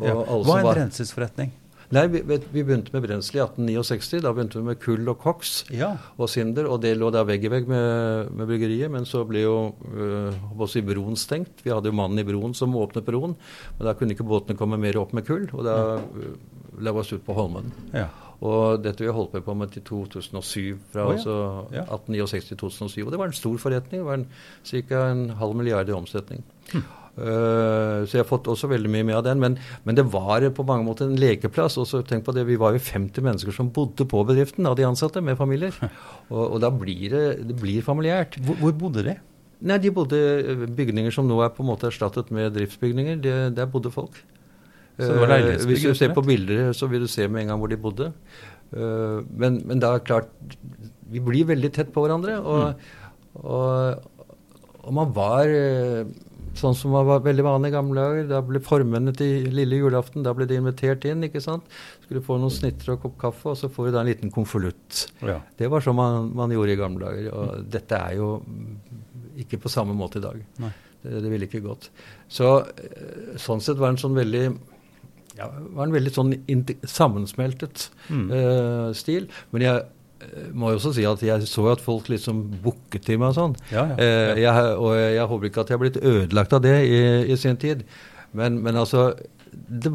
Ja. 0.01 0.15
Hva 0.15 0.57
er 0.59 0.65
en 0.65 0.73
brenselsforretning? 0.73 1.53
Nei, 1.93 2.07
vi, 2.09 2.21
vi, 2.25 2.63
begynte 2.65 2.93
med 2.95 3.03
brensel 3.05 3.37
i 3.37 3.43
1869. 3.43 4.23
Da 4.25 4.31
begynte 4.33 4.57
vi 4.57 4.65
med 4.71 4.79
kull 4.81 5.05
og 5.11 5.19
koks 5.21 5.53
ja. 5.73 5.91
og 6.17 6.29
sinder. 6.33 6.67
Og 6.71 6.81
det 6.83 6.95
lå 6.97 7.11
der 7.13 7.27
vegg 7.29 7.45
i 7.45 7.51
vegg 7.53 7.69
med, 7.69 8.31
med, 8.33 8.49
bryggeriet. 8.49 8.89
Men 8.93 9.05
så 9.07 9.21
ble 9.29 9.45
jo 9.45 9.55
øh, 9.93 10.65
si 10.71 10.81
broen 10.85 11.19
stengt. 11.19 11.61
Vi 11.65 11.73
hadde 11.73 11.91
jo 11.91 11.97
mannen 11.97 12.21
i 12.21 12.27
broen 12.27 12.57
som 12.57 12.75
åpnet 12.79 13.05
broen. 13.05 13.37
Men 13.77 13.89
da 13.89 13.95
kunne 13.97 14.17
ikke 14.17 14.27
båtene 14.27 14.57
komme 14.59 14.81
mer 14.81 14.97
opp 15.01 15.13
med 15.15 15.27
kull. 15.29 15.45
Og 15.53 15.65
da 15.67 15.77
øh, 16.01 16.35
la 16.81 16.95
vi 16.95 17.03
oss 17.03 17.13
ut 17.13 17.25
på 17.25 17.37
Holmen. 17.37 17.71
Ja. 17.93 18.09
Og 18.45 18.81
dette 18.83 19.05
vi 19.05 19.07
har 19.07 19.15
holdt 19.15 19.37
på 19.45 19.53
med 19.55 19.71
til 19.71 19.85
2007, 19.85 20.75
fra 20.91 21.05
oh, 21.05 21.13
ja. 21.71 21.85
altså 21.85 22.01
1869-2007. 22.57 23.05
Og 23.05 23.13
det 23.13 23.21
var 23.21 23.31
en 23.31 23.37
stor 23.37 23.61
forretning. 23.61 24.01
Det 24.01 24.09
var 24.09 24.25
ca. 24.65 25.07
en 25.13 25.29
halv 25.39 25.55
milliard 25.55 25.89
i 25.89 25.95
omsetning. 25.95 26.43
Hm. 26.73 26.83
Uh, 27.15 28.03
så 28.03 28.17
jeg 28.17 28.23
har 28.25 28.27
fått 28.27 28.49
også 28.51 28.67
veldig 28.67 28.89
mye 28.91 29.05
med 29.07 29.15
av 29.15 29.23
den. 29.27 29.39
Men, 29.39 29.55
men, 29.87 29.95
det 29.95 30.03
var 30.11 30.43
på 30.55 30.65
mange 30.67 30.87
måter 30.87 31.07
en 31.07 31.19
lekeplass. 31.19 31.77
og 31.79 31.87
så 31.87 32.01
tenk 32.03 32.25
på 32.25 32.35
det, 32.35 32.45
Vi 32.47 32.59
var 32.59 32.75
jo 32.75 32.83
50 32.83 33.23
mennesker 33.23 33.55
som 33.55 33.71
bodde 33.71 34.07
på 34.07 34.23
bedriften 34.27 34.67
av 34.67 34.75
de 34.75 34.87
ansatte, 34.87 35.23
med 35.23 35.39
familier. 35.39 35.75
Og, 36.29 36.55
og 36.55 36.59
da 36.63 36.71
blir 36.73 37.09
det, 37.13 37.25
det 37.47 37.55
blir 37.59 37.85
familiært. 37.85 38.39
Hvor, 38.41 38.57
hvor, 38.59 38.71
bodde 38.85 39.05
de? 39.05 39.15
Nei, 39.65 39.77
De 39.77 39.91
bodde 39.93 40.17
bygninger 40.75 41.13
som 41.13 41.27
nå 41.27 41.37
er 41.45 41.53
på 41.53 41.63
en 41.63 41.69
måte 41.69 41.87
erstattet 41.87 42.31
med 42.35 42.51
driftsbygninger. 42.55 43.21
Det, 43.23 43.35
der 43.55 43.69
bodde 43.69 43.93
folk. 43.93 44.17
Uh, 44.99 45.21
hvis 45.67 45.83
du 45.83 45.95
ser 45.95 46.13
på 46.15 46.23
bilder, 46.23 46.71
så 46.75 46.87
vil 46.87 47.03
du 47.03 47.11
se 47.11 47.27
med 47.27 47.43
en 47.43 47.53
gang 47.53 47.61
hvor 47.61 47.71
de 47.71 47.79
bodde. 47.79 48.11
Men, 48.75 49.59
men 49.69 49.79
det 49.79 49.87
er 49.87 50.01
klart 50.03 50.31
Vi 51.13 51.21
blir 51.23 51.45
veldig 51.47 51.69
tett 51.71 51.91
på 51.93 52.01
hverandre. 52.03 52.39
Og, 52.41 52.73
mm. 52.73 53.43
og, 53.45 54.31
og 54.81 54.95
man 54.97 55.13
var 55.15 55.53
Sånn 56.55 56.75
som 56.77 56.93
var 56.95 57.23
veldig 57.25 57.43
vanlig 57.43 57.71
i 57.71 57.75
gamle 57.75 58.03
dager. 58.03 58.27
Da 58.29 58.41
ble 58.45 58.61
formene 58.63 59.11
til 59.17 59.49
lille 59.53 59.79
julaften 59.81 60.23
da 60.25 60.33
ble 60.35 60.47
de 60.49 60.59
invitert 60.61 61.05
inn. 61.09 61.25
ikke 61.27 61.43
sant? 61.43 61.65
Skulle 62.05 62.23
få 62.25 62.37
noen 62.39 62.53
snitter 62.53 62.93
og 62.95 63.01
kopp 63.03 63.17
kaffe, 63.25 63.49
og 63.51 63.59
så 63.59 63.69
får 63.71 63.89
du 63.89 63.95
da 63.95 64.03
en 64.03 64.11
liten 64.11 64.31
konvolutt. 64.33 65.05
Ja. 65.25 65.41
Det 65.59 65.69
var 65.71 65.83
sånn 65.83 65.99
man, 65.99 66.31
man, 66.37 66.53
gjorde 66.55 66.77
i 66.77 66.79
gamle 66.79 67.09
dager. 67.09 67.27
Og 67.33 67.51
mm. 67.51 67.67
dette 67.75 67.99
er 67.99 68.19
jo 68.21 68.29
ikke 69.43 69.59
på 69.65 69.71
samme 69.71 69.95
måte 69.97 70.21
i 70.21 70.25
dag. 70.25 70.39
Nei. 70.63 70.71
Det, 71.01 71.19
det 71.21 71.33
ville 71.33 71.49
ikke 71.49 71.65
gått. 71.65 71.89
Så 72.31 72.55
eh, 72.63 73.35
sånn 73.41 73.61
sett 73.61 73.77
var 73.77 73.91
det 73.91 73.97
en 73.97 74.05
sånn 74.07 74.17
veldig 74.17 74.45
ja, 75.35 75.49
var 75.75 75.89
en 75.89 75.91
veldig 75.95 76.13
sånn 76.15 76.31
sammensmeltet 76.87 77.89
mm. 78.07 78.27
uh, 78.31 78.89
stil. 78.95 79.27
Men 79.51 79.65
jeg 79.65 79.83
må 80.55 80.71
jo 80.71 80.79
også 80.79 80.93
si 80.95 81.05
at 81.07 81.21
jeg 81.23 81.47
så 81.49 81.67
at 81.73 81.83
folk 81.83 82.09
liksom 82.11 82.41
bukket 82.63 83.05
til 83.07 83.19
meg 83.21 83.33
og 83.33 83.37
sånn. 83.37 83.55
Ja, 83.71 83.83
ja, 83.91 83.95
ja. 83.95 84.03
Eh, 84.03 84.41
jeg, 84.45 84.75
og 84.79 84.93
jeg 84.97 85.29
håper 85.31 85.49
ikke 85.49 85.63
at 85.65 85.71
jeg 85.71 85.77
har 85.77 85.83
blitt 85.83 86.01
ødelagt 86.01 86.55
av 86.55 86.63
det 86.65 86.75
i, 86.87 86.99
i 87.31 87.37
sin 87.39 87.59
tid. 87.61 87.83
Men, 88.35 88.59
men 88.63 88.79
altså 88.79 89.09
det, 89.51 89.91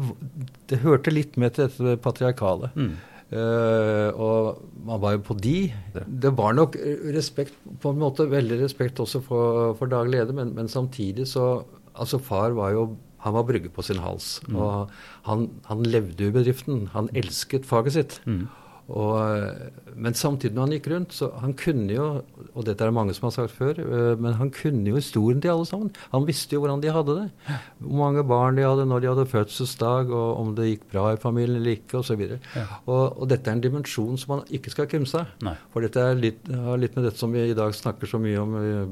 det, 0.69 0.81
hørte 0.85 1.13
litt 1.13 1.37
med 1.41 1.55
til 1.55 1.67
dette 1.67 1.97
patriarkale. 2.03 2.71
Mm. 2.75 2.93
Uh, 3.31 4.09
og 4.19 4.63
man 4.83 4.99
var 4.99 5.13
jo 5.15 5.21
på 5.29 5.37
de. 5.39 5.55
Det 5.95 6.33
var 6.35 6.55
nok 6.57 6.75
respekt 7.15 7.55
på 7.79 7.93
en 7.93 8.01
måte, 8.01 8.25
veldig 8.27 8.57
respekt 8.59 8.99
også 8.99 9.21
for, 9.23 9.71
for 9.79 9.91
daglig 9.91 10.17
leder, 10.17 10.35
men, 10.35 10.51
men, 10.57 10.71
samtidig 10.71 11.29
så 11.31 11.61
Altså, 11.91 12.21
far 12.23 12.53
var 12.55 12.71
jo 12.71 12.85
han 13.21 13.33
var 13.35 13.43
brygge 13.43 13.69
på 13.69 13.83
sin 13.83 13.99
hals. 13.99 14.39
Mm. 14.47 14.55
Og 14.55 14.93
han, 15.27 15.41
han 15.67 15.81
levde 15.83 16.23
i 16.23 16.31
bedriften. 16.33 16.85
Han 16.93 17.09
elsket 17.13 17.67
faget 17.67 17.93
sitt. 17.97 18.15
Mm. 18.23 18.45
Og, 18.91 19.95
men 19.95 20.15
samtidig 20.17 20.55
når 20.55 20.65
han 20.65 20.73
gikk 20.75 20.87
rundt, 20.91 21.13
så 21.15 21.29
han 21.39 21.53
kunne 21.55 21.93
jo 21.93 22.07
Og 22.51 22.65
dette 22.67 22.83
er 22.83 22.89
det 22.89 22.95
mange 22.95 23.13
som 23.15 23.29
har 23.29 23.35
sagt 23.35 23.53
før, 23.55 23.77
øh, 23.79 24.19
men 24.19 24.35
han 24.35 24.51
kunne 24.51 24.83
jo 24.89 24.97
historien 24.99 25.39
til 25.41 25.53
alle 25.53 25.65
sammen. 25.65 25.91
Han 26.11 26.25
visste 26.27 26.57
jo 26.57 26.59
hvordan 26.59 26.81
de 26.83 26.91
hadde 26.91 27.15
det. 27.15 27.53
Hvor 27.79 27.97
mange 28.01 28.25
barn 28.27 28.57
de 28.57 28.65
hadde, 28.65 28.85
når 28.85 28.99
de 28.99 29.07
hadde 29.07 29.25
fødselsdag, 29.31 30.11
og 30.11 30.41
om 30.41 30.55
det 30.57 30.67
gikk 30.67 30.83
bra 30.91 31.05
i 31.13 31.21
familien 31.21 31.61
eller 31.61 31.77
ikke, 31.77 32.01
osv. 32.01 32.19
Og, 32.19 32.49
ja. 32.55 32.65
og, 32.85 33.21
og 33.21 33.29
dette 33.31 33.47
er 33.47 33.55
en 33.55 33.63
dimensjon 33.63 34.19
som 34.19 34.35
man 34.35 34.43
ikke 34.51 34.73
skal 34.73 34.89
kimse 34.91 35.23
av. 35.23 35.31
For 35.71 35.85
dette 35.85 36.03
litt, 36.19 36.51
har 36.51 36.81
litt 36.81 36.97
med 36.97 37.07
dette 37.07 37.21
som 37.21 37.31
vi 37.31 37.47
i 37.47 37.57
dag 37.57 37.71
snakker 37.77 38.11
så 38.11 38.19
mye 38.19 38.43
om 38.43 38.59
øh, 38.59 38.83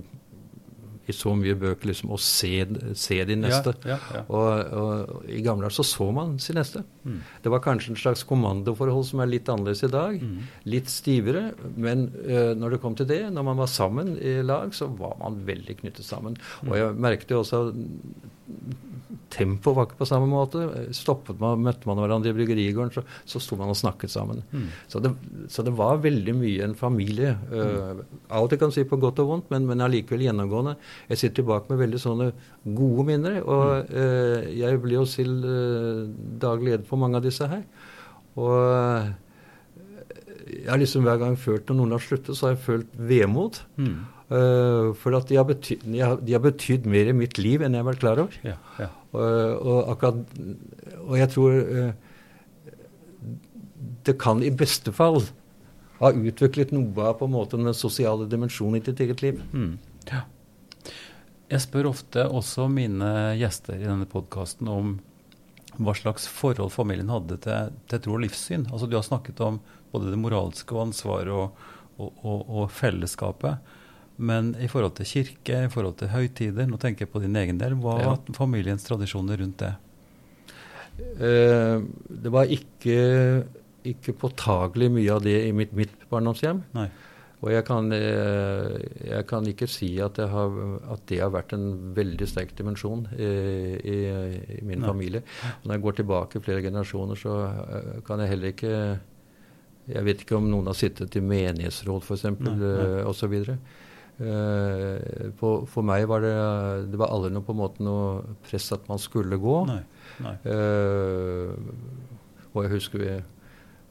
i 1.10 1.16
så 1.16 1.34
mye 1.38 1.58
bøker 1.60 1.90
liksom, 1.90 2.14
å 2.14 2.20
se, 2.22 2.54
se 2.98 3.20
de 3.28 3.38
neste. 3.40 3.74
Ja, 3.84 3.98
ja, 3.98 4.20
ja. 4.20 4.24
Og, 4.28 4.74
og, 4.80 5.28
I 5.30 5.42
gamle 5.46 5.68
dager 5.68 5.78
så 5.80 5.86
så 5.88 6.10
man 6.16 6.38
sin 6.42 6.60
neste. 6.60 6.84
Mm. 7.04 7.20
Det 7.44 7.54
var 7.54 7.64
kanskje 7.66 7.94
en 7.94 8.02
slags 8.02 8.26
kommandoforhold 8.30 9.08
som 9.10 9.24
er 9.24 9.32
litt 9.32 9.50
annerledes 9.52 9.86
i 9.88 9.92
dag. 9.94 10.20
Mm. 10.22 10.50
Litt 10.74 10.92
stivere. 10.94 11.46
Men 11.76 12.10
uh, 12.24 12.54
når 12.58 12.76
det 12.76 12.82
kom 12.84 12.98
til 13.00 13.10
det, 13.10 13.22
når 13.36 13.48
man 13.52 13.62
var 13.62 13.72
sammen 13.72 14.16
i 14.18 14.40
lag, 14.46 14.74
så 14.76 14.90
var 15.00 15.18
man 15.22 15.42
veldig 15.48 15.80
knyttet 15.82 16.08
sammen. 16.08 16.38
Mm. 16.62 16.72
Og 16.72 16.78
jeg 16.82 17.00
merket 17.08 17.34
jo 17.34 17.44
også 17.44 17.64
tempoet 19.34 19.76
var 19.78 19.88
ikke 19.88 20.00
på 20.00 20.08
samme 20.10 20.28
måte. 20.30 20.62
Stoppet 20.96 21.40
man, 21.42 21.62
Møtte 21.66 21.90
man 21.90 22.00
hverandre 22.02 22.32
i 22.32 22.36
bryggerigården, 22.38 22.92
så, 22.94 23.04
så 23.30 23.42
sto 23.44 23.58
man 23.60 23.72
og 23.72 23.78
snakket 23.78 24.14
sammen. 24.14 24.42
Mm. 24.52 24.68
Så, 24.90 25.02
det, 25.04 25.14
så, 25.52 25.66
det, 25.66 25.74
var 25.78 26.02
veldig 26.04 26.36
mye 26.38 26.66
en 26.66 26.76
familie. 26.78 27.36
Uh, 27.52 28.04
alt 28.36 28.56
jeg 28.56 28.62
kan 28.62 28.74
si 28.76 28.86
på 28.90 29.00
godt 29.02 29.22
og 29.24 29.32
vondt, 29.34 29.50
men, 29.54 29.68
men 29.70 29.86
allikevel 29.86 30.28
gjennomgående. 30.28 30.76
Jeg 31.12 31.22
sitter 31.22 31.42
tilbake 31.42 31.74
med 31.74 31.82
veldig 31.84 32.02
sånne 32.02 32.30
gode 32.80 33.08
minner. 33.12 33.40
Og 33.46 33.94
uh, 33.94 34.50
jeg 34.50 34.84
blir 34.84 35.00
jo 35.02 35.08
selv 35.10 35.48
uh, 35.48 36.06
daglig 36.42 36.74
leder 36.74 36.86
for 36.90 37.02
mange 37.02 37.22
av 37.22 37.26
disse 37.26 37.50
her. 37.50 37.66
Og 38.40 38.56
jeg 40.50 40.70
har 40.70 40.80
liksom 40.82 41.06
hver 41.06 41.20
gang 41.22 41.36
følt 41.38 41.68
når 41.70 41.78
noen 41.78 41.98
har 41.98 42.04
sluttet, 42.04 42.38
så 42.38 42.48
har 42.48 42.56
jeg 42.56 42.66
følt 42.66 42.96
vemod. 43.10 43.62
Mm. 43.80 44.00
Uh, 44.30 44.94
for 44.94 45.16
at 45.18 45.26
de 45.26 45.40
har, 45.40 45.46
betydd, 45.50 45.88
de, 45.90 46.02
har, 46.06 46.20
de 46.22 46.34
har, 46.36 46.42
betydd, 46.44 46.86
mer 46.86 47.08
i 47.10 47.16
mitt 47.18 47.40
liv 47.42 47.64
enn 47.66 47.74
jeg 47.74 47.82
har 47.82 47.88
vært 47.88 48.04
klar 48.04 48.20
over. 48.22 48.36
Ja, 48.46 48.60
ja. 48.78 48.92
Uh, 49.10 49.56
og, 49.58 49.78
akkurat, 49.96 50.20
og, 51.00 51.16
jeg 51.18 51.32
tror 51.34 51.56
uh, 51.58 51.88
det 54.06 54.14
kan 54.22 54.44
i 54.46 54.52
beste 54.54 54.94
fall 54.94 55.24
ha 56.00 56.12
utviklet 56.14 56.70
noe 56.76 57.08
av 57.10 57.18
på 57.18 57.26
en 57.26 57.34
måte 57.34 57.58
den 57.58 57.74
sosiale 57.74 58.30
dimensjonen 58.30 58.78
i 58.78 58.84
ditt 58.86 59.02
eget 59.02 59.26
liv. 59.26 59.42
Mm. 59.50 59.74
Ja. 60.12 60.22
Jeg 61.50 61.66
spør 61.66 61.90
ofte 61.90 62.28
også 62.30 62.68
mine 62.70 63.10
gjester 63.40 63.82
i 63.82 63.88
denne 63.90 64.06
podkasten 64.10 64.70
om 64.70 65.00
hva 65.80 65.96
slags 65.98 66.28
forhold 66.30 66.70
familien 66.76 67.10
hadde 67.10 67.40
til, 67.42 67.74
til 67.90 68.06
tro 68.06 68.16
og 68.20 68.24
livssyn. 68.28 68.68
Altså 68.70 68.86
Du 68.86 68.94
har 69.00 69.10
snakket 69.10 69.42
om 69.42 69.58
både 69.90 70.14
det 70.14 70.22
moralske 70.22 70.76
og 70.76 70.92
ansvaret 70.92 71.34
og, 71.34 71.58
og, 71.98 72.14
og, 72.22 72.42
og 72.46 72.72
fellesskapet. 72.78 73.58
Men 74.20 74.52
i 74.60 74.68
forhold 74.68 74.98
til 74.98 75.08
kirke, 75.08 75.64
i 75.66 75.72
forhold 75.72 75.96
til 76.02 76.12
høytider, 76.12 76.68
nå 76.68 76.80
tenker 76.82 77.06
jeg 77.06 77.14
på 77.14 77.22
din 77.24 77.38
egen 77.40 77.60
del, 77.62 77.78
hva 77.80 77.96
var 78.02 78.18
ja. 78.20 78.36
familiens 78.36 78.84
tradisjoner 78.84 79.40
rundt 79.40 79.62
det? 79.64 79.74
Eh, 81.00 81.78
det 82.24 82.34
var 82.34 82.52
ikke, 82.52 82.98
ikke 83.88 84.18
påtagelig 84.20 84.90
mye 84.98 85.14
av 85.16 85.24
det 85.24 85.38
i 85.48 85.54
mitt, 85.56 85.72
mitt 85.78 85.96
barndomshjem. 86.12 86.66
Nei. 86.76 86.90
Og 87.40 87.54
jeg 87.54 87.64
kan, 87.64 87.88
eh, 87.96 88.74
jeg 89.08 89.26
kan, 89.30 89.46
ikke 89.48 89.68
si 89.72 89.94
at, 90.04 90.20
har, 90.20 90.56
at, 90.92 91.06
det 91.08 91.22
har 91.24 91.32
vært 91.32 91.56
en 91.56 91.70
veldig 91.96 92.28
sterk 92.28 92.52
dimensjon 92.58 93.06
i, 93.16 93.30
i, 93.80 94.00
i 94.58 94.64
min 94.68 94.84
Nei. 94.84 94.90
familie. 94.90 95.22
Når 95.64 95.78
jeg 95.78 95.86
går 95.86 96.00
tilbake 96.02 96.42
flere 96.44 96.66
generasjoner, 96.66 97.20
så 97.20 97.38
eh, 97.48 97.94
kan 98.08 98.20
jeg 98.20 98.34
heller 98.36 98.56
ikke 98.56 98.74
Jeg 99.90 100.06
vet 100.06 100.20
ikke 100.22 100.36
om 100.38 100.52
noen 100.52 100.68
har 100.70 100.76
sittet 100.78 101.16
i 101.18 101.22
menighetsråd, 101.24 102.04
f.eks., 102.04 102.28
osv. 103.10 103.40
Uh, 104.20 105.32
for 105.40 105.86
meg 105.88 106.04
var 106.12 106.20
det 106.26 106.34
Det 106.92 106.98
var 107.00 107.14
aldri 107.16 107.30
noe 107.32 107.46
på 107.48 107.54
en 107.56 107.60
måte 107.62 107.84
noe 107.86 108.34
press 108.44 108.68
at 108.76 108.88
man 108.92 109.00
skulle 109.00 109.40
gå. 109.40 109.60
Nei, 109.70 109.82
nei. 110.26 110.34
Uh, 110.44 111.56
og 112.52 112.66
jeg 112.66 112.74
husker 112.74 113.04
vi 113.04 113.14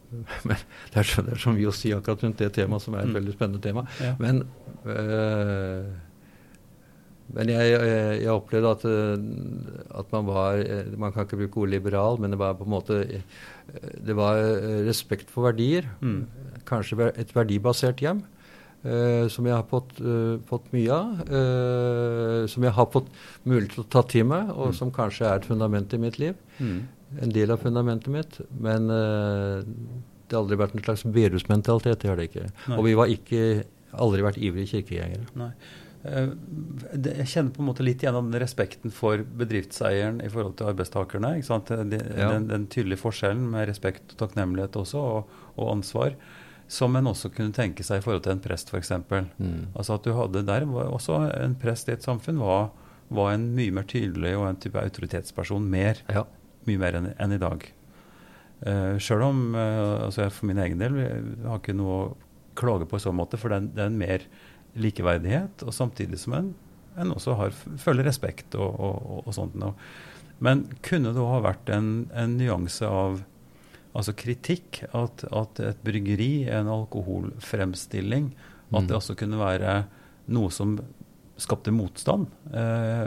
men 0.49 0.57
det 0.89 1.03
er, 1.03 1.05
så, 1.05 1.21
det 1.21 1.35
er, 1.35 1.41
så, 1.41 1.53
mye 1.53 1.69
å 1.69 1.77
si 1.77 1.91
akkurat 1.93 2.23
rundt 2.25 2.39
det 2.41 2.49
temaet, 2.57 2.81
som 2.81 2.95
er 2.97 3.03
et 3.05 3.11
mm. 3.11 3.17
veldig 3.19 3.33
spennende 3.35 3.61
tema. 3.61 3.83
Ja. 4.01 4.15
Men, 4.17 4.41
uh, 4.89 5.85
men 7.37 7.53
jeg, 7.53 7.75
jeg, 7.75 8.15
jeg, 8.23 8.33
opplevde 8.33 8.71
at, 8.73 8.87
at, 10.01 10.15
man 10.15 10.31
var 10.31 10.63
Man 10.97 11.13
kan 11.13 11.27
ikke 11.27 11.43
bruke 11.43 11.61
ordet 11.61 11.75
liberal, 11.75 12.17
men 12.21 12.33
det 12.33 12.39
var 12.41 12.57
på 12.57 12.65
en 12.65 12.73
måte 12.73 13.03
Det 14.01 14.17
var 14.17 14.41
respekt 14.89 15.29
for 15.29 15.45
verdier. 15.51 15.91
Mm. 16.01 16.23
Kanskje 16.69 17.13
et 17.13 17.37
verdibasert 17.37 18.01
hjem. 18.01 18.25
Uh, 18.79 19.27
som 19.27 19.47
jeg 19.49 19.57
har 19.57 19.65
fått, 19.67 19.97
uh, 19.99 20.39
fått 20.47 20.69
mye 20.71 20.95
av. 20.95 21.23
Uh, 21.27 22.45
som 22.51 22.63
jeg 22.63 22.75
har 22.77 22.87
fått 22.93 23.09
mulighet 23.43 23.75
til 23.75 23.83
å 23.83 23.89
ta 23.91 24.05
til 24.07 24.29
meg, 24.31 24.53
og 24.55 24.71
mm. 24.71 24.77
som 24.79 24.93
kanskje 24.95 25.27
er 25.27 25.41
et 25.41 25.49
fundament 25.49 25.97
i 25.97 26.01
mitt 26.03 26.21
liv. 26.23 26.39
Mm. 26.59 26.87
en 27.25 27.33
del 27.33 27.51
av 27.51 27.63
fundamentet 27.63 28.13
mitt. 28.13 28.39
Men 28.61 28.87
det 28.89 30.37
har 30.37 30.43
aldri 30.43 30.59
vært 30.61 30.75
en 30.77 30.85
slags 30.85 31.07
bedehusmentalitet. 31.09 32.03
Det 32.03 32.11
har 32.11 32.19
det 32.21 32.29
ikke. 32.29 32.49
Nei. 32.69 32.79
Og 32.79 32.85
vi 32.85 32.97
har 33.01 33.13
ikke 33.13 33.45
aldri 33.97 34.25
vært 34.27 34.41
ivrige 34.45 34.75
kirkegjengere. 34.77 35.31
Nei. 35.41 35.53
Jeg 36.05 37.27
kjenner 37.33 37.55
på 37.55 37.63
en 37.63 37.69
måte 37.71 37.87
litt 37.87 38.05
gjennom 38.05 38.29
den 38.31 38.43
respekten 38.43 38.93
for 38.95 39.25
bedriftseieren 39.41 40.21
i 40.23 40.29
forhold 40.31 40.59
til 40.61 40.69
arbeidstakerne. 40.71 41.33
De, 41.41 42.03
ja. 42.13 42.29
den, 42.35 42.47
den, 42.53 42.69
tydelige 42.71 43.01
forskjellen 43.01 43.49
med 43.55 43.67
respekt 43.73 44.15
og 44.15 44.21
takknemlighet 44.27 44.77
også, 44.79 45.01
og, 45.01 45.41
og 45.57 45.73
ansvar. 45.73 46.15
Som 46.69 46.99
en 46.99 47.09
også 47.09 47.31
kunne 47.33 47.55
tenke 47.57 47.85
seg 47.87 48.01
i 48.01 48.05
forhold 48.05 48.27
til 48.27 48.35
en 48.35 48.43
prest, 48.45 48.69
f.eks. 48.69 48.93
Mm. 49.09 49.73
Altså 49.73 49.97
at 49.97 50.05
du 50.05 50.13
hadde 50.17 50.45
der 50.45 50.67
også 50.69 51.23
En 51.39 51.57
prest 51.57 51.89
i 51.89 51.95
et 51.97 52.05
samfunn 52.05 52.41
var, 52.43 52.71
var 53.09 53.33
en 53.33 53.49
mye 53.57 53.73
mer 53.73 53.89
tydelig 53.89 54.35
og 54.37 54.51
en 54.51 54.61
type 54.61 54.81
autoritetsperson 54.81 55.65
mer. 55.65 56.03
Ja. 56.13 56.27
Mye 56.69 56.81
mer 56.81 56.99
enn, 56.99 57.11
enn 57.17 57.35
i 57.37 57.41
dag. 57.41 57.65
Uh, 58.59 58.69
eh, 58.69 58.95
Sjøl 59.01 59.25
om 59.25 59.43
uh, 59.55 60.09
altså 60.09 60.29
for 60.35 60.51
min 60.51 60.59
egen 60.59 60.81
del 60.83 60.97
jeg 60.99 61.21
har 61.47 61.61
ikke 61.61 61.77
noe 61.79 61.99
å 61.99 62.07
klage 62.59 62.89
på 62.91 62.99
i 62.99 63.03
så 63.05 63.13
måte, 63.15 63.39
for 63.39 63.55
det 63.55 63.61
er, 63.61 63.69
det 63.77 63.85
er 63.85 63.93
en 63.93 64.01
mer 64.01 64.25
likeverdighet, 64.79 65.63
og 65.63 65.75
samtidig 65.75 66.19
som 66.21 66.35
en, 66.35 66.49
en 66.99 67.15
også 67.15 67.37
har, 67.39 67.55
føler 67.79 68.07
respekt 68.09 68.57
og, 68.59 68.75
og, 68.83 69.23
og 69.25 69.37
sånt 69.37 69.55
noe. 69.59 69.79
Men 70.45 70.67
kunne 70.87 71.15
det 71.15 71.23
òg 71.23 71.37
ha 71.37 71.45
vært 71.49 71.71
en, 71.75 71.91
en 72.15 72.37
nyanse 72.39 72.87
av 72.87 73.23
altså 73.99 74.15
kritikk. 74.19 74.85
At, 74.97 75.27
at, 75.29 75.61
et 75.73 75.83
bryggeri 75.85 76.47
er 76.47 76.63
en 76.63 76.73
alkoholfremstilling. 76.79 78.31
At 78.69 78.87
det 78.87 78.95
mm. 78.95 79.01
også 79.01 79.19
kunne 79.19 79.41
være 79.41 79.83
noe 80.35 80.53
som 80.55 80.77
skapte 81.39 81.73
motstand. 81.75 82.27
Eh, 82.53 83.07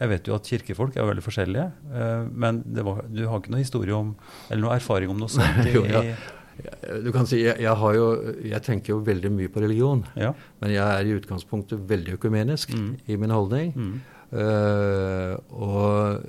jeg 0.00 0.10
vet 0.10 0.28
jo 0.28 0.36
at 0.36 0.48
kirkefolk 0.50 0.96
er 0.98 1.06
veldig 1.08 1.24
forskjellige, 1.24 1.66
eh, 1.94 2.24
men 2.30 2.62
var, 2.86 3.04
du 3.10 3.24
har 3.30 3.40
ikke 3.40 3.52
noe 3.54 3.62
historie 3.62 3.94
om, 3.94 4.14
eller 4.48 4.62
noe 4.66 4.78
erfaring 4.78 5.12
om 5.12 5.20
noe 5.20 5.32
sånt? 5.32 5.60
I, 5.68 5.74
jo, 5.74 5.84
ja. 5.90 6.02
Du 7.02 7.10
kan 7.14 7.26
si, 7.26 7.40
jeg, 7.42 7.58
jeg, 7.64 7.94
jo, 7.98 8.08
jeg, 8.46 8.62
tenker 8.62 8.94
jo 8.94 9.00
veldig 9.06 9.30
mye 9.34 9.50
på 9.50 9.62
religion, 9.64 10.04
ja. 10.18 10.30
men 10.62 10.74
jeg 10.74 10.84
er 10.84 11.08
i 11.10 11.16
utgangspunktet 11.18 11.82
veldig 11.90 12.14
økumenisk 12.14 12.76
mm. 12.78 12.90
i 13.10 13.18
min 13.18 13.34
holdning. 13.34 13.72
Mm. 13.74 13.94
Uh, 14.34 15.34
og 15.54 16.22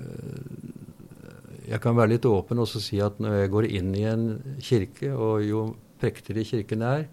jeg 1.65 1.82
kan 1.84 1.97
være 1.97 2.15
litt 2.15 2.25
åpen 2.30 2.62
og 2.62 2.69
si 2.69 2.99
at 3.04 3.19
når 3.21 3.39
jeg 3.39 3.54
går 3.54 3.67
inn 3.69 3.93
i 3.97 4.06
en 4.10 4.25
kirke, 4.63 5.12
og 5.13 5.45
jo 5.45 5.67
prektigere 6.01 6.45
kirken 6.47 6.84
er, 6.86 7.06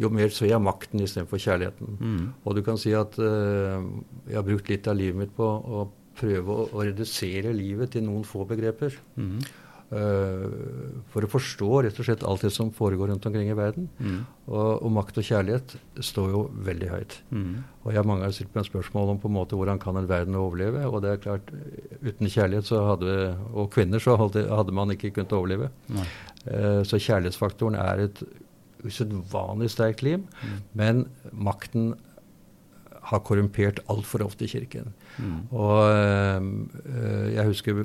jo 0.00 0.10
mer 0.10 0.32
ser 0.34 0.50
jeg 0.50 0.62
makten 0.62 1.02
istedenfor 1.04 1.38
kjærligheten. 1.38 1.98
Mm. 2.00 2.22
Og 2.42 2.56
du 2.56 2.62
kan 2.66 2.78
si 2.80 2.94
at 2.98 3.14
uh, 3.22 3.84
jeg 4.26 4.38
har 4.38 4.46
brukt 4.46 4.70
litt 4.72 4.88
av 4.90 4.98
livet 4.98 5.20
mitt 5.20 5.34
på 5.36 5.46
å 5.46 5.84
prøve 6.18 6.54
å, 6.54 6.66
å 6.74 6.86
redusere 6.86 7.54
livet 7.54 7.94
til 7.94 8.06
noen 8.06 8.26
få 8.26 8.46
begreper. 8.48 8.96
Mm. 9.18 9.38
Uh, 9.92 11.02
for 11.12 11.22
å 11.22 11.28
forstå 11.30 11.68
rett 11.84 11.98
og 12.00 12.06
slett 12.06 12.24
alt 12.26 12.42
det 12.42 12.50
som 12.54 12.70
foregår 12.74 13.12
rundt 13.12 13.26
omkring 13.28 13.50
i 13.52 13.56
verden. 13.56 13.84
Mm. 14.00 14.22
Og, 14.48 14.70
og, 14.80 14.88
makt 14.96 15.20
og 15.20 15.26
kjærlighet 15.28 15.74
står 16.02 16.30
jo 16.32 16.40
veldig 16.66 16.88
høyt. 16.90 17.18
Mm. 17.30 17.52
Og 17.84 17.90
jeg 17.94 18.08
mange 18.08 18.26
har 18.26 18.34
stilt 18.34 18.56
meg 18.56 18.66
spørsmål 18.66 19.12
om 19.12 19.20
på 19.22 19.30
en 19.30 19.36
måte 19.36 19.58
hvordan 19.58 19.82
kan 19.82 20.00
en 20.00 20.08
verden 20.10 20.38
overleve. 20.40 20.86
Og 20.88 21.04
det 21.04 21.12
er 21.12 21.20
klart, 21.22 21.52
uten 22.00 22.32
kjærlighet 22.32 22.70
så 22.70 22.80
hadde, 22.88 23.18
og 23.52 23.70
kvinner 23.76 24.02
så 24.02 24.16
hadde, 24.18 24.46
hadde 24.50 24.74
man 24.74 24.94
ikke 24.96 25.12
kunnet 25.14 25.36
overleve. 25.36 25.70
Uh, 25.92 26.80
så 26.88 26.98
kjærlighetsfaktoren 26.98 27.78
er 27.78 28.08
et 28.08 28.24
usedvanlig 28.84 29.70
sterkt 29.72 30.02
lim. 30.04 30.26
Mm. 30.40 30.58
Men 30.80 31.06
makten 31.32 31.92
har 33.10 33.22
korrumpert 33.26 33.82
altfor 33.92 34.24
ofte 34.24 34.46
i 34.46 34.50
Kirken. 34.50 34.92
Mm. 35.18 35.40
Og 35.52 35.80
øh, 35.90 37.34
jeg 37.34 37.46
husker 37.50 37.84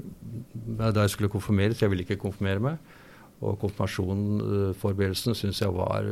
da 0.80 0.94
jeg 1.04 1.14
skulle 1.16 1.32
konfirmeres, 1.32 1.82
jeg 1.82 1.92
ville 1.92 2.08
ikke 2.08 2.22
konfirmere 2.22 2.64
meg. 2.70 2.96
Og 3.40 3.56
konfirmasjonsforberedelsen 3.62 5.36
syns 5.38 5.62
jeg 5.62 5.72
var 5.72 6.08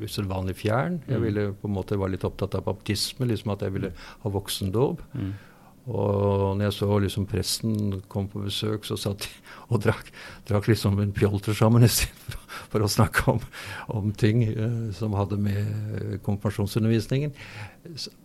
usedvanlig 0.00 0.56
fjern. 0.56 1.02
Jeg 1.08 1.18
mm. 1.18 1.24
ville 1.24 1.46
på 1.60 1.68
en 1.68 1.76
måte 1.76 1.98
var 2.00 2.12
litt 2.12 2.24
opptatt 2.24 2.56
av 2.56 2.64
baptisme, 2.68 3.28
liksom 3.28 3.52
at 3.52 3.64
jeg 3.66 3.74
ville 3.74 3.92
ha 4.22 4.32
voksendåp. 4.32 5.02
Mm. 5.12 5.32
Og 5.90 6.56
når 6.56 6.68
jeg 6.68 6.74
så 6.76 6.98
liksom 7.02 7.26
presten 7.26 7.76
kom 8.10 8.28
på 8.30 8.44
besøk, 8.44 8.86
så 8.86 8.96
satt 9.00 9.26
de 9.26 9.30
og 9.72 9.82
drakk, 9.82 10.12
drakk 10.48 10.68
liksom 10.70 11.00
en 11.02 11.14
pjolter 11.16 11.56
sammen 11.58 11.84
istedenfor 11.86 12.38
for 12.72 12.84
å 12.84 12.90
snakke 12.90 13.24
om, 13.34 13.40
om 13.92 14.12
ting 14.16 14.44
eh, 14.46 14.92
som 14.96 15.16
hadde 15.18 15.40
med 15.42 16.20
konfirmasjonsundervisningen. 16.24 17.34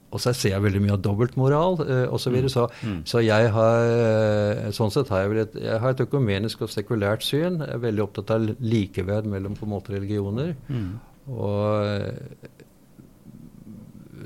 Og 0.07 0.21
så 0.23 0.31
ser 0.31 0.53
jeg 0.53 0.63
veldig 0.63 0.81
mye 0.85 0.95
av 0.95 1.01
dobbeltmoral 1.03 1.81
eh, 1.83 2.03
osv. 2.07 2.21
Så, 2.23 2.31
videre, 2.31 2.51
så, 2.51 2.67
mm. 2.79 2.99
så 3.11 3.23
jeg 3.25 3.49
har 3.51 3.89
uh, 3.91 4.69
sånn 4.75 4.93
sett 4.93 5.11
har 5.11 5.25
jeg, 5.25 5.43
et, 5.43 5.57
jeg 5.65 5.81
har 5.83 5.95
et 5.95 6.03
økumenisk 6.05 6.63
og 6.63 6.71
sekulært 6.71 7.25
syn. 7.27 7.59
Jeg 7.59 7.75
er 7.75 7.83
veldig 7.83 8.05
opptatt 8.05 8.31
av 8.37 8.47
likeverd 8.63 9.27
mellom 9.27 9.57
på 9.57 9.67
en 9.67 9.73
måte 9.73 9.97
religioner. 9.97 10.53
Mm. 10.71 10.93
Og 11.27 12.55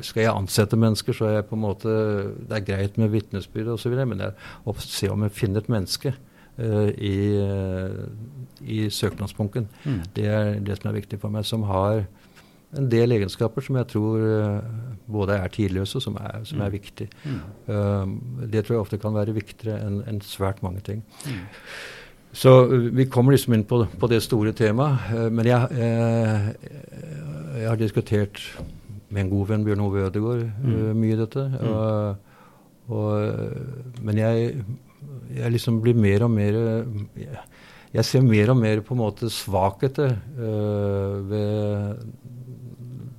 skal 0.05 0.25
jeg 0.25 0.33
ansette 0.33 0.77
mennesker, 0.79 1.17
så 1.17 1.27
er 1.27 1.37
jeg 1.39 1.47
på 1.49 1.57
en 1.57 1.63
måte 1.63 1.93
Det 2.49 2.57
er 2.57 2.65
greit 2.65 2.97
med 3.01 3.11
vitnesbyrd 3.13 3.73
osv., 3.75 3.95
men 4.05 4.21
jeg, 4.21 4.35
å 4.65 4.75
se 4.85 5.09
om 5.11 5.25
jeg 5.25 5.35
finner 5.35 5.63
et 5.63 5.71
menneske 5.71 6.13
uh, 6.13 6.89
i, 6.93 7.17
uh, 7.41 8.05
i 8.61 8.83
søknadsbunken. 8.93 9.69
Mm. 9.83 10.01
Det 10.15 10.27
er 10.29 10.59
det 10.61 10.77
som 10.79 10.91
er 10.91 10.99
viktig 11.01 11.21
for 11.21 11.33
meg. 11.33 11.47
Som 11.49 11.65
har 11.69 12.05
en 12.77 12.89
del 12.91 13.11
egenskaper 13.17 13.65
som 13.65 13.77
jeg 13.79 13.89
tror 13.91 14.21
uh, 14.23 14.59
både 15.11 15.37
er 15.37 15.51
tidløse, 15.51 15.97
og 15.99 16.05
som 16.05 16.19
er, 16.21 16.43
som 16.47 16.61
er 16.61 16.69
mm. 16.69 16.75
viktig. 16.75 17.07
Mm. 17.25 18.13
det 18.51 18.63
tror 18.63 18.75
jeg 18.75 18.83
ofte 18.85 18.99
kan 19.01 19.15
være 19.15 19.33
viktigere 19.35 19.81
enn 19.83 19.97
en 20.07 20.21
svært 20.23 20.61
mange 20.63 20.79
ting. 20.85 21.01
Mm. 21.25 21.41
Så 22.31 22.51
vi 22.95 23.05
kommer 23.11 23.35
liksom 23.35 23.57
inn 23.57 23.65
på, 23.67 23.81
på 23.99 24.07
det 24.07 24.21
store 24.23 24.53
temaet. 24.55 25.31
men 25.31 25.45
jeg, 25.45 25.67
jeg 27.59 27.67
har 27.67 27.75
diskutert 27.75 28.39
med 29.11 29.25
en 29.25 29.31
god 29.31 29.49
venn, 29.51 29.65
Bjørn 29.67 29.83
Ove 29.83 30.05
Ødegaard, 30.07 30.45
mm. 30.63 30.77
mye 30.97 31.17
dette. 31.19 31.43
Mm. 31.51 31.67
Og, 31.67 32.15
og, 32.95 34.01
men 34.01 34.21
jeg, 34.21 34.53
jeg, 35.35 35.51
liksom 35.51 35.81
blir 35.83 35.97
mer 35.99 36.27
og 36.27 36.31
mer 36.33 36.59
jeg, 37.93 38.05
ser 38.07 38.23
mer 38.23 38.53
og 38.53 38.59
mer 38.61 38.83
på 38.85 38.95
en 38.95 39.01
måte 39.03 39.29
svakheter 39.31 40.15
ved, 41.27 42.05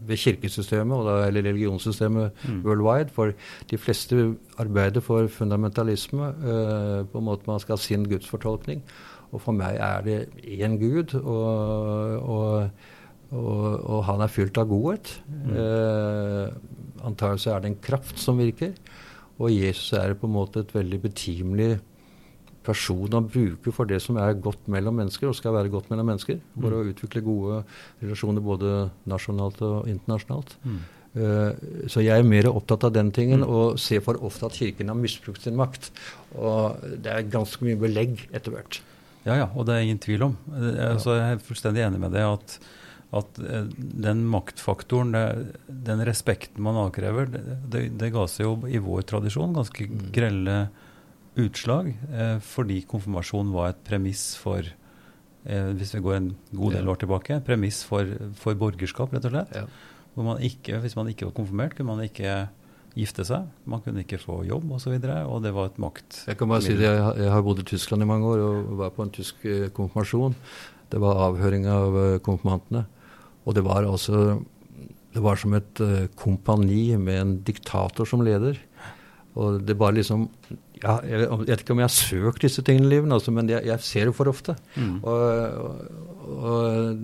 ved 0.06 0.16
kirkesystemet, 0.16 0.96
og 0.96 1.06
da, 1.06 1.26
eller 1.26 1.48
religionssystemet 1.50 2.30
mm. 2.48 2.62
worldwide. 2.64 3.12
For 3.14 3.32
de 3.70 3.78
fleste 3.78 4.34
arbeider 4.58 5.00
for 5.00 5.26
fundamentalisme. 5.26 6.32
Uh, 6.42 7.06
på 7.08 7.18
en 7.18 7.28
måte 7.28 7.46
Man 7.46 7.60
skal 7.60 7.76
ha 7.76 7.82
sin 7.82 8.08
gudsfortolkning. 8.08 8.82
Og 9.32 9.40
for 9.40 9.56
meg 9.56 9.78
er 9.80 10.02
det 10.04 10.18
én 10.44 10.76
gud. 10.80 11.14
og, 11.20 12.28
og 12.28 12.70
og, 13.32 13.84
og, 13.88 14.02
han 14.04 14.20
er 14.20 14.28
fylt 14.28 14.58
av 14.60 14.66
godhet. 14.68 15.08
Mm. 15.24 15.54
Uh, 15.56 17.06
Antagelig 17.08 17.48
er 17.48 17.62
det 17.62 17.70
en 17.70 17.78
kraft 17.80 18.20
som 18.20 18.36
virker. 18.38 18.74
Og 19.40 19.50
Jesus 19.50 19.94
er 19.96 20.12
på 20.14 20.28
en 20.28 20.34
måte 20.36 20.60
et 20.60 20.74
veldig 20.74 21.00
betimelig 21.02 21.70
person 22.66 23.10
bruker 23.10 23.32
bruke 23.32 23.74
for 23.74 23.88
det 23.88 24.00
som 24.04 24.18
er 24.20 24.38
godt 24.40 24.66
mellom 24.72 24.98
mennesker, 25.00 25.28
og 25.28 25.38
skal 25.38 25.54
være 25.56 25.72
godt 25.72 25.90
mellom 25.92 26.10
mennesker. 26.12 26.40
For 26.56 26.68
mm. 26.68 26.76
å 26.76 26.90
utvikle 26.92 27.24
gode 27.26 27.62
relasjoner 28.02 28.44
både 28.44 28.74
nasjonalt 29.10 29.62
og 29.66 29.88
internasjonalt. 29.90 30.56
Mm. 30.64 30.82
Uh, 31.12 31.50
så 31.92 32.00
jeg 32.00 32.22
er 32.22 32.28
mer 32.28 32.48
opptatt 32.48 32.86
av 32.88 32.94
den 32.94 33.10
tingen, 33.14 33.44
mm. 33.44 33.50
og 33.50 33.80
ser 33.82 34.04
for 34.04 34.20
ofte 34.24 34.48
at 34.48 34.58
Kirken 34.58 34.92
har 34.92 34.98
misbrukt 34.98 35.44
sin 35.44 35.58
makt. 35.58 35.90
Og 36.36 36.78
det 37.02 37.12
er 37.12 37.32
ganske 37.32 37.64
mye 37.66 37.80
belegg 37.80 38.28
etter 38.32 38.54
hvert. 38.54 38.80
Ja, 39.22 39.36
ja, 39.38 39.50
og 39.54 39.68
det 39.68 39.74
er 39.74 39.84
ingen 39.86 40.02
tvil 40.02 40.30
om. 40.30 40.38
Altså, 40.52 41.14
jeg 41.18 41.36
er 41.36 41.44
fullstendig 41.46 41.84
enig 41.86 42.00
med 42.02 42.16
det 42.16 42.24
at 42.26 42.62
at 43.12 43.38
eh, 43.44 43.66
den 43.76 44.24
maktfaktoren, 44.32 45.12
den 45.68 46.04
respekten 46.08 46.64
man 46.64 46.78
avkrever, 46.80 47.28
det, 47.28 47.82
det, 48.00 48.08
ga 48.14 48.24
seg 48.30 48.46
jo 48.46 48.54
i 48.64 48.80
vår 48.80 49.04
tradisjon 49.10 49.52
ganske 49.56 49.84
mm. 49.84 50.06
Utslag. 51.40 51.92
Eh, 52.12 52.38
fordi 52.44 52.82
konfirmasjon 52.88 53.52
var 53.54 53.72
et 53.72 53.84
premiss 53.86 54.32
for 54.40 54.64
eh, 54.64 55.70
hvis 55.78 55.94
vi 55.96 56.02
går 56.04 56.18
en 56.18 56.32
god 56.52 56.76
del 56.76 56.90
år 56.92 57.00
tilbake, 57.02 57.40
premiss 57.46 57.82
for, 57.88 58.08
for 58.38 58.58
borgerskap, 58.58 59.14
rett 59.14 59.28
og 59.28 59.36
slett. 59.36 59.54
Ja. 59.56 59.66
Hvor 60.12 60.28
man 60.28 60.42
ikke, 60.44 60.80
hvis 60.82 60.96
man 60.98 61.08
ikke 61.08 61.30
var 61.30 61.36
konfirmert, 61.38 61.76
kunne 61.76 61.94
man 61.94 62.04
ikke 62.04 62.50
gifte 62.92 63.24
seg. 63.24 63.46
Man 63.64 63.80
kunne 63.80 64.04
ikke 64.04 64.20
få 64.20 64.42
jobb 64.44 64.66
osv. 64.68 64.74
Og, 64.74 64.82
så 64.84 64.92
videre, 64.92 65.22
og 65.24 65.40
det 65.46 65.54
var 65.56 65.70
et 65.70 65.78
makt... 65.80 66.24
Jeg 66.28 66.36
kan 66.36 66.50
bare 66.50 66.64
si 66.64 66.76
det, 66.76 66.90
jeg, 66.90 67.30
har 67.32 67.44
bodd 67.44 67.62
i 67.62 67.68
Tyskland 67.70 68.04
i 68.04 68.08
mange 68.10 68.28
år 68.28 68.42
og 68.44 68.74
var 68.82 68.92
på 68.92 69.06
en 69.06 69.12
tysk 69.14 69.46
konfirmasjon. 69.72 70.36
Det 70.92 71.00
var 71.00 71.22
avhøring 71.30 71.64
av 71.72 71.96
konfirmantene. 72.26 72.84
Og 73.48 73.56
det 73.56 73.64
var 73.64 73.88
altså 73.88 74.42
Det 75.12 75.22
var 75.24 75.40
som 75.40 75.56
et 75.56 75.80
kompani 76.16 76.94
med 77.00 77.16
en 77.20 77.32
diktator 77.44 78.04
som 78.08 78.20
leder. 78.24 78.60
Og 79.32 79.62
det 79.64 79.78
bare 79.80 79.96
liksom 79.96 80.28
ja, 80.82 80.96
jeg, 81.06 81.26
vet 81.46 81.62
ikke 81.62 81.76
om 81.76 81.82
jeg 81.82 81.88
har 81.88 81.94
søkt 81.94 82.42
disse 82.42 82.62
tingene 82.66 82.88
i 82.88 82.92
livet, 82.96 83.12
altså, 83.14 83.34
men 83.34 83.50
jeg, 83.50 83.62
jeg, 83.68 83.86
ser 83.86 84.08
det 84.08 84.16
for 84.18 84.30
ofte. 84.30 84.56
Mm. 84.74 84.96
Og, 85.02 85.22
og, 85.62 86.38
og, 86.38 87.02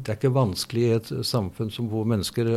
det 0.00 0.14
er 0.14 0.16
ikke 0.16 0.32
vanskelig 0.32 0.86
i 0.86 0.94
et 0.96 1.10
samfunn 1.28 1.72
som 1.72 1.90
hvor 1.92 2.08
mennesker 2.08 2.54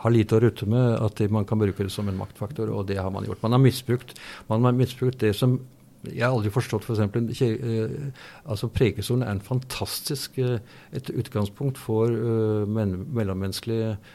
har 0.00 0.14
lite 0.14 0.38
å 0.38 0.40
rutte 0.44 0.68
med, 0.70 0.94
at 1.02 1.20
man 1.34 1.44
kan 1.48 1.60
bruke 1.60 1.84
det 1.84 1.92
som 1.92 2.08
en 2.08 2.18
maktfaktor, 2.20 2.70
og 2.72 2.86
det 2.88 3.00
har 3.00 3.10
man 3.12 3.26
gjort. 3.26 3.42
Man 3.42 3.56
har 3.56 3.62
misbrukt, 3.62 4.14
man 4.48 4.64
har 4.64 4.76
misbrukt 4.76 5.20
det 5.20 5.34
som 5.36 5.60
Jeg 6.00 6.24
har 6.24 6.32
aldri 6.32 6.48
forstått 6.48 6.86
f.eks. 6.86 7.00
For 7.12 7.58
uh, 7.60 8.22
altså 8.48 8.70
Prekestolen 8.72 9.20
er 9.20 9.34
en 9.34 9.42
fantastisk 9.44 10.38
uh, 10.40 10.56
et 10.96 11.10
utgangspunkt 11.12 11.76
for 11.76 12.08
uh, 12.08 12.64
mellommenneskelig 12.64 13.82
uh, 13.90 14.14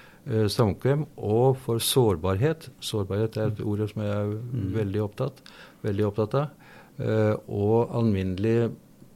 samkvem 0.49 1.03
og 1.17 1.59
for 1.61 1.83
sårbarhet. 1.83 2.69
Sårbarhet 2.81 3.37
er 3.37 3.51
et 3.51 3.59
ord 3.61 3.83
som 3.91 4.01
jeg 4.01 4.13
er 4.13 4.31
mm. 4.31 4.71
veldig, 4.73 5.01
opptatt, 5.03 5.43
veldig 5.85 6.07
opptatt 6.07 6.39
av. 6.39 6.63
og 7.51 7.91
alminnelig 7.93 8.71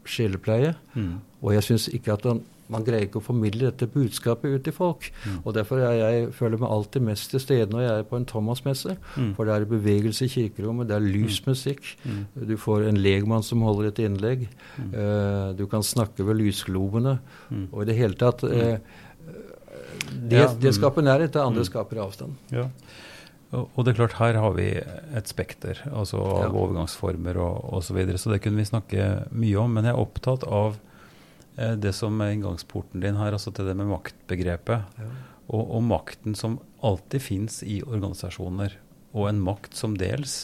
sjelepleie. 0.10 0.76
Mm. 0.96 1.20
Og 1.42 1.54
jeg 1.56 1.68
syns 1.70 1.90
ikke 1.96 2.16
at 2.16 2.26
man, 2.28 2.42
man 2.70 2.86
greier 2.86 3.08
ikke 3.08 3.22
å 3.22 3.26
formidle 3.26 3.70
dette 3.70 3.88
budskapet 3.90 4.54
ut 4.54 4.66
til 4.66 4.76
folk. 4.76 5.10
Mm. 5.26 5.40
Og 5.42 5.56
Derfor 5.58 5.82
er 5.86 5.98
jeg, 5.98 6.30
føler 6.38 6.62
meg 6.62 6.74
alltid 6.76 7.06
mest 7.08 7.34
til 7.34 7.44
stede 7.44 7.70
når 7.74 7.86
jeg 7.86 7.94
er 7.96 8.08
på 8.10 8.20
en 8.20 8.28
Thomas-messe. 8.30 8.96
Mm. 9.16 9.34
For 9.38 9.50
det 9.50 9.56
er 9.56 9.68
bevegelse 9.70 10.28
i 10.28 10.34
kirkerommet, 10.36 10.90
det 10.90 10.98
er 10.98 11.06
lysmusikk. 11.06 11.94
musikk. 11.98 12.26
mm. 12.36 12.48
Du 12.52 12.56
får 12.62 12.90
en 12.90 13.02
legmann 13.02 13.46
som 13.46 13.66
holder 13.66 13.92
et 13.92 14.02
innlegg. 14.06 14.48
Uh, 14.80 15.56
du 15.58 15.66
kan 15.72 15.86
snakke 15.86 16.26
ved 16.28 16.42
lysglobene. 16.42 17.20
Mm. 17.50 17.70
Og 17.72 17.84
i 17.84 17.90
det 17.90 18.00
hele 18.00 18.20
tatt 18.20 18.46
uh, 18.46 18.78
det, 20.30 20.44
det, 20.62 20.74
skaper 20.78 21.06
nærhet, 21.06 21.34
det 21.36 21.42
andre 21.44 21.64
skaper 21.68 22.02
avstand. 22.04 22.36
Ja. 22.54 22.68
Og 23.56 23.80
det 23.82 23.96
er 23.96 24.04
klart, 24.04 24.20
her 24.20 24.38
har 24.38 24.54
vi 24.54 24.68
et 24.78 25.32
spekter 25.32 25.80
altså 25.90 26.20
av 26.22 26.44
ja. 26.44 26.52
overgangsformer 26.54 27.40
og 27.42 27.72
osv., 27.80 27.88
så, 27.88 27.96
videre, 27.98 28.22
så 28.22 28.34
det 28.34 28.44
kunne 28.44 28.62
vi 28.62 28.68
snakke 28.70 29.08
mye 29.34 29.58
om. 29.58 29.74
Men 29.74 29.90
jeg 29.90 29.96
er 29.96 30.04
opptatt 30.04 30.46
av 30.46 30.78
Eh, 31.60 31.76
det 31.76 31.94
som 31.98 32.20
er 32.24 32.36
inngangsporten 32.36 33.04
din 33.04 33.20
her, 33.20 33.36
altså 33.36 33.52
til 33.56 33.68
det 33.68 33.76
med 33.78 33.92
maktbegrepet. 33.92 35.00
Ja. 35.00 35.10
Og, 35.50 35.64
og, 35.64 35.84
makten 35.90 36.38
som 36.38 36.60
alltid 36.86 37.26
fins 37.26 37.62
i 37.66 37.82
organisasjoner. 37.84 38.78
Og 39.18 39.30
en 39.32 39.42
makt 39.44 39.76
som 39.78 39.98
dels 39.98 40.44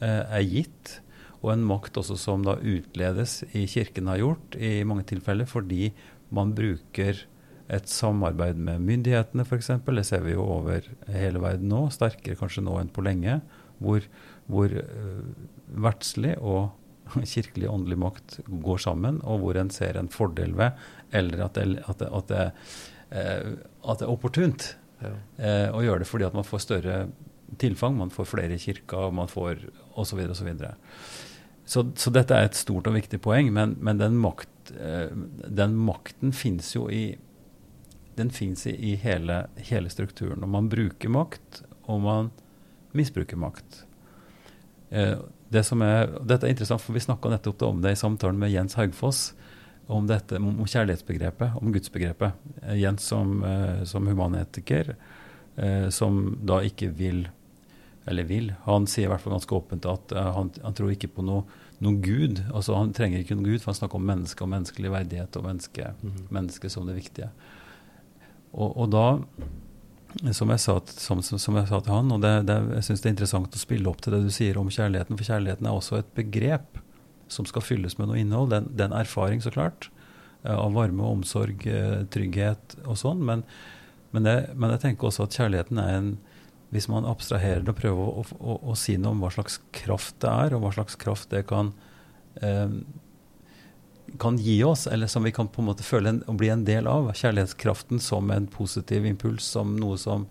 eh, 0.00 0.24
er 0.24 0.46
gitt, 0.46 0.98
og 1.42 1.52
en 1.52 1.66
makt 1.68 2.00
også 2.00 2.16
som 2.18 2.46
da 2.46 2.56
utledes 2.56 3.42
i 3.54 3.66
Kirken 3.70 4.08
har 4.10 4.22
gjort 4.22 4.56
i 4.56 4.80
mange 4.88 5.04
tilfeller, 5.06 5.46
fordi 5.46 5.92
man 6.34 6.54
bruker 6.56 7.20
et 7.72 7.90
samarbeid 7.90 8.58
med 8.62 8.82
myndighetene 8.86 9.44
f.eks. 9.46 9.72
Det 9.82 10.06
ser 10.06 10.24
vi 10.26 10.36
jo 10.36 10.46
over 10.58 10.86
hele 11.10 11.42
verden 11.42 11.70
nå, 11.72 11.86
sterkere 11.94 12.38
kanskje 12.38 12.64
nå 12.66 12.78
enn 12.80 12.92
på 12.94 13.04
lenge. 13.06 13.40
Hvor, 13.82 14.04
hvor 14.48 14.72
uh, 14.72 15.24
verdslig 15.84 16.36
og 16.38 16.70
kirkelig 17.32 17.68
åndelig 17.70 17.98
makt 18.00 18.40
går 18.46 18.82
sammen, 18.82 19.20
og 19.24 19.42
hvor 19.42 19.58
en 19.60 19.70
ser 19.74 19.98
en 19.98 20.10
fordel 20.12 20.54
ved, 20.58 20.76
eller 21.14 21.44
at 21.46 21.58
det, 21.58 21.66
at 21.86 22.02
det, 22.02 22.10
at 22.10 22.32
det, 22.32 22.44
eh, 23.10 23.52
at 23.86 24.00
det 24.00 24.06
er 24.06 24.12
opportunt 24.12 24.68
ja. 25.02 25.12
eh, 25.38 25.68
å 25.70 25.84
gjøre 25.84 26.02
det 26.02 26.10
fordi 26.10 26.26
at 26.26 26.36
man 26.36 26.46
får 26.46 26.64
større 26.64 26.96
tilfang, 27.62 27.98
man 27.98 28.10
får 28.10 28.30
flere 28.32 28.58
kirker, 28.58 29.12
man 29.14 29.30
får 29.30 29.62
osv. 29.94 30.24
osv. 30.32 30.50
Så, 30.58 30.72
så, 31.66 31.84
så 31.94 32.14
dette 32.14 32.34
er 32.34 32.48
et 32.48 32.58
stort 32.58 32.90
og 32.90 32.96
viktig 32.98 33.20
poeng, 33.22 33.52
men, 33.54 33.76
men 33.78 34.02
den, 34.02 34.18
makt, 34.22 34.74
eh, 34.74 35.14
den, 35.46 35.78
makten 35.86 36.34
fins 36.36 36.74
jo 36.74 36.88
i 36.90 37.04
den 38.16 38.30
fins 38.30 38.66
i, 38.66 38.74
i 38.92 38.94
hele, 39.00 39.46
hele, 39.68 39.90
strukturen. 39.92 40.42
Og 40.42 40.52
man 40.52 40.68
bruker 40.72 41.12
makt, 41.12 41.62
og 41.86 42.00
man 42.04 42.30
misbruker 42.96 43.38
makt. 43.40 43.84
Eh, 44.90 45.16
det 45.52 45.62
er, 45.62 46.14
dette 46.26 46.46
er 46.46 46.52
interessant, 46.52 46.82
for 46.82 46.96
vi 46.96 47.02
snakka 47.04 47.30
nettopp 47.30 47.62
om 47.68 47.82
det 47.82 47.94
i 47.94 48.00
samtalen 48.00 48.38
med 48.40 48.50
Jens 48.50 48.74
Haugfoss. 48.78 49.28
Om, 49.86 50.08
dette, 50.10 50.40
om 50.42 50.64
kjærlighetsbegrepet, 50.66 51.60
om 51.60 51.70
gudsbegrepet. 51.70 52.34
Eh, 52.64 52.80
Jens 52.80 53.06
som, 53.06 53.38
eh, 53.46 53.84
som 53.86 54.06
humanetiker, 54.10 54.96
eh, 55.54 55.88
som 55.94 56.38
da 56.42 56.62
ikke 56.66 56.90
vil 56.90 57.28
Eller 58.08 58.22
vil. 58.22 58.52
Han 58.62 58.84
sier 58.86 59.08
i 59.08 59.10
hvert 59.10 59.18
fall 59.18 59.32
ganske 59.34 59.54
åpent 59.56 59.86
at 59.90 60.12
han, 60.14 60.52
han 60.62 60.74
tror 60.78 60.92
ikke 60.92 61.08
på 61.10 61.24
noe, 61.26 61.40
noen 61.82 61.96
gud. 61.98 62.38
altså 62.54 62.76
Han 62.78 62.92
trenger 62.94 63.18
ikke 63.18 63.34
noen 63.34 63.48
gud, 63.48 63.58
for 63.58 63.72
han 63.72 63.78
snakker 63.80 63.98
om 63.98 64.06
menneske 64.06 64.44
og 64.44 64.50
menneskelig 64.52 64.92
verdighet 64.92 65.36
og 65.36 65.42
menneske, 65.48 65.88
mm 65.90 66.12
-hmm. 66.12 66.28
menneske 66.30 66.70
som 66.70 66.86
det 66.86 66.94
viktige. 66.94 67.30
Og, 68.52 68.70
og 68.76 68.90
da 68.94 69.06
som 70.32 70.50
jeg 70.52 70.62
sa, 70.62 70.76
som, 70.96 71.20
som 71.22 71.58
jeg 71.58 71.68
sa 71.68 71.80
til 71.84 71.92
han, 71.92 72.12
og 72.14 72.22
det, 72.24 72.32
det, 72.48 72.56
jeg 72.78 72.86
syns 72.86 73.02
det 73.02 73.10
er 73.10 73.14
interessant 73.14 73.56
å 73.56 73.60
spille 73.60 73.90
opp 73.90 74.00
til 74.04 74.14
det 74.16 74.22
du 74.24 74.30
sier 74.32 74.56
om 74.56 74.70
kjærligheten, 74.72 75.18
for 75.18 75.28
kjærligheten 75.28 75.68
er 75.68 75.76
også 75.76 75.98
et 76.00 76.12
begrep 76.16 76.80
som 77.32 77.46
skal 77.48 77.64
fylles 77.64 77.98
med 77.98 78.08
noe 78.08 78.20
innhold. 78.20 78.52
Den, 78.54 78.70
den 78.78 78.94
erfaring, 78.96 79.42
så 79.44 79.52
klart, 79.52 79.90
eh, 80.42 80.54
av 80.54 80.72
varme, 80.76 81.04
omsorg, 81.04 81.66
eh, 81.68 82.06
trygghet 82.12 82.78
og 82.86 82.96
sånn. 83.00 83.20
Men, 83.28 83.44
men, 84.14 84.28
det, 84.28 84.36
men, 84.54 84.72
jeg 84.76 84.84
tenker 84.86 85.10
også 85.10 85.26
at 85.26 85.38
kjærligheten 85.40 85.82
er 85.82 85.98
en 85.98 86.16
Hvis 86.74 86.88
man 86.90 87.06
abstraherer 87.06 87.60
det 87.62 87.70
og 87.70 87.76
prøver 87.78 88.02
å, 88.02 88.22
å, 88.24 88.36
å, 88.42 88.54
å, 88.72 88.72
si 88.74 88.96
noe 88.98 89.14
om 89.14 89.20
hva 89.22 89.28
slags 89.30 89.60
kraft 89.72 90.16
det 90.24 90.32
er, 90.32 90.56
og 90.56 90.64
hva 90.64 90.72
slags 90.74 90.96
kraft 90.98 91.30
det 91.30 91.44
kan 91.46 91.68
eh, 92.42 92.72
kan 94.18 94.38
gi 94.38 94.64
oss, 94.64 94.86
eller 94.86 95.06
som 95.06 95.22
vi 95.22 95.32
kan 95.32 95.48
på 95.48 95.62
en 95.62 95.68
måte 95.70 95.84
føle 95.86 96.10
en, 96.10 96.22
og 96.30 96.38
bli 96.40 96.50
en 96.52 96.64
del 96.64 96.86
av. 96.90 97.10
Kjærlighetskraften 97.14 98.00
som 98.02 98.30
en 98.30 98.46
positiv 98.50 99.06
impuls, 99.06 99.44
som 99.56 99.76
noe 99.80 99.98
som 100.00 100.26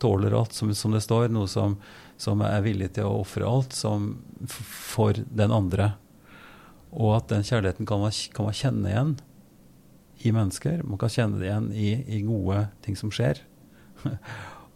tåler 0.00 0.34
alt, 0.36 0.52
som, 0.56 0.74
som 0.74 0.94
det 0.94 1.02
står. 1.04 1.28
Noe 1.32 1.48
som, 1.48 1.76
som, 2.20 2.42
er 2.44 2.64
villig 2.64 2.92
til 2.96 3.08
å 3.08 3.20
ofre 3.22 3.46
alt 3.48 3.76
som, 3.76 4.12
for 4.48 5.18
den 5.30 5.54
andre. 5.54 5.92
Og 6.90 7.14
at 7.20 7.28
den 7.30 7.46
kjærligheten 7.46 7.88
kan 7.88 8.02
man, 8.02 8.14
kan 8.34 8.48
man, 8.48 8.56
kjenne 8.56 8.90
igjen 8.90 9.12
i 10.20 10.32
mennesker. 10.34 10.82
Man 10.84 11.00
kan 11.00 11.12
kjenne 11.12 11.40
det 11.40 11.50
igjen 11.50 11.68
i, 11.72 11.90
i 12.18 12.22
gode 12.26 12.66
ting 12.84 12.98
som 12.98 13.12
skjer. 13.14 13.44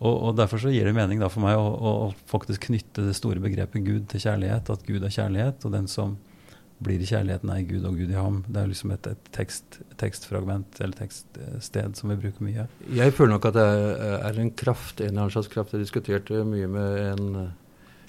og, 0.05 0.14
og, 0.14 0.31
Derfor 0.38 0.62
så 0.62 0.73
gir 0.73 0.87
det 0.87 0.95
mening 0.97 1.25
for 1.27 1.43
meg 1.45 1.59
å, 1.59 1.67
å, 1.75 2.12
faktisk 2.31 2.69
knytte 2.71 3.09
det 3.09 3.17
store 3.19 3.43
begrepet 3.43 3.85
Gud 3.85 4.07
til 4.12 4.23
kjærlighet. 4.29 4.71
At 4.71 4.87
Gud 4.87 5.03
er 5.03 5.19
kjærlighet. 5.19 5.67
og 5.67 5.75
den 5.75 5.90
som 5.90 6.17
blir 6.82 7.02
kjærligheten 7.06 7.50
er 7.54 7.66
Gud 7.68 7.84
og 7.88 7.98
Gud 7.98 8.10
i 8.10 8.18
ham. 8.18 8.40
Det 8.48 8.60
er 8.60 8.70
liksom 8.70 8.92
et, 8.94 9.06
et 9.06 9.28
tekst, 9.37 9.78
tekstfragment 10.00 10.80
eller 10.82 10.96
tekststed 10.98 11.98
som 11.98 12.12
vi 12.12 12.18
bruker 12.24 12.44
mye. 12.44 12.66
Jeg 12.96 13.14
føler 13.14 13.37
nok 13.37 13.48
at 13.50 13.58
det 13.58 13.66
er 14.18 14.40
en 14.40 14.50
kraft, 14.58 15.00
en 15.00 15.12
eller 15.12 15.24
annen 15.24 15.37
slags 15.37 15.52
kraft. 15.52 15.74
Jeg 15.74 15.84
diskuterte 15.87 16.42
mye 16.48 16.70
med 16.70 16.98
en, 17.12 17.28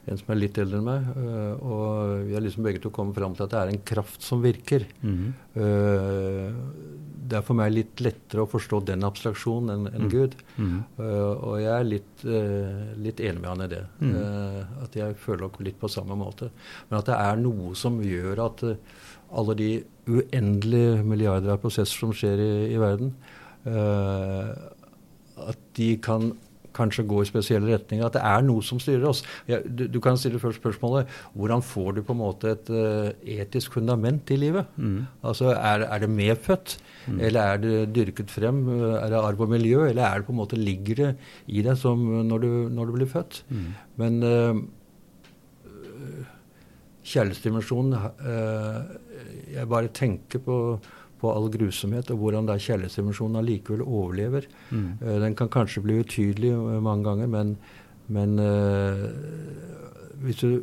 en 0.06 0.20
som 0.20 0.32
er 0.34 0.42
litt 0.42 0.60
eldre 0.62 0.80
enn 0.82 0.86
meg, 0.86 1.08
øh, 1.18 1.64
og 1.66 2.28
vi 2.28 2.36
har 2.38 2.44
liksom 2.46 2.66
begge 2.68 2.84
to 2.84 2.92
kommet 2.94 3.18
fram 3.18 3.34
til 3.38 3.48
at 3.48 3.56
det 3.56 3.62
er 3.62 3.74
en 3.74 3.84
kraft 3.94 4.26
som 4.26 4.44
virker. 4.46 4.86
Mm 5.02 5.34
det 7.26 7.38
er 7.40 7.46
for 7.46 7.58
meg 7.58 7.74
litt 7.74 8.02
lettere 8.04 8.44
å 8.44 8.50
forstå 8.50 8.82
den 8.90 9.06
abstraksjonen 9.08 9.72
enn 9.74 9.88
en 9.90 10.06
mm. 10.06 10.12
Gud. 10.12 10.36
Mm. 10.62 10.78
Og 11.00 11.56
jeg 11.62 11.72
er 11.74 11.88
litt, 11.88 12.26
litt, 13.02 13.22
enig 13.24 13.42
med 13.42 13.50
han 13.50 13.66
i 13.66 13.70
det. 13.72 13.82
Uh, 14.02 14.62
at 14.86 14.98
jeg 15.00 15.18
føler 15.22 15.46
nok 15.46 15.60
litt 15.66 15.80
på 15.82 15.92
samme 15.92 16.18
måte. 16.20 16.52
Men 16.90 17.00
at 17.00 17.10
det 17.10 17.18
er 17.18 17.42
noe 17.42 17.74
som 17.80 17.98
gjør 18.04 18.44
at 18.46 18.66
alle 19.36 19.58
de 19.58 19.72
uendelige 20.06 21.02
milliarder 21.08 21.56
av 21.56 21.62
prosesser 21.64 22.06
som 22.06 22.14
skjer 22.16 22.42
i, 22.44 22.52
i 22.76 22.82
verden, 22.82 23.16
at 23.66 25.64
de 25.80 25.88
kan 26.04 26.30
kanskje 26.76 27.06
gå 27.08 27.22
i 27.24 27.30
spesielle 27.30 27.72
retninger. 27.72 28.06
At 28.06 28.18
det 28.18 28.24
er 28.28 28.46
noe 28.46 28.64
som 28.66 28.80
styrer 28.82 29.08
oss. 29.10 29.24
Ja, 29.50 29.62
du, 29.64 29.86
du, 29.92 30.00
kan 30.04 30.20
stille 30.20 30.42
først 30.42 30.62
spørsmålet 30.62 31.12
hvordan 31.34 31.64
får 31.66 31.98
du 31.98 32.04
på 32.06 32.16
en 32.16 32.22
måte 32.22 32.54
et 32.54 32.72
uh, 32.74 33.10
etisk 33.38 33.78
fundament 33.78 34.32
i 34.34 34.40
livet? 34.40 34.72
Mm. 34.78 35.06
Altså, 35.26 35.52
er, 35.56 35.88
er, 35.88 36.04
det 36.04 36.12
medfødt, 36.12 36.78
mm. 37.08 37.20
eller 37.20 37.42
er 37.42 37.62
det 37.64 37.76
dyrket 37.96 38.34
frem? 38.34 38.64
Er 38.96 39.10
det 39.14 39.22
arv 39.22 39.46
og 39.48 39.52
miljø, 39.52 39.86
eller 39.90 40.08
er 40.08 40.22
det 40.22 40.30
på 40.30 40.36
en 40.36 40.42
måte 40.44 40.60
ligger 40.60 41.02
det 41.04 41.12
i 41.48 41.66
deg 41.66 41.78
som 41.80 42.02
når 42.30 42.44
du, 42.44 42.50
når 42.74 42.90
du 42.90 42.98
blir 43.00 43.12
født? 43.12 43.44
Mm. 43.50 43.70
Men 44.02 44.20
uh, 44.24 44.64
kjærlighetsdimensjonen 47.06 47.94
uh, 47.96 48.80
Jeg 49.54 49.70
bare 49.70 49.92
tenker 49.94 50.42
på 50.42 50.56
på 51.26 51.34
all 51.34 51.50
grusomhet, 51.52 52.12
og 52.14 52.22
hvordan 52.22 52.50
da 52.50 52.58
kjærlighetsdimensjonen 52.62 53.42
allikevel 53.42 53.84
overlever. 53.86 54.48
Mm. 54.70 54.90
Uh, 55.02 55.16
den 55.24 55.38
kan 55.38 55.52
kanskje 55.52 55.84
bli 55.86 56.00
utydelig 56.04 56.54
uh, 56.54 56.78
mange 56.84 57.08
ganger, 57.10 57.32
men, 57.32 57.56
men 58.08 58.40
uh, 58.40 59.08
hvis 60.24 60.44
du 60.44 60.62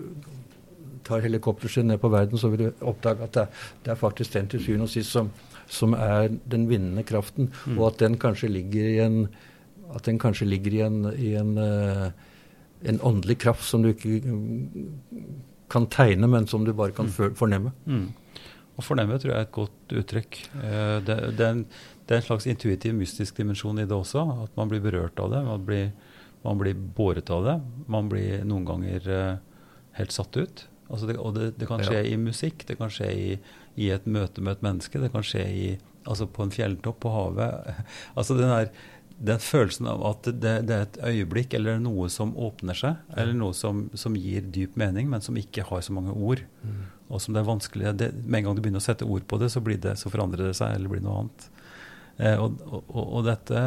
tar 1.07 1.25
helikopterskinn 1.25 1.90
ned 1.90 1.98
på 1.98 2.11
verden, 2.12 2.38
så 2.38 2.53
vil 2.53 2.66
du 2.66 2.85
oppdage 2.87 3.27
at 3.27 3.35
det, 3.35 3.46
det 3.85 3.94
er 3.94 3.98
faktisk 3.98 4.37
den 4.37 4.51
til 4.53 4.62
syvende 4.62 4.87
og 4.87 4.92
sist 4.92 5.11
som, 5.11 5.33
som, 5.66 5.96
er 5.98 6.29
den 6.51 6.68
vinnende 6.70 7.03
kraften, 7.03 7.51
mm. 7.66 7.79
og 7.79 7.88
at 7.90 8.05
den 8.05 8.18
kanskje 8.22 8.53
ligger 8.53 8.92
i 8.92 9.01
en 9.03 9.25
at 9.92 10.07
den 10.07 10.16
kanskje 10.18 10.46
ligger 10.48 10.72
i 10.72 10.79
en, 10.87 11.01
i 11.20 11.35
en, 11.37 11.59
en 12.88 13.01
åndelig 13.05 13.34
kraft 13.43 13.66
som 13.68 13.82
du 13.84 13.91
ikke 13.91 14.22
kan 15.68 15.86
tegne, 15.93 16.30
men 16.30 16.47
som 16.49 16.64
du 16.64 16.72
bare 16.72 16.95
kan 16.97 17.11
mm. 17.11 17.34
fornemme. 17.36 17.74
Mm. 17.84 18.07
Og 18.79 18.87
fornemme 18.87 19.18
tror 19.20 19.35
jeg 19.35 19.39
er 19.39 19.47
et 19.47 19.55
godt 19.55 19.95
uttrykk. 20.01 20.39
Eh, 20.62 20.97
det, 21.05 21.16
det, 21.37 21.45
er 21.45 21.57
en, 21.59 21.62
det, 21.66 22.14
er 22.14 22.20
en, 22.20 22.27
slags 22.27 22.49
intuitiv, 22.49 22.95
mystisk 22.97 23.37
dimensjon 23.37 23.83
i 23.83 23.87
det 23.89 23.97
også. 23.97 24.25
At 24.47 24.57
man 24.59 24.73
blir 24.73 24.83
berørt 24.85 25.20
av 25.20 25.33
det. 25.35 25.43
Man 25.47 25.66
blir, 25.68 25.91
man 26.47 26.61
blir 26.61 26.79
båret 26.97 27.33
av 27.35 27.47
det. 27.49 27.57
Man 27.93 28.09
blir 28.12 28.47
noen 28.49 28.66
ganger 28.68 29.09
uh, 29.12 29.66
helt 29.99 30.14
satt 30.14 30.39
ut. 30.41 30.66
Altså 30.93 31.09
det, 31.09 31.16
og 31.20 31.37
det, 31.37 31.68
kan 31.68 31.81
skje 31.85 32.01
ja. 32.01 32.09
i 32.12 32.18
musikk, 32.20 32.66
det 32.68 32.77
kan 32.81 32.91
skje 32.93 33.09
i, 33.12 33.29
i, 33.81 33.89
et 33.95 34.05
møte 34.05 34.43
med 34.45 34.59
et 34.59 34.64
menneske, 34.66 35.01
det 35.01 35.09
kan 35.14 35.25
skje 35.25 35.45
i, 35.49 35.68
altså 36.05 36.27
på 36.29 36.45
en 36.45 36.53
fjelltopp 36.53 36.99
på 37.01 37.12
havet. 37.14 37.79
altså 38.18 38.37
den 38.37 38.53
der, 38.53 38.68
den 39.23 39.39
følelsen 39.39 39.87
av 39.87 40.03
at 40.09 40.27
det, 40.27 40.55
det, 40.66 40.75
er 40.77 40.87
et 40.87 40.99
øyeblikk 41.12 41.55
eller 41.55 41.79
noe 41.83 42.09
som 42.11 42.33
åpner 42.35 42.75
seg, 42.79 42.99
eller 43.14 43.37
noe 43.39 43.55
som, 43.55 43.85
som 43.99 44.16
gir 44.18 44.49
dyp 44.55 44.75
mening, 44.81 45.07
men 45.12 45.23
som 45.23 45.39
ikke 45.39 45.66
har 45.68 45.85
så 45.87 45.95
mange 45.95 46.14
ord. 46.14 46.43
Mm. 46.66 46.81
Og 47.12 47.23
som 47.23 47.37
det 47.37 47.43
er 47.43 47.47
vanskelig 47.47 47.93
det, 48.01 48.09
Med 48.25 48.41
en 48.41 48.49
gang 48.49 48.57
du 48.57 48.62
begynner 48.64 48.83
å 48.83 48.85
sette 48.85 49.07
ord 49.07 49.27
på 49.29 49.39
det, 49.39 49.53
så, 49.53 49.62
det, 49.62 49.95
så 50.01 50.11
forandrer 50.11 50.49
det 50.49 50.57
seg, 50.59 50.75
eller 50.75 50.91
blir 50.91 51.05
noe 51.05 51.20
annet. 51.23 51.47
Eh, 52.18 52.35
og, 52.41 52.59
og, 52.66 53.03
og, 53.05 53.23
dette 53.29 53.62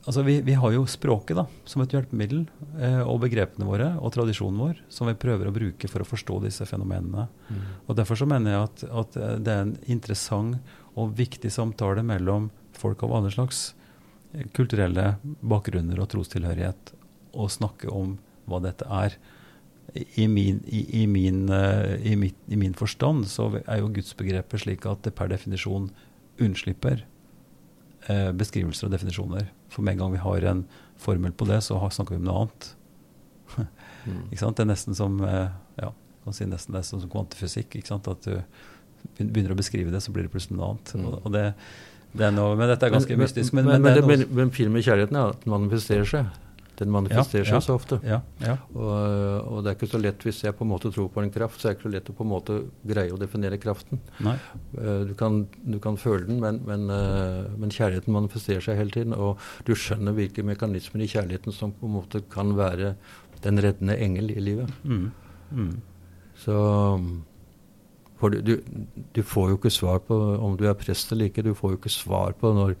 Altså, 0.00 0.22
vi, 0.24 0.38
vi, 0.40 0.54
har 0.56 0.72
jo 0.72 0.86
språket 0.88 1.36
da, 1.36 1.42
som 1.68 1.82
et 1.84 1.92
hjelpemiddel, 1.92 2.46
eh, 2.80 3.02
og 3.04 3.18
begrepene 3.26 3.66
våre 3.68 3.90
og 4.00 4.14
tradisjonen 4.14 4.62
vår, 4.62 4.78
som 4.90 5.10
vi 5.10 5.14
prøver 5.20 5.50
å 5.50 5.52
bruke 5.52 5.90
for 5.92 6.00
å 6.00 6.06
forstå 6.08 6.38
disse 6.46 6.64
fenomenene. 6.66 7.26
Mm. 7.50 7.66
Og 7.84 7.98
Derfor 7.98 8.16
så 8.16 8.28
mener 8.30 8.54
jeg 8.54 8.70
at, 8.70 8.86
at, 9.02 9.18
det 9.44 9.52
er 9.52 9.66
en 9.66 9.74
interessant 9.92 10.72
og 10.98 11.12
viktig 11.18 11.52
samtale 11.52 12.02
mellom 12.06 12.48
folk 12.80 13.04
av 13.04 13.12
alle 13.18 13.34
slags 13.34 13.74
kulturelle 14.54 15.14
bakgrunner 15.40 16.00
og 16.02 16.10
trostilhørighet 16.12 16.94
å 17.34 17.46
snakke 17.50 17.90
om 17.92 18.16
hva 18.50 18.60
dette 18.62 18.86
er. 18.86 19.16
I 19.94 20.26
min, 20.30 20.60
i, 20.70 20.84
i, 21.02 21.06
min, 21.10 21.48
i, 21.50 22.14
mitt, 22.18 22.36
I, 22.46 22.58
min, 22.58 22.76
forstand 22.78 23.26
så 23.30 23.48
er 23.64 23.80
jo 23.80 23.90
gudsbegrepet 23.94 24.62
slik 24.62 24.86
at 24.86 25.02
det 25.06 25.16
per 25.18 25.32
definisjon 25.32 25.88
unnslipper 26.40 27.02
uh, 28.06 28.30
beskrivelser 28.38 28.86
og 28.86 28.94
definisjoner. 28.94 29.48
For 29.70 29.82
med 29.86 29.96
en 29.96 30.04
gang 30.04 30.14
vi 30.14 30.22
har 30.22 30.46
en 30.52 30.62
formel 31.00 31.34
på 31.34 31.48
det, 31.50 31.58
så 31.66 31.80
har, 31.82 31.90
snakker 31.94 32.14
vi 32.14 32.22
om 32.22 32.28
noe 32.28 32.44
annet. 32.44 32.70
mm. 34.06 34.22
Det 34.30 34.62
er 34.62 34.70
nesten 34.70 34.98
som 34.98 35.18
uh, 35.26 35.50
ja, 35.80 35.90
kan 36.24 36.38
si 36.38 36.46
nesten 36.46 36.78
det 36.78 36.84
som 36.86 37.02
kvantefysikk. 37.10 37.80
At 37.90 38.28
du 38.28 38.34
begynner 39.18 39.56
å 39.56 39.58
beskrive 39.58 39.90
det, 39.90 40.04
så 40.04 40.14
blir 40.14 40.28
det 40.28 40.34
plutselig 40.34 40.58
noe 40.58 40.74
annet. 40.74 40.94
Mm. 40.94 41.08
Og, 41.08 41.18
og 41.24 41.34
det, 41.34 41.48
det 42.12 42.30
noe, 42.34 42.54
men 42.58 42.70
dette 42.72 42.86
er 42.88 42.94
ganske 42.94 43.14
men, 43.14 43.24
mystisk. 43.24 43.54
Men, 43.54 43.68
men, 43.70 43.82
men, 43.84 43.98
det, 43.98 44.06
men, 44.06 44.22
men 44.34 44.54
filmen 44.54 44.82
kjærligheten 44.82 45.18
er 45.18 45.34
at 45.34 45.44
den 45.44 45.52
manifesterer 45.54 46.08
seg. 46.08 46.30
Den 46.80 46.88
manifesterer 46.94 47.44
ja, 47.44 47.52
ja, 47.52 47.58
seg 47.60 47.66
så 47.66 47.74
ofte. 47.76 47.98
Ja, 48.08 48.54
og, 48.72 48.86
og, 48.88 49.58
det 49.60 49.68
er 49.68 49.76
ikke 49.76 49.88
så 49.90 50.00
lett 50.00 50.22
hvis 50.24 50.38
jeg 50.46 50.56
på 50.56 50.64
en 50.64 50.70
måte 50.70 50.88
tror 50.94 51.10
på 51.12 51.20
en 51.20 51.32
kraft, 51.32 51.60
så 51.60 51.68
er 51.68 51.74
det 51.74 51.78
ikke 51.78 51.86
så 51.90 51.92
lett 51.92 52.08
å 52.08 52.14
på 52.16 52.24
en 52.24 52.30
måte 52.30 52.56
greie 52.88 53.12
å 53.12 53.18
definere 53.20 53.58
kraften. 53.60 54.00
Uh, 54.24 55.02
du, 55.10 55.12
kan, 55.18 55.42
du, 55.60 55.76
kan, 55.82 56.00
føle 56.00 56.24
den, 56.24 56.40
men, 56.40 56.86
uh, 56.88 57.50
men, 57.60 57.74
kjærligheten 57.74 58.16
manifesterer 58.16 58.64
seg 58.64 58.80
hele 58.80 58.96
tiden. 58.96 59.12
Og 59.12 59.44
du 59.68 59.74
skjønner 59.76 60.16
hvilke 60.16 60.44
mekanismer 60.46 61.04
i 61.04 61.10
kjærligheten 61.12 61.54
som 61.54 61.76
på 61.76 61.90
en 61.90 61.98
måte 61.98 62.24
kan 62.32 62.56
være 62.56 62.94
den 63.44 63.60
reddende 63.60 63.98
engel 64.00 64.32
i 64.32 64.40
livet. 64.48 64.72
Mm. 64.80 65.10
Mm. 65.52 65.74
Så 66.40 66.56
for 68.20 68.32
du, 68.32 68.40
du, 68.44 68.56
du, 69.16 69.22
får 69.24 69.50
jo 69.50 69.58
ikke 69.58 69.72
svar 69.72 70.02
på 70.04 70.16
om 70.16 70.56
du 70.60 70.66
er 70.68 70.76
prest 70.78 71.12
eller 71.12 71.30
ikke. 71.30 71.44
Du 71.46 71.54
får 71.56 71.74
jo 71.74 71.80
ikke 71.80 71.92
svar 71.92 72.34
på 72.36 72.52
når 72.56 72.74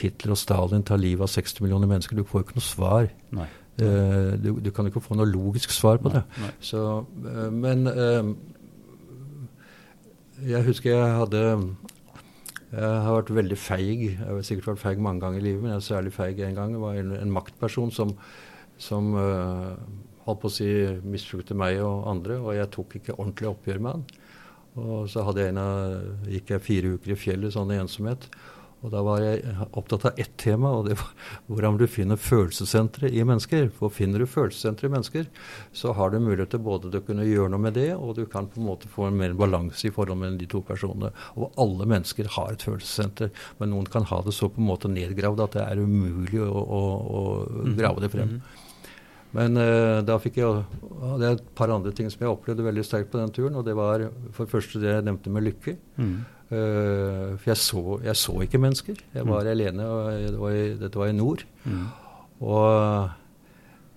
Hitler 0.00 0.34
og 0.34 0.40
Stalin 0.40 0.84
tar 0.86 1.00
livet 1.00 1.26
av 1.26 1.32
60 1.32 1.62
millioner 1.64 1.90
mennesker. 1.90 2.16
Du 2.16 2.24
får 2.28 2.40
jo 2.40 2.46
ikke 2.46 2.58
noe 2.58 2.66
svar. 2.66 3.10
Nei. 3.36 3.48
Uh, 3.80 4.34
du, 4.36 4.50
du, 4.60 4.68
kan 4.74 4.88
ikke 4.88 5.00
få 5.00 5.16
noe 5.16 5.28
logisk 5.28 5.72
svar 5.72 6.00
på 6.02 6.12
det. 6.12 6.24
Nei. 6.42 6.50
Så, 6.60 6.82
uh, 7.24 7.48
men 7.52 7.86
uh, 7.88 8.32
jeg 10.42 10.66
husker 10.66 10.92
jeg 10.92 11.16
hadde 11.16 11.42
Jeg 12.72 13.00
har 13.06 13.16
vært 13.16 13.34
veldig 13.36 13.58
feig. 13.60 14.06
Jeg 14.10 14.28
har 14.28 14.44
sikkert 14.48 14.72
vært 14.72 14.82
feig 14.84 15.04
mange 15.04 15.24
ganger 15.24 15.40
i 15.40 15.46
livet, 15.50 15.62
men 15.62 15.74
jeg 15.74 15.80
er 15.82 15.88
særlig 15.88 16.14
feig 16.16 16.40
en 16.40 16.56
gang. 16.56 16.72
Jeg 16.72 16.84
var 16.84 17.00
en, 17.00 17.12
en 17.18 17.34
maktperson 17.36 17.92
som, 17.92 18.14
som 18.80 19.12
holdt 20.24 20.40
på 20.40 20.48
å 20.48 20.54
si 20.54 20.68
misbrukte 21.04 21.56
meg 21.58 21.82
og 21.84 22.06
andre, 22.10 22.38
og 22.40 22.56
jeg 22.56 22.70
tok 22.72 22.96
ikke 22.98 23.18
ordentlig 23.18 23.50
oppgjør 23.50 23.82
med 23.84 23.92
han. 23.92 24.06
Og 24.80 25.10
så 25.12 25.24
hadde 25.26 25.44
jeg 25.44 25.52
en 25.52 25.60
av, 25.60 26.26
gikk 26.32 26.54
jeg 26.54 26.64
fire 26.64 26.96
uker 26.96 27.12
i 27.12 27.18
fjellet 27.18 27.54
sånn 27.54 27.72
i 27.74 27.80
ensomhet. 27.80 28.28
Og 28.82 28.90
da 28.90 28.98
var 29.06 29.20
jeg 29.22 29.42
opptatt 29.78 30.08
av 30.08 30.16
ett 30.18 30.32
tema, 30.42 30.72
og 30.74 30.88
det 30.88 30.96
var 30.98 31.10
hvordan 31.46 31.76
du 31.78 31.84
finner 31.86 32.18
følelsessentre 32.18 33.12
i 33.14 33.22
mennesker. 33.22 33.68
For 33.76 33.94
finner 33.94 34.22
du 34.22 34.26
følelsessentre 34.26 34.88
i 34.88 34.92
mennesker, 34.92 35.28
så 35.76 35.94
har 35.94 36.10
du 36.10 36.18
mulighet 36.18 36.50
til 36.56 36.64
både 36.66 36.90
å 36.90 37.04
kunne 37.06 37.26
gjøre 37.28 37.52
noe 37.54 37.62
med 37.62 37.76
det, 37.78 37.92
og 37.94 38.16
du 38.18 38.24
kan 38.30 38.48
på 38.50 38.58
en 38.58 38.66
måte 38.72 38.90
få 38.90 39.06
en 39.06 39.20
mer 39.20 39.36
balanse 39.38 39.86
i 39.86 39.94
forhold 39.94 40.18
mellom 40.18 40.40
de 40.40 40.50
to 40.50 40.64
personene. 40.66 41.12
Og 41.38 41.54
alle 41.62 41.86
mennesker 41.94 42.32
har 42.34 42.56
et 42.56 42.66
følelsessenter, 42.66 43.30
men 43.60 43.70
noen 43.70 43.86
kan 43.92 44.08
ha 44.10 44.18
det 44.26 44.34
så 44.34 44.50
på 44.50 44.58
en 44.58 44.70
måte 44.72 44.90
nedgravd 44.90 45.46
at 45.46 45.56
det 45.60 45.68
er 45.68 45.84
umulig 45.86 46.42
å, 46.42 46.50
å, 46.50 46.82
å 46.82 47.24
mm-hmm. 47.46 47.78
grave 47.78 48.02
det 48.02 48.12
frem. 48.16 48.34
Mm 48.34 48.42
-hmm. 48.42 48.61
Men 49.32 49.56
uh, 49.56 50.02
da 50.04 50.18
fikk 50.20 50.42
jeg 50.42 50.64
Det 51.16 51.24
er 51.24 51.38
et 51.38 51.46
par 51.56 51.72
andre 51.72 51.92
ting 51.96 52.10
som 52.12 52.20
jeg 52.20 52.32
opplevde 52.32 52.66
veldig 52.66 52.84
sterkt 52.84 53.10
på 53.12 53.20
den 53.20 53.32
turen. 53.32 53.56
Og 53.56 53.64
det 53.66 53.76
var 53.78 54.08
for 54.32 54.44
det 54.44 54.52
første 54.52 54.82
det 54.82 54.92
jeg 54.92 55.06
nevnte 55.08 55.32
med 55.32 55.46
lykke. 55.48 55.76
Mm. 55.96 56.14
Uh, 56.52 57.32
for 57.40 57.48
jeg 57.52 57.60
så, 57.62 57.82
jeg 58.04 58.20
så, 58.20 58.36
ikke 58.44 58.60
mennesker. 58.60 59.00
Jeg 59.14 59.24
var 59.28 59.46
mm. 59.46 59.52
alene, 59.54 59.88
og 59.88 60.28
det 60.28 60.38
var 60.40 60.56
i, 60.58 60.64
dette 60.82 61.00
var 61.00 61.12
i 61.12 61.16
nord. 61.16 61.46
Mm. 61.64 61.86
Og 62.42 63.21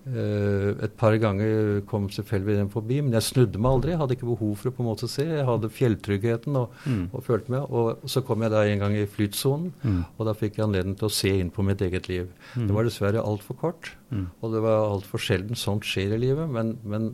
et 0.06 0.92
par 0.94 1.16
ganger 1.18 1.80
kom 1.90 2.04
selvfølgelig 2.14 2.60
den 2.60 2.68
forbi, 2.70 3.00
men 3.02 3.16
jeg 3.16 3.26
snudde 3.26 3.58
meg 3.58 3.72
aldri. 3.74 3.90
Jeg 3.90 4.00
hadde 4.02 4.14
ikke 4.14 4.28
behov 4.28 4.52
for 4.60 4.70
å 4.70 4.74
på 4.76 4.84
en 4.84 4.88
måte 4.90 5.08
se. 5.10 5.24
Jeg 5.26 5.46
hadde 5.48 5.70
fjelltryggheten 5.74 6.58
og, 6.60 6.76
mm. 6.84 7.00
og 7.10 7.24
følte 7.26 7.50
med. 7.50 7.66
Og 7.74 8.06
så 8.12 8.22
kom 8.26 8.44
jeg 8.44 8.54
da 8.54 8.62
en 8.62 8.84
gang 8.84 8.94
i 8.94 9.08
flytsonen, 9.10 9.72
mm. 9.82 9.98
og 10.14 10.28
da 10.28 10.36
fikk 10.38 10.60
jeg 10.60 10.66
anledning 10.68 10.94
til 11.00 11.08
å 11.08 11.16
se 11.16 11.32
inn 11.40 11.50
på 11.50 11.64
mitt 11.66 11.82
eget 11.82 12.06
liv. 12.12 12.30
Mm. 12.54 12.68
Det 12.68 12.78
var 12.78 12.86
dessverre 12.86 13.26
altfor 13.26 13.58
kort, 13.58 13.90
mm. 14.14 14.28
og 14.38 14.54
det 14.54 14.62
var 14.68 14.86
altfor 14.92 15.22
sjelden 15.26 15.58
sånt 15.58 15.88
skjer 15.88 16.14
i 16.14 16.22
livet. 16.28 16.54
Men, 16.54 16.76
men, 16.86 17.10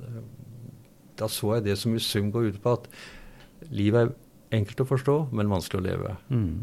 da 1.16 1.30
så 1.32 1.57
jeg 1.57 1.68
det 1.70 1.78
som 1.80 1.97
i 1.97 2.03
sum 2.03 2.28
går 2.34 2.53
ut 2.53 2.61
på 2.61 2.76
at 2.76 2.86
livet 3.72 4.11
er 4.11 4.59
enkelt 4.59 4.84
å 4.84 4.88
forstå, 4.93 5.18
men 5.32 5.53
vanskelig 5.53 5.80
å 5.80 5.88
leve. 5.88 6.14
Mm. 6.28 6.55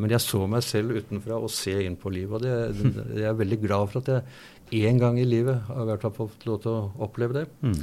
Men 0.00 0.14
jeg 0.14 0.24
så 0.24 0.46
meg 0.48 0.64
selv 0.64 0.96
utenfra 0.96 1.36
og 1.36 1.52
se 1.52 1.74
inn 1.84 1.98
på 2.00 2.12
livet. 2.14 2.38
Og 2.38 2.44
det, 2.44 2.54
det, 2.96 3.20
jeg 3.20 3.28
er 3.30 3.40
veldig 3.40 3.60
glad 3.62 3.92
for 3.92 4.00
at 4.00 4.12
jeg 4.14 4.59
én 4.72 5.00
gang 5.00 5.18
i 5.18 5.26
livet 5.26 5.66
har 5.68 5.82
i 5.82 5.88
hvert 5.90 6.04
fall 6.04 6.14
fått 6.30 6.46
lov 6.48 6.62
til 6.64 6.72
å 6.72 7.06
oppleve 7.06 7.40
det. 7.40 7.44
Mm. 7.64 7.80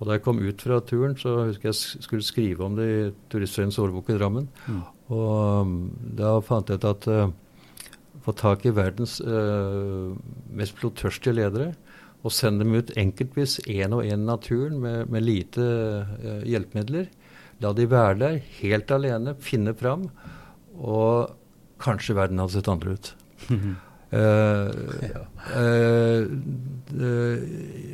Og 0.00 0.08
da 0.08 0.16
jeg 0.16 0.24
kom 0.24 0.40
ut 0.40 0.62
fra 0.64 0.78
turen, 0.80 1.14
så 1.20 1.34
husker 1.50 1.70
jeg 1.70 2.04
skulle 2.06 2.24
skrive 2.24 2.64
om 2.64 2.76
det 2.78 2.86
i 2.88 3.00
Turistforeningens 3.32 3.80
årbok 3.82 4.08
i 4.08 4.16
Drammen. 4.16 4.48
Mm. 4.64 4.80
Og 5.12 5.66
um, 5.66 5.74
da 6.16 6.38
fant 6.46 6.70
jeg 6.70 6.80
ut 6.80 6.86
at 6.88 7.08
uh, 7.10 7.32
få 8.24 8.34
tak 8.38 8.64
i 8.64 8.72
verdens 8.72 9.18
uh, 9.20 10.16
mest 10.56 10.78
blodtørstige 10.80 11.36
ledere 11.36 11.74
og 12.20 12.32
sende 12.36 12.64
dem 12.64 12.76
ut 12.76 12.92
enkeltvis 13.00 13.58
én 13.68 13.96
og 13.96 14.04
én 14.04 14.24
naturen 14.28 14.80
med, 14.80 15.12
med 15.12 15.24
lite 15.24 15.66
uh, 15.66 16.40
hjelpemidler. 16.48 17.10
La 17.60 17.74
de 17.76 17.84
være 17.90 18.16
der 18.22 18.40
helt 18.62 18.92
alene, 18.96 19.36
finne 19.36 19.76
fram. 19.76 20.08
Og 20.80 21.36
Kanskje 21.80 22.12
verden 22.12 22.40
hadde 22.40 22.52
sett 22.58 22.68
andre 22.68 22.96
ut. 22.96 23.14
Uh, 23.48 23.72
uh, 24.14 24.70
uh, 25.56 26.22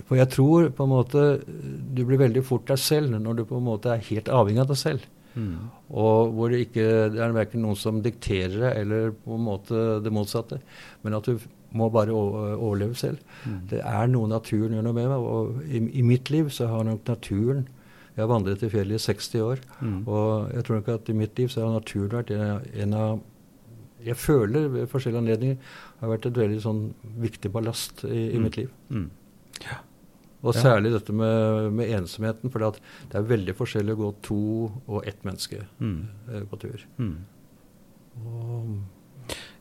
for 0.06 0.16
jeg 0.16 0.30
tror 0.32 0.70
på 0.72 0.86
en 0.86 0.92
måte 0.92 1.26
du 1.44 2.04
blir 2.06 2.20
veldig 2.22 2.42
fort 2.46 2.66
deg 2.70 2.80
selv 2.80 3.18
når 3.20 3.40
du 3.40 3.44
på 3.48 3.58
en 3.58 3.66
måte 3.66 3.92
er 3.92 4.08
helt 4.08 4.30
avhengig 4.32 4.62
av 4.64 4.72
deg 4.72 4.80
selv. 4.80 5.12
Mm. 5.36 5.68
Og 5.92 6.32
hvor 6.32 6.52
det 6.52 6.62
ikke 6.64 6.86
det 7.12 7.20
er 7.20 7.36
verken 7.36 7.62
noen 7.66 7.76
som 7.78 8.00
dikterer 8.04 8.56
deg, 8.56 8.72
eller 8.80 9.12
på 9.20 9.36
en 9.36 9.44
måte 9.44 9.84
det 10.04 10.12
motsatte. 10.14 10.60
Men 11.04 11.18
at 11.18 11.28
du 11.28 11.36
må 11.76 11.90
bare 11.92 12.14
overleve 12.14 12.96
selv. 12.96 13.20
Mm. 13.44 13.60
Det 13.70 13.80
er 13.84 14.10
noe 14.10 14.30
naturen 14.30 14.76
gjør 14.76 14.86
noe 14.86 14.96
med 14.96 15.10
meg. 15.12 15.26
Og 15.30 15.64
i, 15.66 15.82
i, 16.00 16.04
mitt 16.06 16.30
liv 16.32 16.48
så 16.54 16.70
har 16.72 16.86
nok 16.88 17.08
naturen 17.08 17.66
Jeg 18.16 18.24
har 18.24 18.30
vandret 18.30 18.62
i 18.64 18.68
fjellet 18.72 18.96
i 18.96 19.04
60 19.12 19.42
år. 19.44 19.58
Mm. 19.84 19.96
Og 20.08 20.52
jeg 20.54 20.64
tror 20.64 20.78
nok 20.78 20.86
at 20.88 21.08
i 21.12 21.16
mitt 21.16 21.38
liv 21.38 21.50
så 21.52 21.66
har 21.66 21.74
naturen 21.74 22.14
vært 22.16 22.30
en, 22.32 22.62
en 22.84 22.94
av 22.96 23.18
jeg 24.06 24.16
føler 24.16 24.68
ved 24.70 24.86
forskjellige 24.86 25.18
anledninger 25.18 25.56
har 26.00 26.12
vært 26.12 26.28
et 26.28 26.40
veldig 26.40 26.62
sånn 26.62 26.80
viktig 27.22 27.50
ballast 27.54 28.04
i, 28.08 28.32
i 28.34 28.38
mm. 28.38 28.42
mitt 28.44 28.58
liv. 28.60 28.72
Mm. 28.92 29.06
Ja. 29.64 29.80
Og 30.46 30.54
særlig 30.54 30.92
dette 30.94 31.14
med, 31.16 31.72
med 31.74 31.90
ensomheten, 31.96 32.52
for 32.52 32.62
det 32.62 33.16
er 33.18 33.24
veldig 33.26 33.54
forskjellig 33.56 33.96
å 33.96 34.00
gå 34.02 34.10
to 34.26 34.42
og 34.68 35.08
ett 35.08 35.24
menneske 35.26 35.64
mm. 35.80 35.96
eh, 36.30 36.44
på 36.50 36.58
tur. 36.62 36.84
Mm. 37.00 37.16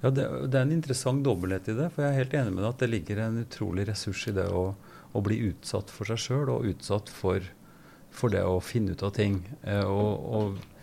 ja, 0.03 0.11
det, 0.11 0.27
det, 0.27 0.51
er 0.51 0.61
en 0.61 0.75
interessant 0.75 1.23
dobbelthet 1.25 1.71
i 1.73 1.77
det. 1.79 1.89
For 1.95 2.05
jeg 2.05 2.11
er 2.11 2.21
helt 2.21 2.37
enig 2.41 2.53
med 2.53 2.63
deg 2.65 2.69
at 2.73 2.83
det 2.83 2.91
ligger 2.91 3.23
en 3.23 3.41
utrolig 3.41 3.87
ressurs 3.89 4.27
i 4.29 4.35
det 4.35 4.45
å, 4.51 4.67
å 5.15 5.23
bli 5.25 5.39
utsatt 5.47 5.93
for 5.93 6.11
seg 6.11 6.21
sjøl, 6.21 6.53
og 6.53 6.69
utsatt 6.69 7.09
for, 7.13 7.49
for, 8.13 8.35
det 8.35 8.43
å 8.45 8.59
finne 8.63 8.93
ut 8.93 9.05
av 9.07 9.15
ting. 9.17 9.41
Eh, 9.63 9.83
og, 9.87 10.29
og 10.37 10.74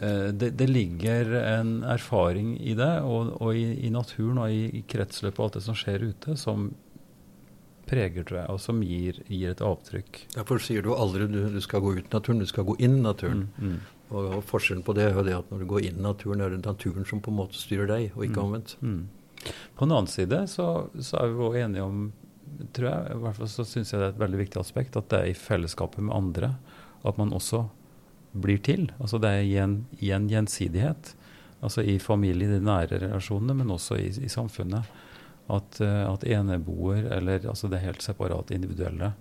det, 0.00 0.50
det, 0.56 0.66
ligger 0.70 1.34
en 1.44 1.82
erfaring 1.84 2.54
i 2.56 2.72
det, 2.78 2.92
og, 3.04 3.34
og 3.36 3.56
i, 3.56 3.66
i, 3.84 3.90
naturen 3.92 4.38
og 4.40 4.52
i, 4.52 4.62
i, 4.78 4.84
kretsløpet 4.88 5.38
og 5.42 5.48
alt 5.48 5.58
det 5.58 5.64
som 5.66 5.76
skjer 5.76 6.06
ute, 6.08 6.36
som 6.40 6.70
preger, 7.90 8.24
tror 8.24 8.38
jeg, 8.42 8.48
og 8.54 8.60
som 8.62 8.82
gir, 8.86 9.20
gir 9.28 9.52
et 9.52 9.62
avtrykk. 9.64 10.22
Derfor 10.36 10.62
sier 10.62 10.84
du 10.86 10.92
aldri 10.94 11.26
du, 11.30 11.40
du 11.52 11.60
skal 11.64 11.82
gå 11.84 11.96
ut 11.98 12.06
i 12.06 12.14
naturen, 12.14 12.42
du 12.42 12.48
skal 12.48 12.68
gå 12.68 12.76
inn 12.78 13.00
i 13.00 13.04
naturen. 13.04 13.48
Mm, 13.58 13.72
mm. 13.72 13.96
Og, 14.10 14.20
og, 14.24 14.40
Forskjellen 14.46 14.84
på 14.86 14.94
det 14.96 15.08
er 15.10 15.20
det 15.26 15.36
at 15.36 15.50
når 15.52 15.62
du 15.62 15.68
går 15.70 15.88
inn 15.88 16.00
i 16.00 16.06
naturen, 16.06 16.44
er 16.44 16.54
det 16.54 16.62
naturen 16.64 17.06
som 17.08 17.22
på 17.22 17.32
en 17.32 17.40
måte 17.42 17.58
styrer 17.58 17.90
deg, 17.90 18.10
og 18.16 18.26
ikke 18.26 18.38
mm, 18.38 18.46
omvendt. 18.46 18.76
Mm. 18.80 19.02
På 19.76 19.86
den 19.86 19.96
annen 19.96 20.10
side 20.10 20.44
så, 20.52 20.68
så, 20.98 21.20
er 21.20 21.32
vi 21.32 21.44
jo 21.44 21.52
enige 21.64 21.86
om, 21.86 22.06
tror 22.76 22.90
jeg, 22.90 23.14
i 23.14 23.20
hvert 23.24 23.38
fall 23.40 23.52
så 23.52 23.66
syns 23.66 23.92
jeg 23.92 24.02
det 24.02 24.08
er 24.08 24.14
et 24.14 24.22
veldig 24.22 24.40
viktig 24.44 24.62
aspekt, 24.62 24.98
at 25.00 25.10
det 25.12 25.20
er 25.20 25.32
i 25.32 25.38
fellesskapet 25.38 26.04
med 26.04 26.16
andre 26.16 26.54
at 27.08 27.16
man 27.20 27.32
også 27.32 27.64
blir 28.32 28.60
til. 28.62 28.88
Altså 29.00 29.18
det 29.22 29.30
er 29.30 29.46
igjen, 29.46 29.76
igjen 29.98 30.28
gjensidighet. 30.30 31.14
Altså 31.60 31.84
i 31.84 31.98
familie, 32.00 32.48
i 32.48 32.58
de 32.58 32.64
nære 32.64 33.00
relasjonene, 33.02 33.56
men 33.58 33.72
også 33.74 33.98
i, 34.00 34.08
i 34.24 34.30
samfunnet. 34.32 34.88
At, 35.50 35.80
uh, 35.82 36.06
at 36.12 36.24
eneboer, 36.30 37.08
eller 37.16 37.48
altså 37.50 37.68
det 37.68 37.82
helt 37.82 38.04
separate 38.04 38.54
individuelle, 38.54 39.12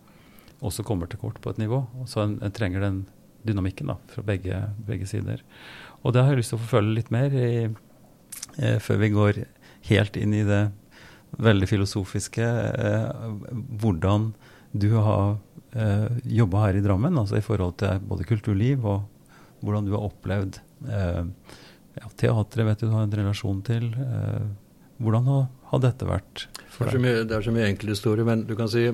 også 0.62 0.84
kommer 0.86 1.10
til 1.10 1.20
kort 1.22 1.40
på 1.42 1.54
et 1.54 1.62
nivå. 1.62 1.84
Så 2.08 2.22
en, 2.24 2.38
en 2.44 2.54
trenger 2.54 2.84
den 2.86 3.04
dynamikken 3.48 3.92
da, 3.92 3.96
fra 4.12 4.24
begge, 4.26 4.60
begge, 4.88 5.08
sider. 5.08 5.44
Og 6.04 6.14
det 6.14 6.24
har 6.24 6.34
jeg 6.34 6.42
lyst 6.42 6.54
til 6.54 6.60
å 6.60 6.64
forfølge 6.66 6.98
litt 6.98 7.12
mer 7.16 7.34
i, 7.36 7.52
eh, 8.60 8.78
før 8.84 9.02
vi 9.04 9.12
går 9.16 9.42
helt 9.90 10.20
inn 10.20 10.36
i 10.36 10.46
det 10.48 10.64
veldig 11.40 11.70
filosofiske. 11.70 12.46
Eh, 12.46 13.30
hvordan 13.82 14.34
du 14.72 14.92
har 14.98 15.40
eh, 15.74 16.08
jobba 16.40 16.68
her 16.68 16.80
i 16.80 16.84
Drammen, 16.86 17.18
altså 17.22 17.40
i 17.40 17.46
forhold 17.46 17.78
til 17.82 18.02
både 18.10 18.28
kulturliv 18.30 18.86
og 18.86 19.04
hvordan 19.60 19.88
du 19.88 19.96
har 19.96 20.08
opplevd 20.08 20.62
eh, 20.88 21.22
ja, 22.00 22.10
teatret 22.16 22.68
vet 22.68 22.82
du 22.82 22.88
du 22.88 22.96
har 22.96 23.06
en 23.08 23.20
relasjon 23.22 23.62
til. 23.68 23.92
Eh, 23.94 24.50
hvordan 25.00 25.30
har, 25.32 25.46
har, 25.72 25.84
dette 25.84 26.08
vært 26.08 26.48
for 26.72 26.90
deg? 26.90 27.00
Det 27.00 27.14
er, 27.14 27.30
det 27.30 27.44
så 27.46 27.56
mye, 27.56 27.72
mye 27.72 27.94
historier 27.94 28.28
men 28.28 28.46
du 28.48 28.56
kan 28.60 28.72
si 28.72 28.90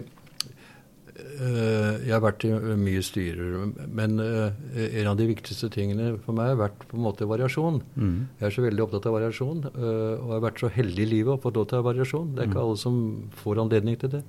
Uh, 1.36 2.00
jeg 2.04 2.12
har 2.12 2.22
vært 2.24 2.44
i 2.48 2.50
mye 2.80 3.02
styrer, 3.04 3.54
men 3.96 4.20
uh, 4.20 4.52
en 4.86 5.10
av 5.12 5.18
de 5.20 5.28
viktigste 5.30 5.70
tingene 5.72 6.14
for 6.24 6.36
meg 6.36 6.54
har 6.54 6.60
vært 6.60 6.86
på 6.90 6.98
en 6.98 7.04
måte 7.06 7.28
variasjon. 7.28 7.82
Mm. 7.96 8.18
Jeg 8.40 8.48
er 8.48 8.56
så 8.56 8.64
veldig 8.66 8.84
opptatt 8.84 9.08
av 9.08 9.16
variasjon, 9.16 9.62
uh, 9.68 10.16
og 10.16 10.26
jeg 10.30 10.34
har 10.34 10.44
vært 10.46 10.64
så 10.64 10.72
heldig 10.76 11.06
i 11.06 11.10
livet 11.12 11.34
å 11.36 11.42
få 11.44 11.54
lov 11.56 11.68
til 11.68 11.78
å 11.78 11.82
ha 11.82 11.88
variasjon. 11.88 12.34
Det 12.36 12.44
er 12.44 12.50
ikke 12.50 12.60
mm. 12.60 12.66
alle 12.66 12.82
som 12.84 13.00
får 13.44 13.64
anledning 13.64 14.00
til 14.00 14.14
det, 14.16 14.22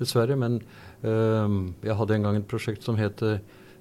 dessverre. 0.00 0.36
Men 0.40 0.60
jeg 1.04 1.96
hadde 1.98 2.14
en 2.16 2.24
gang 2.24 2.38
et 2.38 2.48
prosjekt 2.48 2.86
som 2.86 2.96
het 2.96 3.20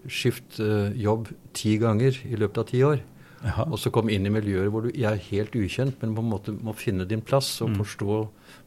Skift 0.04 0.58
jobb 1.00 1.30
ti 1.56 1.78
ganger 1.80 2.18
i 2.28 2.36
løpet 2.36 2.58
av 2.60 2.66
ti 2.68 2.82
år. 2.84 3.00
Aha. 3.44 3.66
Og 3.68 3.80
så 3.80 3.92
komme 3.92 4.14
inn 4.16 4.28
i 4.28 4.32
miljøer 4.32 4.70
hvor 4.72 4.86
du 4.86 4.90
jeg 4.92 5.08
er 5.10 5.28
helt 5.30 5.56
ukjent, 5.60 6.00
men 6.02 6.16
på 6.16 6.24
en 6.24 6.32
måte 6.32 6.56
må 6.56 6.74
finne 6.80 7.08
din 7.08 7.24
plass 7.24 7.58
og 7.64 7.74
mm. 7.74 7.78
forstå 7.82 8.18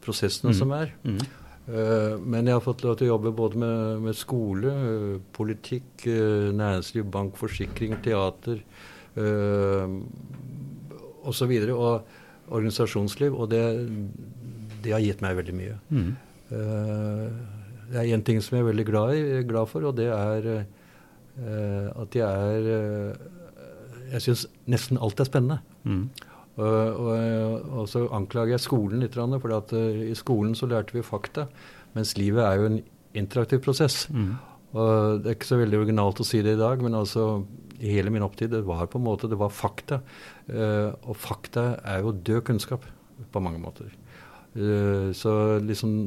prosessene 0.05 0.53
mm. 0.53 0.57
som 0.57 0.73
er. 0.77 0.93
Mm. 1.05 1.19
Uh, 1.67 2.13
men 2.21 2.47
jeg 2.47 2.55
har 2.55 2.63
fått 2.63 2.85
lov 2.85 2.95
til 2.99 3.09
å 3.09 3.15
jobbe 3.15 3.33
både 3.35 3.59
med, 3.59 4.05
med 4.05 4.17
skole, 4.17 4.71
uh, 4.71 5.17
politikk, 5.35 5.89
uh, 6.05 6.53
næringsliv, 6.55 7.09
bank, 7.11 7.35
forsikring, 7.41 7.97
teater 8.05 8.61
øh, 9.17 9.97
osv. 11.27 11.53
Og, 11.73 11.75
og 11.75 12.53
organisasjonsliv. 12.53 13.35
Og 13.35 13.49
det, 13.51 13.63
det, 14.83 14.93
har 14.93 15.03
gitt 15.03 15.25
meg 15.25 15.35
veldig 15.41 15.57
mye. 15.57 15.77
Mm. 15.89 16.11
Det 17.91 18.01
er 18.01 18.13
én 18.15 18.23
ting 18.25 18.41
som 18.43 18.57
jeg 18.57 18.65
er 18.65 18.69
veldig 18.71 18.85
glad, 18.87 19.15
i, 19.15 19.43
glad 19.47 19.69
for, 19.71 19.85
og 19.87 19.97
det 19.97 20.09
er 20.11 20.65
at 21.37 22.15
jeg 22.17 22.25
er 22.25 23.17
Jeg 24.09 24.21
syns 24.23 24.47
nesten 24.65 24.97
alt 24.97 25.19
er 25.19 25.27
spennende. 25.27 25.59
Mm. 25.83 26.09
Og, 26.57 26.65
og, 26.65 27.65
og, 27.69 27.83
så 27.89 28.07
anklager 28.17 28.55
jeg 28.55 28.63
skolen 28.63 29.03
litt, 29.03 29.13
for 29.13 29.53
uh, 29.53 30.01
i 30.01 30.15
skolen 30.17 30.55
så 30.57 30.69
lærte 30.69 30.95
vi 30.95 31.05
fakta, 31.05 31.45
mens 31.93 32.15
livet 32.17 32.41
er 32.41 32.57
jo 32.57 32.69
en 32.71 32.79
interaktiv 33.17 33.61
prosess. 33.65 34.07
Mm. 34.09 34.33
Og 34.73 35.21
Det 35.21 35.29
er 35.29 35.37
ikke 35.37 35.51
så 35.51 35.61
veldig 35.61 35.81
originalt 35.83 36.21
å 36.21 36.27
si 36.27 36.41
det 36.45 36.57
i 36.57 36.59
dag, 36.59 36.81
men 36.81 36.97
altså 36.97 37.45
i 37.77 37.93
hele 37.93 38.09
min 38.09 38.25
opptid 38.25 38.49
det 38.55 38.63
var 38.65 38.87
på 38.89 38.97
en 38.97 39.05
måte, 39.05 39.29
det 39.29 39.37
var 39.37 39.53
fakta. 39.53 40.01
Uh, 40.49 40.97
og 41.05 41.17
fakta 41.21 41.75
er 41.85 42.01
jo 42.01 42.15
død 42.15 42.41
kunnskap 42.49 42.87
på 43.31 43.43
mange 43.43 43.61
måter. 43.61 43.93
Uh, 44.57 45.13
så 45.13 45.59
liksom 45.61 45.99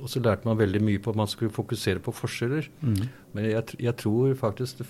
og 0.00 0.10
så 0.12 0.22
lærte 0.24 0.48
man 0.48 0.58
veldig 0.58 0.82
mye 0.84 1.02
på 1.02 1.12
at 1.12 1.18
man 1.20 1.30
skulle 1.30 1.52
fokusere 1.52 2.02
på 2.04 2.14
forskjeller. 2.14 2.68
Mm. 2.80 3.02
Men 3.34 3.50
jeg, 3.50 3.76
jeg, 3.78 3.96
tror 4.00 4.34
faktisk 4.40 4.82
det 4.82 4.88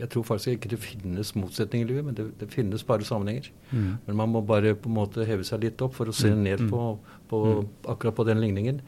jeg 0.00 0.08
tror 0.08 0.24
faktisk 0.24 0.56
ikke 0.56 0.72
det 0.72 0.80
finnes 0.80 1.34
motsetninger 1.36 1.86
i 1.86 1.92
livet, 1.92 2.04
men 2.06 2.16
det, 2.16 2.26
det 2.40 2.48
finnes 2.52 2.84
bare 2.86 3.04
sammenhenger. 3.04 3.50
Mm. 3.70 3.94
Men 4.06 4.16
man 4.16 4.32
må 4.32 4.40
bare 4.40 4.74
på 4.74 4.88
en 4.88 4.96
måte 4.96 5.26
heve 5.28 5.44
seg 5.44 5.64
litt 5.66 5.82
opp 5.84 5.96
for 5.98 6.08
å 6.08 6.16
se 6.16 6.32
mm. 6.32 6.44
ned 6.46 6.68
på, 6.70 6.84
på 7.28 7.40
mm. 7.46 7.66
akkurat 7.92 8.16
på 8.16 8.26
den 8.28 8.40
ligningen. 8.40 8.80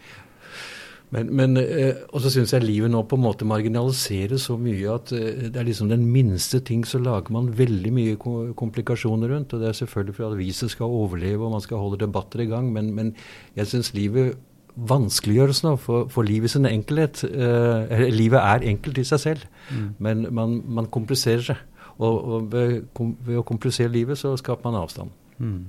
Men, 1.12 1.28
men 1.36 1.58
eh, 1.60 1.98
Og 2.08 2.22
så 2.24 2.30
syns 2.32 2.54
jeg 2.54 2.64
livet 2.64 2.88
nå 2.88 3.02
på 3.04 3.18
en 3.18 3.24
måte 3.26 3.44
marginaliserer 3.48 4.40
så 4.40 4.56
mye 4.56 4.94
at 4.94 5.12
eh, 5.12 5.50
det 5.52 5.60
er 5.60 5.66
liksom 5.68 5.90
den 5.90 6.06
minste 6.08 6.62
ting 6.64 6.86
så 6.88 7.02
lager 7.02 7.34
man 7.34 7.50
veldig 7.58 7.92
mye 7.92 8.20
komplikasjoner 8.56 9.34
rundt. 9.34 9.52
Og 9.52 9.60
det 9.60 9.68
er 9.68 9.76
selvfølgelig 9.82 10.16
for 10.16 10.30
at 10.30 10.38
aviser 10.38 10.72
skal 10.72 10.96
overleve 11.02 11.44
og 11.44 11.58
man 11.58 11.64
skal 11.64 11.82
holde 11.82 12.00
debatter 12.00 12.40
i 12.40 12.48
gang, 12.48 12.72
men, 12.72 12.94
men 12.96 13.12
jeg 13.58 13.68
syns 13.74 13.92
livet 13.96 14.40
vanskeliggjøres 14.76 15.62
nå 15.66 15.74
for, 15.80 16.08
for 16.12 16.26
livet 16.26 16.52
sin 16.52 16.68
enkelhet. 16.68 17.22
Eh, 17.28 18.06
livet 18.12 18.40
er 18.40 18.64
enkelt 18.72 18.98
i 19.02 19.04
seg 19.06 19.20
selv, 19.20 19.44
mm. 19.68 19.90
men 20.02 20.26
man, 20.34 20.58
man, 20.64 20.88
kompliserer 20.92 21.44
seg. 21.52 21.68
Og, 21.98 22.16
og 22.16 22.48
ved, 22.52 22.78
kom, 22.96 23.12
ved, 23.22 23.38
å 23.42 23.46
komplisere 23.46 23.92
livet 23.92 24.18
så 24.18 24.32
skaper 24.40 24.70
man 24.70 24.80
avstand. 24.80 25.12
Mm. 25.38 25.66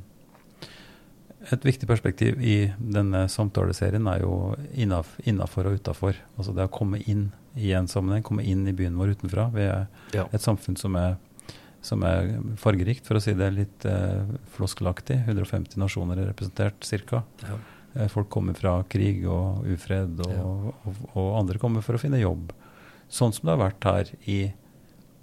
Et 1.51 1.65
viktig 1.67 1.87
perspektiv 1.89 2.39
i 2.39 2.55
denne 2.79 3.25
samtaleserien 3.27 4.07
er 4.07 4.23
jo 4.23 4.53
innafor 4.79 5.67
og 5.67 5.81
utafor. 5.81 6.15
Altså 6.37 6.55
det 6.55 6.69
å 6.69 6.71
komme 6.71 7.01
inn 7.03 7.27
i 7.59 7.73
en 7.75 7.89
sammenheng, 7.91 8.23
komme 8.23 8.45
inn 8.47 8.63
i 8.69 8.75
byen 8.75 8.95
vår 8.97 9.17
utenfra. 9.17 9.49
Vi 9.53 9.67
er 9.67 9.83
ja. 10.15 10.23
et 10.31 10.41
samfunn 10.45 10.79
som 10.79 10.95
er, 10.97 11.17
som 11.83 12.05
er, 12.07 12.37
fargerikt, 12.61 13.03
for 13.09 13.19
å 13.19 13.23
si 13.23 13.35
det 13.35 13.51
litt 13.57 13.85
eh, 13.89 14.23
floskelaktig. 14.55 15.19
150 15.27 15.75
nasjoner 15.83 16.23
er 16.23 16.31
representert 16.31 16.87
ca. 17.11 17.25
Ja. 17.43 17.59
Eh, 17.93 18.09
folk 18.11 18.29
kommer 18.33 18.57
fra 18.57 18.79
krig 18.89 19.23
og 19.29 19.67
ufred, 19.69 20.19
og, 20.25 20.33
ja. 20.33 20.43
og, 20.43 20.99
og, 21.13 21.29
andre 21.43 21.61
kommer 21.61 21.85
for 21.85 21.97
å 21.97 22.01
finne 22.01 22.21
jobb. 22.21 22.51
Sånn 23.13 23.33
som 23.35 23.47
det 23.47 23.55
har 23.55 23.63
vært 23.67 23.89
her 23.89 24.13
i 24.29 24.39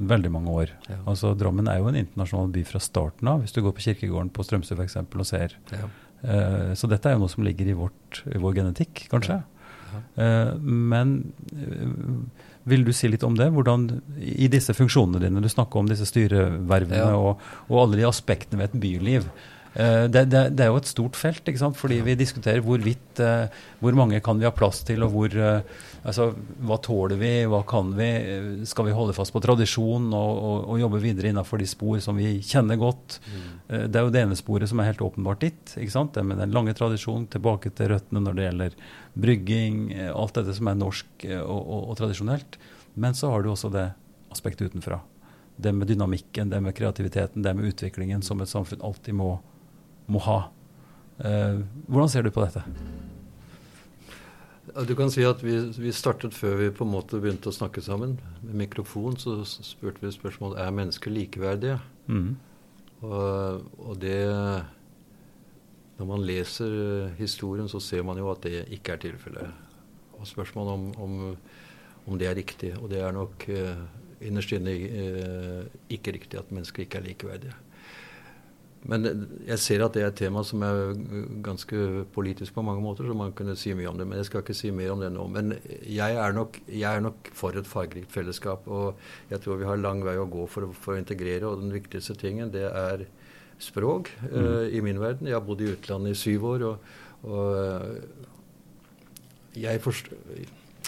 veldig 0.00 0.30
mange 0.32 0.52
år. 0.62 0.74
Ja. 0.88 1.00
Altså 1.10 1.34
Drammen 1.36 1.68
er 1.68 1.80
jo 1.80 1.90
en 1.90 1.98
internasjonal 1.98 2.52
by 2.54 2.64
fra 2.68 2.80
starten 2.82 3.28
av, 3.28 3.42
hvis 3.42 3.56
du 3.56 3.60
går 3.64 3.74
på 3.76 3.84
kirkegården 3.88 4.30
på 4.32 4.46
Strømsø 4.46 4.78
f.eks. 4.78 4.96
og 5.02 5.26
ser. 5.28 5.56
Ja. 5.74 5.88
Uh, 6.20 6.72
så 6.76 6.88
dette 6.88 7.08
er 7.08 7.16
jo 7.16 7.22
noe 7.22 7.32
som 7.32 7.44
ligger 7.44 7.68
i, 7.68 7.76
vårt, 7.76 8.22
i 8.28 8.40
vår 8.40 8.58
genetikk, 8.60 9.06
kanskje. 9.12 9.40
Uh, 10.16 10.56
men 10.60 11.14
uh, 11.52 12.48
vil 12.70 12.84
du 12.86 12.92
si 12.96 13.08
litt 13.10 13.24
om 13.26 13.36
det? 13.36 13.50
Hvordan 13.52 13.88
i 14.20 14.48
disse 14.52 14.76
funksjonene 14.76 15.22
dine, 15.22 15.42
du 15.42 15.48
snakker 15.52 15.80
om 15.80 15.88
disse 15.90 16.08
styrevervene 16.08 17.12
og, 17.16 17.40
og, 17.68 17.78
alle 17.84 18.00
de 18.00 18.08
aspektene 18.08 18.62
ved 18.62 18.70
et 18.70 18.82
byliv. 18.84 19.28
Eh, 19.74 20.04
det, 20.10 20.24
det, 20.24 20.40
det, 20.58 20.64
er 20.64 20.72
jo 20.72 20.80
et 20.80 20.90
stort 20.90 21.18
felt, 21.18 21.46
ikke 21.46 21.60
sant? 21.60 21.78
fordi 21.78 22.00
vi 22.02 22.16
diskuterer 22.18 22.62
hvorvidt 22.64 23.20
uh, 23.22 23.46
hvor 23.78 23.94
mange 23.94 24.18
kan 24.24 24.40
vi 24.40 24.48
ha 24.48 24.50
plass 24.54 24.80
til, 24.86 25.04
og 25.06 25.12
hvor, 25.14 25.36
uh, 25.38 25.84
altså, 26.02 26.30
hva 26.66 26.78
tåler 26.82 27.20
vi, 27.20 27.30
hva 27.50 27.60
kan 27.68 27.92
vi? 27.98 28.08
Skal 28.66 28.88
vi 28.88 28.96
holde 28.96 29.14
fast 29.14 29.34
på 29.34 29.42
tradisjon 29.44 30.08
og, 30.10 30.32
og, 30.48 30.56
og 30.74 30.80
jobbe 30.82 31.02
videre 31.04 31.30
innenfor 31.30 31.62
de 31.62 31.68
spor 31.70 32.00
som 32.02 32.18
vi 32.18 32.38
kjenner 32.42 32.80
godt? 32.80 33.20
Mm. 33.30 33.46
Det 33.70 34.00
er 34.00 34.08
jo 34.08 34.14
det 34.14 34.24
ene 34.24 34.38
sporet 34.38 34.70
som 34.70 34.82
er 34.82 34.90
helt 34.90 35.04
åpenbart 35.06 35.44
ditt. 35.44 35.76
ikke 35.76 35.94
sant? 35.94 36.16
Det 36.16 36.26
med 36.26 36.42
den 36.42 36.56
lange 36.56 36.74
tradisjonen, 36.74 37.28
tilbake 37.30 37.70
til 37.70 37.92
røttene 37.92 38.24
når 38.24 38.36
det 38.36 38.48
gjelder 38.48 38.76
brygging, 39.20 39.78
alt 40.10 40.34
dette 40.38 40.56
som 40.56 40.70
er 40.70 40.80
norsk 40.80 41.28
og, 41.44 41.70
og 41.92 41.94
tradisjonelt. 42.00 42.58
Men 42.98 43.14
så 43.14 43.30
har 43.30 43.44
du 43.44 43.52
også 43.52 43.70
det 43.70 43.86
aspektet 44.34 44.72
utenfra. 44.72 44.98
Det 45.60 45.70
med 45.76 45.90
dynamikken, 45.92 46.50
det 46.50 46.58
med 46.64 46.74
kreativiteten, 46.74 47.44
det 47.44 47.54
med 47.54 47.70
utviklingen 47.70 48.22
som 48.26 48.42
et 48.42 48.50
samfunn 48.50 48.82
alltid 48.82 49.14
må 49.14 49.36
må 50.10 50.22
ha. 50.26 50.40
Eh, 51.20 51.60
hvordan 51.86 52.10
ser 52.10 52.26
du 52.26 52.32
på 52.34 52.44
dette? 52.44 52.64
Du 54.86 54.92
kan 54.94 55.10
si 55.10 55.24
at 55.26 55.40
vi, 55.42 55.56
vi, 55.80 55.90
startet 55.92 56.36
før 56.36 56.54
vi 56.60 56.68
på 56.74 56.86
en 56.86 56.92
måte 56.92 57.18
begynte 57.20 57.50
å 57.50 57.54
snakke 57.54 57.82
sammen. 57.82 58.16
Med 58.44 58.60
mikrofon 58.66 59.18
så 59.18 59.40
spurte 59.44 60.04
vi 60.04 60.12
spørsmål 60.14 60.56
er 60.62 60.74
mennesker 60.74 61.12
likeverdige. 61.12 61.80
Mm. 62.06 62.36
Og, 63.00 63.64
og, 63.78 63.94
det 64.00 64.20
Når 65.98 66.06
man 66.08 66.22
leser 66.24 67.10
historien, 67.18 67.68
så 67.68 67.80
ser 67.80 68.04
man 68.06 68.16
jo 68.16 68.30
at 68.30 68.44
det 68.46 68.68
ikke 68.72 68.94
er 68.94 69.02
tilfellet. 69.02 69.66
Og 70.16 70.28
spørsmålet 70.28 70.72
om, 70.72 70.86
om, 70.96 71.36
om, 72.06 72.18
det 72.18 72.28
er 72.28 72.38
riktig. 72.38 72.70
Og 72.78 72.88
det 72.90 73.00
er 73.00 73.12
nok 73.12 73.44
uh, 73.48 73.82
innerst 74.20 74.52
inne 74.56 74.72
uh, 74.72 75.66
ikke 75.92 76.14
riktig 76.16 76.40
at 76.40 76.52
mennesker 76.52 76.86
ikke 76.86 77.02
er 77.02 77.08
likeverdige. 77.10 77.56
Men 78.88 79.04
jeg 79.44 79.58
ser 79.60 79.82
at 79.84 79.92
det 79.92 80.02
er 80.02 80.08
et 80.08 80.16
tema 80.16 80.40
som 80.46 80.62
er 80.64 80.94
ganske 81.44 82.04
politisk 82.14 82.54
på 82.56 82.64
mange 82.64 82.80
måter, 82.80 83.04
så 83.04 83.16
man 83.16 83.34
kunne 83.36 83.56
si 83.58 83.74
mye 83.76 83.90
om 83.90 83.98
det. 84.00 84.06
Men 84.08 84.18
jeg 84.20 84.30
skal 84.30 84.40
ikke 84.40 84.56
si 84.56 84.70
mer 84.72 84.94
om 84.94 85.02
det 85.02 85.10
nå. 85.12 85.26
Men 85.28 85.52
jeg 85.84 86.16
er 86.16 86.32
nok, 86.36 86.56
jeg 86.64 86.88
er 86.88 87.04
nok 87.04 87.28
for 87.36 87.56
et 87.60 87.68
fargerikt 87.68 88.12
fellesskap. 88.14 88.68
Og 88.72 88.96
jeg 89.32 89.40
tror 89.44 89.60
vi 89.60 89.68
har 89.68 89.82
lang 89.82 90.00
vei 90.06 90.16
å 90.16 90.28
gå 90.30 90.46
for, 90.48 90.72
for 90.72 90.96
å 90.96 91.00
integrere. 91.00 91.44
Og 91.50 91.60
den 91.60 91.74
viktigste 91.76 92.16
tingen, 92.20 92.52
det 92.54 92.64
er 92.70 93.04
språk 93.60 94.08
mm. 94.22 94.32
uh, 94.32 94.64
i 94.72 94.80
min 94.84 95.00
verden. 95.02 95.28
Jeg 95.28 95.36
har 95.36 95.44
bodd 95.44 95.60
i 95.60 95.72
utlandet 95.74 96.16
i 96.16 96.20
syv 96.22 96.48
år, 96.54 96.60
og, 96.70 96.76
og 97.28 97.44
jeg 99.60 99.84
forstår 99.84 100.16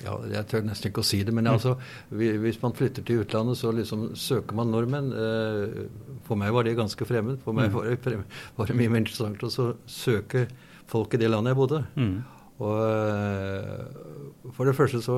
ja, 0.00 0.16
Jeg 0.32 0.48
tør 0.50 0.66
nesten 0.66 0.90
ikke 0.90 1.04
å 1.04 1.06
si 1.06 1.22
det, 1.26 1.34
men 1.36 1.46
mm. 1.46 1.52
altså, 1.52 1.76
hvis 2.10 2.60
man 2.62 2.76
flytter 2.76 3.04
til 3.06 3.22
utlandet, 3.22 3.60
så 3.60 3.72
liksom 3.76 4.12
søker 4.18 4.56
man 4.58 4.72
nordmenn. 4.72 5.12
Eh, 5.12 6.18
for 6.26 6.40
meg 6.40 6.54
var 6.56 6.66
det 6.66 6.76
ganske 6.78 7.08
fremmed. 7.08 7.40
For 7.44 7.56
meg 7.56 7.70
mm. 7.70 7.76
var 7.76 7.90
det, 7.92 8.20
var 8.58 8.70
det 8.70 8.78
mye 8.78 8.92
mer 8.92 9.04
interessant 9.04 9.44
å 9.46 9.72
søke 9.86 10.46
folk 10.90 11.14
i 11.14 11.22
det 11.22 11.30
landet 11.30 11.52
jeg 11.52 11.60
bodde. 11.60 11.82
Mm. 11.96 12.16
Og 12.62 14.52
for 14.54 14.68
det 14.68 14.76
første 14.76 15.00
så, 15.02 15.16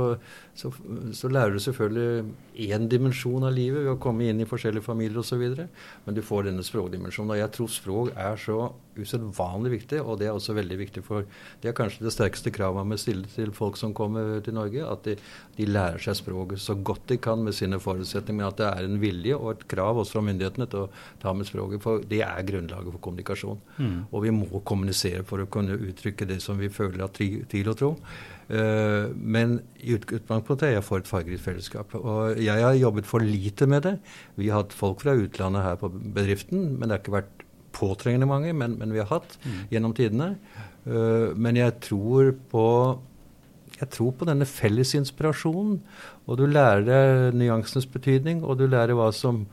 så, 0.55 0.71
så 1.13 1.29
lærer 1.29 1.57
du 1.57 1.61
selvfølgelig 1.63 2.25
én 2.69 2.87
dimensjon 2.87 3.43
av 3.43 3.55
livet 3.57 3.83
ved 3.83 3.97
å 3.97 4.01
komme 4.03 4.29
inn 4.31 4.43
i 4.43 4.47
forskjellige 4.47 4.87
familier 4.87 5.19
osv. 5.19 5.43
Men 6.05 6.15
du 6.15 6.23
får 6.23 6.47
denne 6.47 6.63
språkdimensjonen. 6.63 7.33
Og 7.35 7.41
jeg 7.41 7.53
tror 7.57 7.73
språk 7.75 8.13
er 8.15 8.39
så 8.39 8.59
usedvanlig 8.95 9.73
viktig, 9.73 9.99
og 9.99 10.21
det 10.21 10.29
er 10.29 10.37
også 10.37 10.55
veldig 10.55 10.77
viktig 10.79 11.03
for 11.03 11.27
Det 11.63 11.71
er 11.71 11.75
kanskje 11.75 12.05
det 12.07 12.13
sterkeste 12.15 12.53
kravet 12.55 12.87
man 12.87 13.01
stiller 13.01 13.27
til 13.33 13.51
folk 13.57 13.79
som 13.81 13.95
kommer 13.97 14.39
til 14.45 14.55
Norge, 14.55 14.85
at 14.87 15.09
de, 15.09 15.17
de, 15.57 15.67
lærer 15.67 15.99
seg 15.99 16.21
språket 16.21 16.63
så 16.63 16.77
godt 16.79 17.09
de 17.11 17.19
kan 17.19 17.43
med 17.43 17.57
sine 17.59 17.81
forutsetninger, 17.83 18.39
men 18.39 18.47
at 18.47 18.61
det 18.61 18.69
er 18.69 18.87
en 18.87 19.01
vilje 19.03 19.35
og 19.35 19.51
et 19.57 19.67
krav 19.71 19.99
også 19.99 20.21
fra 20.21 20.25
myndighetene 20.29 20.69
til 20.71 20.85
å 20.85 20.93
ta 21.23 21.35
med 21.35 21.49
språket. 21.51 21.83
For 21.83 22.05
det 22.07 22.23
er 22.27 22.47
grunnlaget 22.47 22.95
for 22.95 23.07
kommunikasjon. 23.09 23.59
Mm. 23.79 23.99
Og 24.13 24.23
vi 24.23 24.35
må 24.39 24.63
kommunisere 24.63 25.27
for 25.27 25.43
å 25.43 25.51
kunne 25.51 25.75
uttrykke 25.75 26.31
det 26.31 26.39
som 26.45 26.63
vi 26.63 26.71
føler 26.71 27.03
av 27.03 27.11
tvil 27.19 27.75
og 27.75 27.79
tro. 27.81 27.93
Uh, 28.45 29.09
men 29.17 29.57
i 29.81 29.95
utgangspunktet 29.97 30.44
er 30.51 30.77
jeg 30.77 30.85
for 30.85 31.01
et 31.01 31.09
fargerikt 31.09 31.45
fellesskap. 31.45 31.95
Og 31.95 32.41
jeg 32.43 32.63
har 32.63 32.75
jobbet 32.75 33.07
for 33.07 33.25
lite 33.25 33.67
med 33.67 33.83
det. 33.83 33.95
Vi 34.37 34.49
har 34.49 34.65
hatt 34.65 34.77
folk 34.77 35.01
fra 35.03 35.17
utlandet 35.17 35.63
her 35.63 35.81
på 35.81 35.89
bedriften, 35.89 36.79
men 36.79 36.89
det 36.89 36.97
har 36.97 37.03
ikke 37.03 37.19
vært 37.19 37.45
påtrengende 37.75 38.29
mange, 38.31 38.53
men, 38.53 38.79
men 38.79 38.93
vi 38.95 39.03
har 39.03 39.11
hatt 39.11 39.39
mm. 39.43 39.59
gjennom 39.73 39.95
tidene. 39.97 40.35
Uh, 40.87 41.35
men 41.35 41.57
jeg 41.59 41.79
tror 41.83 42.35
på 42.53 42.69
jeg 43.75 43.91
tror 43.91 44.13
på 44.15 44.27
denne 44.29 44.47
fellesinspirasjonen. 44.47 45.81
Og 46.25 46.39
du 46.39 46.45
lærer 46.47 46.85
deg 46.87 47.39
nyansenes 47.41 47.89
betydning, 47.91 48.45
og 48.47 48.61
du 48.61 48.69
lærer 48.71 48.95
hva 48.97 49.11
som 49.13 49.45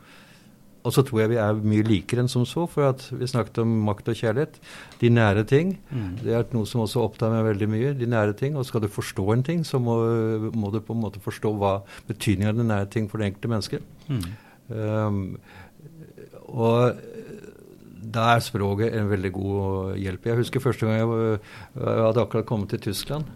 og 0.82 0.94
så 0.94 1.04
tror 1.06 1.20
jeg 1.22 1.30
vi 1.30 1.38
er 1.38 1.58
mye 1.62 1.86
likere 1.86 2.24
enn 2.24 2.30
som 2.30 2.44
så, 2.48 2.64
for 2.70 2.88
at 2.88 3.04
vi 3.14 3.28
snakket 3.30 3.60
om 3.62 3.74
makt 3.86 4.10
og 4.10 4.18
kjærlighet. 4.18 4.58
De 4.98 5.10
nære 5.14 5.44
ting. 5.46 5.76
Mm. 5.92 6.08
Det 6.24 6.34
er 6.34 6.48
noe 6.56 6.66
som 6.66 6.82
også 6.82 7.04
opptar 7.04 7.30
meg 7.30 7.44
veldig 7.52 7.68
mye. 7.70 7.92
De 7.98 8.08
nære 8.10 8.34
ting. 8.38 8.56
Og 8.58 8.66
skal 8.66 8.82
du 8.82 8.88
forstå 8.90 9.26
en 9.36 9.44
ting, 9.46 9.62
så 9.66 9.78
må, 9.82 9.94
må 10.50 10.72
du 10.74 10.80
på 10.82 10.96
en 10.96 11.04
måte 11.04 11.22
forstå 11.22 11.54
hva 11.60 11.76
betydningen 12.08 12.50
av 12.50 12.58
den 12.58 12.72
nære 12.74 12.90
ting 12.90 13.06
for 13.10 13.22
det 13.22 13.30
enkelte 13.30 13.52
mennesket. 13.52 13.86
Mm. 14.10 14.26
Um, 14.72 15.22
og 16.50 16.98
da 18.12 18.32
er 18.34 18.42
språket 18.42 18.96
en 18.98 19.10
veldig 19.10 19.32
god 19.38 19.94
hjelp. 20.02 20.26
Jeg 20.26 20.40
husker 20.42 20.66
første 20.66 20.88
gang 20.88 20.98
jeg, 20.98 21.38
jeg 21.78 22.02
hadde 22.08 22.26
akkurat 22.26 22.48
kommet 22.48 22.74
til 22.74 22.82
Tyskland. 22.90 23.30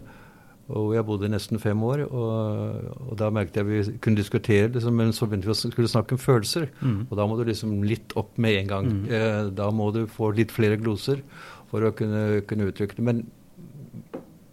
Og 0.67 0.91
jeg 0.97 1.05
bodde 1.07 1.29
nesten 1.31 1.61
fem 1.63 1.79
år. 1.87 2.03
Og, 2.07 2.91
og 3.07 3.15
da 3.19 3.29
merket 3.33 3.61
jeg 3.61 3.67
vi 3.69 3.97
kunne 4.03 4.19
diskutere, 4.19 4.71
liksom, 4.73 4.97
men 4.99 5.13
så 5.15 5.27
begynte 5.27 5.47
vi 5.47 5.55
å 5.55 5.59
skulle 5.59 5.91
snakke 5.91 6.17
om 6.17 6.21
følelser. 6.21 6.67
Mm. 6.81 6.99
Og 7.07 7.15
da 7.19 7.27
må 7.27 7.39
du 7.39 7.45
liksom 7.47 7.77
litt 7.87 8.15
opp 8.19 8.35
med 8.41 8.61
en 8.63 8.73
gang. 8.73 8.89
Mm. 8.91 9.03
Eh, 9.07 9.41
da 9.55 9.69
må 9.71 9.91
du 9.95 10.03
få 10.11 10.33
litt 10.35 10.51
flere 10.55 10.79
gloser 10.81 11.23
for 11.71 11.87
å 11.87 11.93
kunne, 11.95 12.43
kunne 12.47 12.67
uttrykke 12.71 12.99
det. 12.99 13.07
Men 13.07 13.23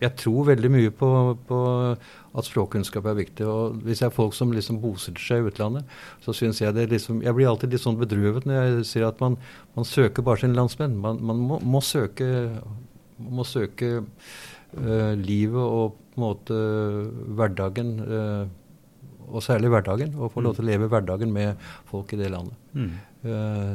jeg 0.05 0.15
tror 0.21 0.49
veldig 0.51 0.71
mye 0.73 0.93
på, 0.95 1.09
på, 1.49 1.59
at 2.35 2.49
språkkunnskap 2.49 3.07
er 3.11 3.19
viktig. 3.19 3.47
og 3.49 3.83
Hvis 3.87 4.03
jeg 4.03 4.11
er 4.11 4.15
folk 4.15 4.35
som 4.37 4.53
liksom 4.55 4.81
bosetter 4.83 5.23
seg 5.23 5.43
i 5.43 5.51
utlandet, 5.51 5.91
så 6.25 6.35
syns 6.37 6.61
jeg 6.61 6.75
det 6.77 6.89
liksom 6.91 7.23
Jeg 7.25 7.35
blir 7.37 7.51
alltid 7.51 7.75
litt 7.75 7.85
sånn 7.85 8.01
bedrøvet 8.01 8.49
når 8.49 8.59
jeg 8.59 8.89
sier 8.91 9.09
at 9.09 9.23
man, 9.23 9.39
man 9.77 9.89
søker 9.89 10.27
bare 10.27 10.43
sine 10.43 10.59
landsmenn. 10.59 10.99
Man, 11.01 11.23
man 11.23 11.43
må, 11.49 11.61
må, 11.63 11.83
søke, 11.85 12.27
må 13.19 13.47
søke 13.49 14.03
uh, 14.79 15.13
livet 15.21 15.61
og 15.61 16.01
på 16.15 16.21
en 16.21 16.29
måte 16.29 16.57
hverdagen, 17.35 17.97
eh, 18.07 18.47
og 19.25 19.43
særlig 19.43 19.73
hverdagen, 19.73 20.15
å 20.15 20.29
få 20.31 20.45
lov 20.45 20.55
til 20.55 20.63
å 20.63 20.69
leve 20.69 20.87
hverdagen 20.93 21.33
med 21.35 21.59
folk 21.91 22.13
i 22.15 22.21
det 22.21 22.31
landet. 22.31 22.55
Mm. 22.71 22.93
Eh, 23.25 23.73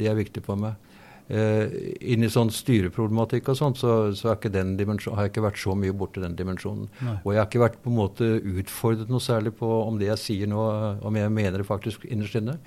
det 0.00 0.08
er 0.08 0.16
viktig 0.16 0.44
for 0.46 0.56
meg. 0.56 0.80
Inni 1.24 2.26
inn 2.26 2.32
sånn 2.32 2.50
styreproblematikk 2.52 3.46
og 3.48 3.56
sånt, 3.56 3.78
så, 3.80 4.12
så 4.16 4.32
har 4.32 4.38
jeg 4.44 5.30
ikke 5.30 5.44
vært 5.44 5.60
så 5.60 5.76
mye 5.76 5.92
borti 5.96 6.20
den 6.20 6.36
dimensjonen. 6.36 6.90
Nei. 7.00 7.14
Og 7.22 7.30
jeg 7.32 7.40
har 7.40 7.48
ikke 7.48 7.62
vært 7.62 7.78
på 7.84 7.92
en 7.92 7.96
måte 7.96 8.28
utfordret 8.40 9.12
noe 9.12 9.24
særlig 9.24 9.54
på 9.56 9.68
om 9.86 9.96
det 10.00 10.10
jeg 10.10 10.20
sier 10.20 10.52
nå, 10.52 10.60
om 11.04 11.16
jeg 11.16 11.32
mener 11.32 11.60
det 11.60 11.68
faktisk 11.68 12.04
innerst 12.04 12.36
inne. 12.40 12.58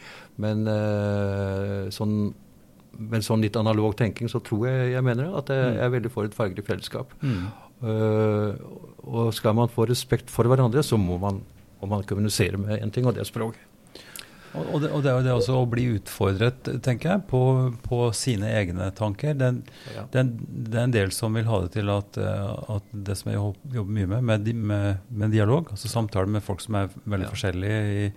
Men 0.41 0.65
uh, 0.65 1.85
sånn 1.93 2.33
med 2.97 3.21
sånn 3.25 3.43
litt 3.45 3.57
analog 3.59 3.93
tenking 3.97 4.29
så 4.31 4.41
tror 4.41 4.65
jeg 4.65 4.93
jeg 4.95 5.05
mener 5.05 5.27
det, 5.27 5.41
at 5.41 5.51
jeg, 5.53 5.73
jeg 5.77 5.85
er 5.85 5.93
veldig 5.93 6.11
for 6.13 6.25
et 6.25 6.37
fargerikt 6.37 6.69
fellesskap. 6.71 7.13
Mm. 7.21 7.45
Uh, 7.77 8.57
og 9.07 9.33
skal 9.37 9.53
man 9.57 9.69
få 9.69 9.85
respekt 9.89 10.31
for 10.33 10.49
hverandre, 10.49 10.81
så 10.83 10.97
må 10.99 11.19
man, 11.21 11.43
må 11.81 11.89
man 11.91 12.05
kommunisere 12.07 12.59
med 12.59 12.81
en 12.81 12.93
ting, 12.93 13.05
og 13.05 13.15
det 13.15 13.23
er 13.23 13.29
språket. 13.29 13.63
Og 14.57 14.79
det, 14.81 14.89
og 14.95 15.03
det 15.03 15.11
er 15.11 15.17
jo 15.17 15.25
det 15.25 15.33
også 15.35 15.55
å 15.59 15.67
bli 15.69 15.83
utfordret, 15.97 16.69
tenker 16.83 17.11
jeg, 17.11 17.23
på, 17.29 17.41
på 17.83 17.99
sine 18.15 18.49
egne 18.57 18.89
tanker. 18.95 19.35
Det, 19.37 19.49
ja. 19.93 20.05
det, 20.13 20.23
det, 20.39 20.73
er 20.73 20.85
en 20.85 20.95
del 20.95 21.11
som 21.15 21.35
vil 21.37 21.47
ha 21.49 21.59
det 21.65 21.73
til 21.75 21.91
at, 21.93 22.19
eh, 22.21 22.53
at 22.77 22.87
det 23.09 23.17
som 23.19 23.31
jeg 23.31 23.41
jobber 23.75 23.97
mye 23.99 24.11
med, 24.15 24.27
med, 24.29 24.49
med, 24.71 25.03
med 25.09 25.35
dialog, 25.35 25.73
altså 25.75 25.91
samtale 25.91 26.31
med 26.31 26.45
folk 26.45 26.63
som 26.63 26.79
er 26.79 26.89
veldig 27.03 27.27
ja. 27.27 27.33
forskjellige 27.33 27.81
i, 27.91 28.07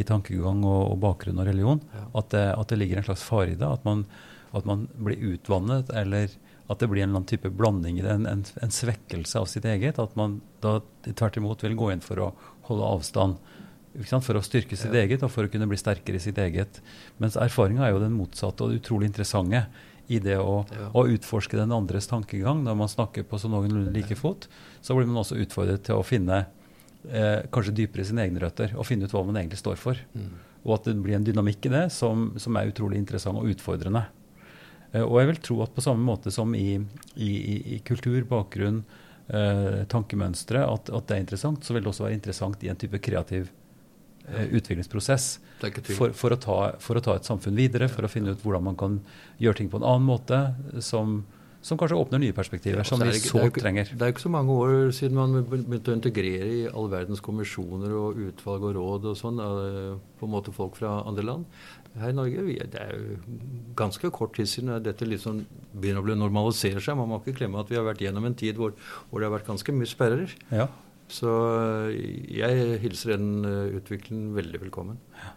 i, 0.00 0.04
tankegang 0.08 0.64
og, 0.66 0.82
og, 0.90 0.98
bakgrunn 1.04 1.40
og 1.40 1.48
religion, 1.48 1.80
ja. 1.94 2.04
at, 2.20 2.36
at, 2.50 2.66
det, 2.68 2.80
ligger 2.82 3.00
en 3.00 3.08
slags 3.08 3.24
fare 3.26 3.54
i 3.54 3.58
det. 3.58 3.70
At 3.78 3.86
man, 3.88 4.04
at 4.56 4.68
man 4.68 4.86
blir 4.98 5.32
utvannet 5.32 5.94
eller 5.96 6.34
at 6.68 6.82
det 6.82 6.88
blir 6.90 7.02
en 7.02 7.08
eller 7.08 7.22
annen 7.22 7.28
type 7.28 7.50
blanding 7.50 7.98
i 7.98 8.04
det, 8.04 8.12
en, 8.12 8.26
en, 8.28 8.44
en, 8.60 8.72
svekkelse 8.72 9.40
av 9.40 9.46
sitt 9.48 9.64
eget. 9.64 9.98
At 9.98 10.16
man 10.20 10.38
da 10.64 10.78
tvert 11.06 11.38
imot 11.40 11.64
vil 11.64 11.76
gå 11.78 11.92
inn 11.94 12.04
for 12.04 12.20
å 12.20 12.32
holde 12.68 12.90
avstand. 12.96 13.38
For 13.96 14.36
å 14.36 14.44
styrke 14.44 14.76
sitt 14.76 14.92
ja. 14.92 15.06
eget 15.06 15.24
og 15.24 15.32
for 15.32 15.48
å 15.48 15.52
kunne 15.52 15.66
bli 15.70 15.78
sterkere 15.80 16.20
i 16.20 16.22
sitt 16.22 16.38
eget. 16.38 16.82
Mens 17.22 17.38
erfaringa 17.40 17.86
er 17.86 17.94
jo 17.94 18.02
den 18.02 18.18
motsatte 18.18 18.66
og 18.66 18.74
det 18.74 18.82
utrolig 18.82 19.08
interessante 19.08 19.64
i 20.12 20.20
det 20.24 20.36
å, 20.40 20.60
ja. 20.68 20.90
å, 20.92 21.06
utforske 21.08 21.56
den 21.56 21.72
andres 21.72 22.10
tankegang. 22.10 22.60
Når 22.66 22.76
man 22.82 22.92
snakker 22.92 23.24
på 23.28 23.40
så 23.40 23.48
noenlunde 23.52 23.94
like 23.96 24.16
fot, 24.20 24.46
så 24.84 24.96
blir 24.96 25.08
man 25.08 25.22
også 25.22 25.40
utfordret 25.40 25.86
til 25.88 25.96
å 25.96 26.04
finne 26.04 26.44
eh, 27.08 27.48
kanskje 27.52 27.76
dypere 27.80 28.04
sine 28.08 28.28
egne 28.28 28.44
røtter 28.44 28.76
og 28.76 28.88
finne 28.88 29.08
ut 29.08 29.16
hva 29.16 29.24
man 29.24 29.40
egentlig 29.40 29.60
står 29.60 29.80
for. 29.80 30.00
Mm. 30.12 30.36
Og 30.68 30.76
at 30.76 30.92
det 30.92 30.98
blir 31.00 31.16
en 31.16 31.24
dynamikk 31.24 31.68
i 31.68 31.74
det 31.78 31.84
som, 31.96 32.30
som 32.40 32.60
er 32.60 32.68
utrolig 32.68 33.00
interessant 33.00 33.40
og 33.40 33.48
utfordrende. 33.52 34.04
Eh, 34.92 35.04
og 35.04 35.20
jeg 35.20 35.30
vil 35.32 35.42
tro 35.50 35.60
at 35.64 35.74
på 35.74 35.84
samme 35.84 36.04
måte 36.04 36.32
som 36.34 36.54
i, 36.56 36.78
i, 37.16 37.30
i 37.76 37.78
kultur, 37.86 38.20
bakgrunn, 38.28 38.82
eh, 39.28 39.84
tankemønstre, 39.90 40.64
at, 40.64 40.90
at, 40.90 41.08
det 41.08 41.16
er 41.16 41.24
interessant, 41.24 41.64
så 41.64 41.76
vil 41.76 41.84
det 41.84 41.92
også 41.92 42.08
være 42.08 42.18
interessant 42.18 42.64
i 42.64 42.72
en 42.72 42.80
type 42.80 43.00
kreativ 43.04 43.50
eh, 44.28 44.46
utviklingsprosess. 44.48 45.30
For, 45.58 46.12
for, 46.14 46.34
å 46.34 46.38
ta, 46.38 46.60
for, 46.82 47.00
å 47.00 47.04
ta, 47.04 47.18
et 47.18 47.26
samfunn 47.28 47.58
videre, 47.58 47.90
for 47.90 48.06
å 48.06 48.12
finne 48.12 48.36
ut 48.36 48.44
hvordan 48.44 48.70
man 48.70 48.78
kan 48.78 49.00
gjøre 49.42 49.62
ting 49.62 49.72
på 49.72 49.80
en 49.80 49.88
annen 49.88 50.06
måte 50.06 50.38
som, 50.86 51.24
som 51.66 51.80
kanskje 51.80 51.98
åpner 51.98 52.22
nye 52.22 52.36
perspektiver, 52.36 52.78
ja, 52.78 52.86
som 52.86 53.02
vi 53.02 53.18
så 53.18 53.42
trenger. 53.56 53.90
Det 53.90 54.06
er 54.06 54.14
ikke 54.14 54.22
så 54.22 54.30
mange 54.30 54.54
år 54.54 54.92
siden 54.94 55.18
man 55.18 55.34
begynte 55.42 55.90
å 55.90 55.98
integrere 55.98 56.52
i 56.60 56.62
all 56.70 56.86
verdens 56.92 57.24
kommisjoner 57.26 57.96
og 57.98 58.22
utvalg 58.28 58.68
og 58.70 58.78
råd 58.78 59.10
og 59.10 59.18
sånn, 59.18 59.42
på 60.20 60.28
en 60.28 60.32
måte 60.36 60.54
folk 60.54 60.78
fra 60.78 61.00
andre 61.02 61.26
land 61.26 61.60
her 62.02 62.12
i 62.12 62.16
Norge. 62.16 62.44
Det 62.72 62.80
er 62.80 62.92
jo 62.94 63.16
ganske 63.78 64.10
kort 64.14 64.34
tid 64.38 64.48
siden 64.50 64.74
dette 64.84 65.06
liksom 65.06 65.44
begynner 65.72 66.02
å 66.02 66.06
bli 66.06 66.16
normalisere 66.18 66.82
seg. 66.82 66.98
Man 66.98 67.10
må 67.10 67.20
ikke 67.20 67.36
glemme 67.40 67.62
at 67.62 67.70
vi 67.72 67.78
har 67.78 67.86
vært 67.86 68.02
gjennom 68.04 68.28
en 68.28 68.36
tid 68.38 68.58
hvor, 68.58 68.74
hvor 69.08 69.20
det 69.20 69.28
har 69.28 69.36
vært 69.36 69.50
ganske 69.50 69.74
mye 69.74 69.90
sperrer. 69.90 70.34
Ja. 70.54 70.68
Så 71.08 71.32
jeg 72.28 72.78
hilser 72.82 73.16
den 73.16 73.46
uh, 73.46 73.76
utviklingen 73.78 74.34
veldig 74.36 74.62
velkommen. 74.66 75.00
Ja. 75.16 75.34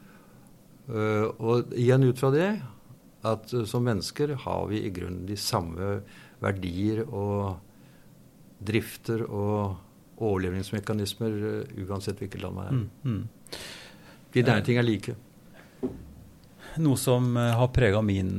Uh, 0.92 1.28
og 1.40 1.76
igjen 1.78 2.04
ut 2.04 2.20
fra 2.20 2.32
det 2.34 2.50
at 3.28 3.54
uh, 3.54 3.64
som 3.70 3.86
mennesker 3.88 4.34
har 4.44 4.66
vi 4.72 4.82
i 4.84 4.92
grunnen 4.92 5.24
de 5.30 5.38
samme 5.40 6.02
verdier 6.42 7.06
og 7.06 7.62
drifter 8.62 9.24
og 9.30 9.78
overlevningsmekanismer 10.22 11.38
uansett 11.86 12.20
hvilket 12.20 12.44
land 12.44 12.58
man 12.58 12.68
er. 12.68 12.82
Mm, 12.82 13.14
mm. 13.16 13.62
De 14.34 14.44
der 14.46 14.62
ting 14.66 14.78
er 14.78 14.86
like 14.86 15.16
noe 16.80 16.98
som 17.00 17.38
eh, 17.38 17.52
har 17.58 17.72
prega 17.76 18.02
min 18.06 18.32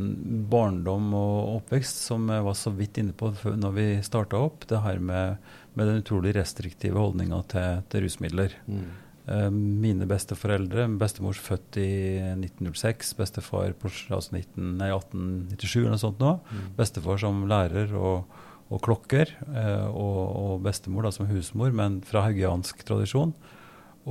barndom 0.50 1.12
og 1.16 1.56
oppvekst, 1.58 2.04
som 2.08 2.28
jeg 2.32 2.44
var 2.46 2.56
så 2.58 2.72
vidt 2.76 3.00
inne 3.02 3.14
på 3.16 3.32
når 3.44 3.76
vi 3.76 3.86
starta 4.06 4.40
opp, 4.40 4.66
det 4.70 4.82
her 4.84 5.00
med, 5.02 5.40
med, 5.74 5.88
den 5.88 6.02
utrolig 6.02 6.34
restriktive 6.36 7.00
holdninga 7.00 7.42
til, 7.52 7.82
til, 7.92 8.06
rusmidler. 8.06 8.56
Mm. 8.66 8.84
Uh, 9.22 9.48
mine 9.54 10.06
besteforeldre, 10.10 10.88
bestemor 10.98 11.38
født 11.38 11.78
i 11.78 11.90
1906, 12.32 13.12
bestefar 13.20 13.76
på 13.78 13.90
altså 13.90 14.34
19, 14.34 14.72
nei, 14.80 14.90
1897 14.90 15.76
eller 15.84 15.94
noe 15.94 16.02
sånt 16.02 16.22
nå. 16.22 16.32
Mm. 16.48 16.64
Bestefar 16.80 17.22
som 17.22 17.44
lærer 17.50 17.94
og, 17.94 18.40
og 18.72 18.82
klokker, 18.82 19.30
uh, 19.46 19.86
og, 19.92 20.20
og, 20.26 20.52
bestemor 20.66 21.06
da 21.06 21.14
som 21.14 21.30
husmor, 21.30 21.70
men 21.76 22.00
fra 22.06 22.26
haugiansk 22.26 22.82
tradisjon. 22.88 23.36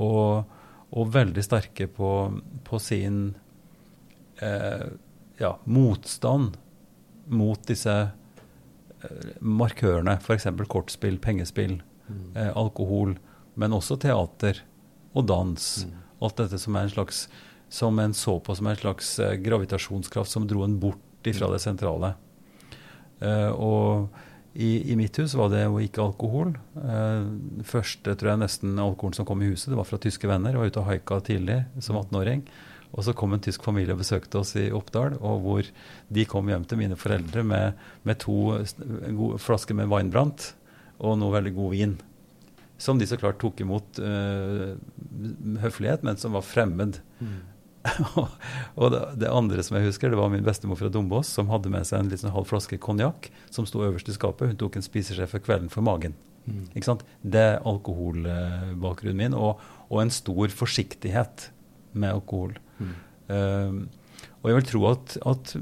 Og, 0.00 0.58
og 0.92 1.12
veldig 1.12 1.44
sterke 1.44 1.90
på, 1.92 2.08
på 2.64 2.80
sin 2.80 3.34
eh, 4.40 4.88
ja, 5.38 5.52
motstand 5.64 6.56
mot 7.32 7.62
disse 7.68 7.94
eh, 8.00 9.30
markørene, 9.40 10.18
f.eks. 10.22 10.48
kortspill, 10.68 11.18
pengespill, 11.22 11.80
mm. 12.08 12.26
eh, 12.36 12.50
alkohol, 12.56 13.16
men 13.54 13.76
også 13.76 13.98
teater 14.00 14.62
og 15.12 15.26
dans. 15.28 15.70
Mm. 15.86 15.96
Alt 16.22 16.44
dette 16.44 16.60
som 16.62 16.76
er 16.78 16.88
en 16.88 16.94
slags 16.96 17.26
som 17.72 17.98
en 17.98 18.12
så 18.14 18.36
på 18.40 18.54
som 18.54 18.68
en 18.68 18.76
slags 18.76 19.14
eh, 19.18 19.38
gravitasjonskraft 19.40 20.30
som 20.30 20.44
dro 20.48 20.64
en 20.64 20.76
bort 20.80 21.26
ifra 21.26 21.48
mm. 21.48 21.54
det 21.54 21.62
sentrale. 21.62 22.12
Uh, 23.22 23.52
og 23.54 24.18
I, 24.52 24.92
I, 24.92 24.96
mitt 24.98 25.16
hus 25.16 25.32
var 25.38 25.48
det 25.52 25.62
jo 25.62 25.78
ikke 25.80 26.02
alkohol. 26.02 26.50
Eh, 26.76 27.62
første 27.64 28.12
tror 28.18 28.32
jeg 28.34 28.40
nesten 28.42 28.74
alkoholen 28.76 29.16
som 29.16 29.24
kom 29.28 29.40
i 29.40 29.48
huset, 29.48 29.70
det 29.72 29.78
var 29.78 29.88
fra 29.88 30.00
tyske 30.02 30.28
venner. 30.28 30.52
Jeg 30.52 30.60
var 30.60 30.72
ute 30.72 30.82
og 30.82 30.88
haika 30.90 31.20
tidlig 31.24 31.62
som 31.80 31.96
18-åring. 31.96 32.42
Og 32.92 33.06
så 33.06 33.14
kom 33.16 33.32
en 33.32 33.42
tysk 33.42 33.64
familie 33.64 33.94
og 33.94 34.02
besøkte 34.02 34.42
oss 34.42 34.54
i 34.60 34.66
Oppdal, 34.74 35.16
og 35.24 35.44
hvor 35.44 35.68
de 36.12 36.24
kom 36.28 36.50
hjem 36.52 36.66
til 36.68 36.80
mine 36.82 36.98
foreldre 37.00 37.44
med, 37.46 37.78
med 38.04 38.20
to 38.20 38.58
flasker 39.40 39.78
med 39.78 39.88
Weinbrandt 39.92 40.52
og 41.02 41.16
noe 41.18 41.34
veldig 41.34 41.54
god 41.56 41.72
vin. 41.72 41.94
Som 42.82 42.98
de 42.98 43.06
så 43.08 43.16
klart 43.16 43.40
tok 43.40 43.62
imot 43.62 44.00
uh, 44.02 44.74
høflighet, 45.62 46.04
men 46.06 46.18
som 46.20 46.36
var 46.36 46.44
fremmed. 46.44 46.98
Mm. 47.22 47.40
og 48.78 48.92
det, 48.94 49.00
det, 49.22 49.30
andre 49.30 49.62
som 49.64 49.78
jeg 49.78 49.88
husker, 49.88 50.12
det 50.12 50.18
var 50.18 50.30
min 50.30 50.44
bestemor 50.46 50.78
fra 50.78 50.90
Dombås 50.92 51.32
som 51.34 51.50
hadde 51.50 51.72
med 51.72 51.86
seg 51.88 52.02
en 52.02 52.12
liksom 52.12 52.34
halv 52.34 52.50
flaske 52.50 52.78
konjakk 52.82 53.30
som 53.50 53.66
sto 53.66 53.82
øverst 53.86 54.10
i 54.10 54.18
skapet. 54.18 54.52
Hun 54.52 54.60
tok 54.60 54.78
en 54.78 54.86
spiseskje 54.86 55.30
for 55.30 55.42
kvelden 55.42 55.72
for 55.72 55.84
magen. 55.86 56.14
Mm. 56.44 56.66
Ikke 56.74 56.88
sant? 56.88 57.04
Det 57.22 57.42
er 57.54 57.64
alkoholbakgrunnen 57.68 59.20
min, 59.24 59.38
og, 59.38 59.62
og, 59.88 59.98
en 60.02 60.14
stor 60.14 60.54
forsiktighet 60.54 61.50
med 61.92 62.16
alkohol. 62.16 62.56
Mm. 62.78 62.94
Uh, 63.32 64.22
og 64.42 64.50
jeg 64.50 64.58
vil 64.58 64.68
tro 64.68 64.86
at, 64.90 65.16
at 65.28 65.54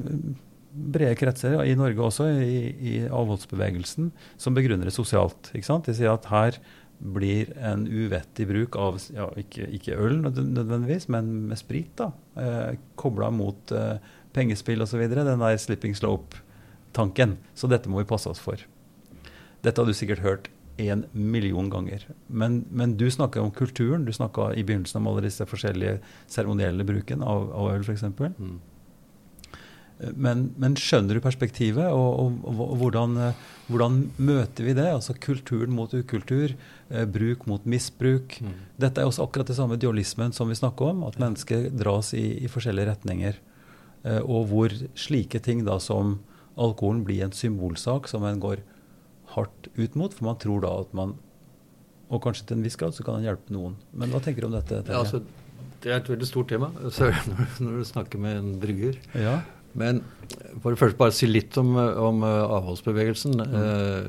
brede 0.70 1.16
kretser 1.18 1.56
i 1.66 1.76
Norge 1.78 2.02
også, 2.02 2.28
i, 2.40 2.60
i 2.80 2.94
avholdsbevegelsen, 3.06 4.10
som 4.40 4.56
begrunner 4.56 4.88
det 4.88 4.94
sosialt. 4.96 5.50
Ikke 5.54 5.68
sant? 5.68 5.88
De 5.88 5.96
sier 5.96 6.12
at 6.12 6.28
her 6.30 6.60
blir 7.00 7.50
en 7.56 7.86
uvettig 7.88 8.44
bruk 8.50 8.76
av 8.76 8.98
ja, 9.14 9.30
ikke, 9.40 9.66
ikke, 9.78 9.96
øl 9.96 10.20
nødvendigvis, 10.20 11.08
men 11.12 11.30
med 11.48 11.60
sprit, 11.60 11.90
da, 11.98 12.10
eh, 12.36 12.76
kobla 13.00 13.30
mot 13.32 13.72
eh, 13.72 13.96
pengespill 14.36 14.84
osv. 14.84 15.06
Den 15.08 15.40
der 15.40 15.60
slipping 15.60 15.96
slope-tanken. 15.96 17.38
Så 17.56 17.70
dette 17.72 17.90
må 17.90 18.02
vi 18.02 18.10
passe 18.10 18.30
oss 18.30 18.42
for. 18.42 18.60
Dette 19.64 19.80
har 19.80 19.88
du 19.88 19.96
sikkert 19.96 20.24
hørt 20.24 20.50
en 20.88 21.04
million 21.12 21.68
ganger. 21.70 22.06
Men, 22.26 22.64
men 22.70 22.96
du 22.96 23.10
snakka 23.10 23.42
om 23.42 23.52
kulturen. 23.54 24.04
Du 24.04 24.12
snakka 24.12 24.52
i 24.54 24.64
begynnelsen 24.64 25.02
om 25.02 25.10
alle 25.10 25.26
disse 25.26 25.46
forskjellige 25.46 25.98
seremonielle 26.30 26.86
bruken 26.88 27.24
av, 27.26 27.50
av 27.52 27.72
øl, 27.74 27.84
f.eks. 27.86 28.06
Mm. 28.38 28.58
Men, 30.16 30.46
men, 30.56 30.76
skjønner 30.80 31.18
du 31.18 31.20
perspektivet, 31.20 31.90
og, 31.92 32.22
og, 32.22 32.46
og 32.48 32.76
hvordan, 32.80 33.18
hvordan, 33.68 33.98
møter 34.16 34.70
vi 34.70 34.74
det? 34.78 34.86
Altså 34.94 35.12
kulturen 35.20 35.74
mot 35.76 35.92
ukultur, 35.92 36.54
eh, 36.88 37.04
bruk 37.04 37.44
mot 37.50 37.66
misbruk. 37.68 38.38
Mm. 38.40 38.56
Dette 38.80 39.02
er 39.02 39.10
også 39.10 39.26
akkurat 39.26 39.52
det 39.52 39.58
samme 39.58 39.76
dualismen 39.80 40.32
som 40.32 40.48
vi 40.48 40.56
snakker 40.56 40.94
om, 40.94 41.04
at 41.04 41.20
mennesker 41.20 41.68
dras 41.76 42.14
i, 42.16 42.24
i 42.40 42.48
forskjellige 42.48 42.94
retninger. 42.94 43.40
Eh, 44.08 44.22
og 44.24 44.48
hvor 44.54 44.74
slike 44.96 45.42
ting 45.44 45.66
da 45.68 45.76
som 45.82 46.18
alkoholen 46.60 47.04
blir 47.04 47.26
en 47.26 47.36
symbolsak 47.36 48.08
som 48.10 48.24
en 48.24 48.40
går 48.40 48.64
hardt 49.34 49.70
ut 49.76 49.98
mot, 49.98 50.14
for 50.14 50.30
man 50.30 50.40
tror 50.42 50.64
da 50.64 50.72
at 50.84 50.96
man 50.96 51.18
Og 52.10 52.18
kanskje 52.24 52.48
til 52.48 52.58
en 52.58 52.64
viss 52.66 52.74
grad 52.74 52.90
så 52.90 53.04
kan 53.06 53.20
han 53.20 53.22
hjelpe 53.28 53.54
noen. 53.54 53.76
Men 53.94 54.10
hva 54.10 54.18
tenker 54.18 54.42
du 54.42 54.48
om 54.48 54.54
dette? 54.56 54.80
Ja, 54.82 54.98
altså, 54.98 55.20
det 55.80 55.92
er 55.92 56.00
et 56.00 56.08
veldig 56.10 56.26
stort 56.26 56.48
tema 56.50 56.72
når, 57.62 57.76
du 57.78 57.84
snakker 57.86 58.18
med 58.18 58.38
en 58.40 58.48
brygger. 58.58 58.96
Ja. 59.14 59.36
Men 59.78 60.00
for 60.58 60.72
det 60.72 60.80
første 60.80 60.98
bare 60.98 61.14
si 61.14 61.28
litt 61.30 61.54
om, 61.60 61.76
om 61.78 62.24
eh, 62.26 62.54
avholdsbevegelsen. 62.56 63.38
Mm. 63.38 63.54
Eh, 63.60 64.08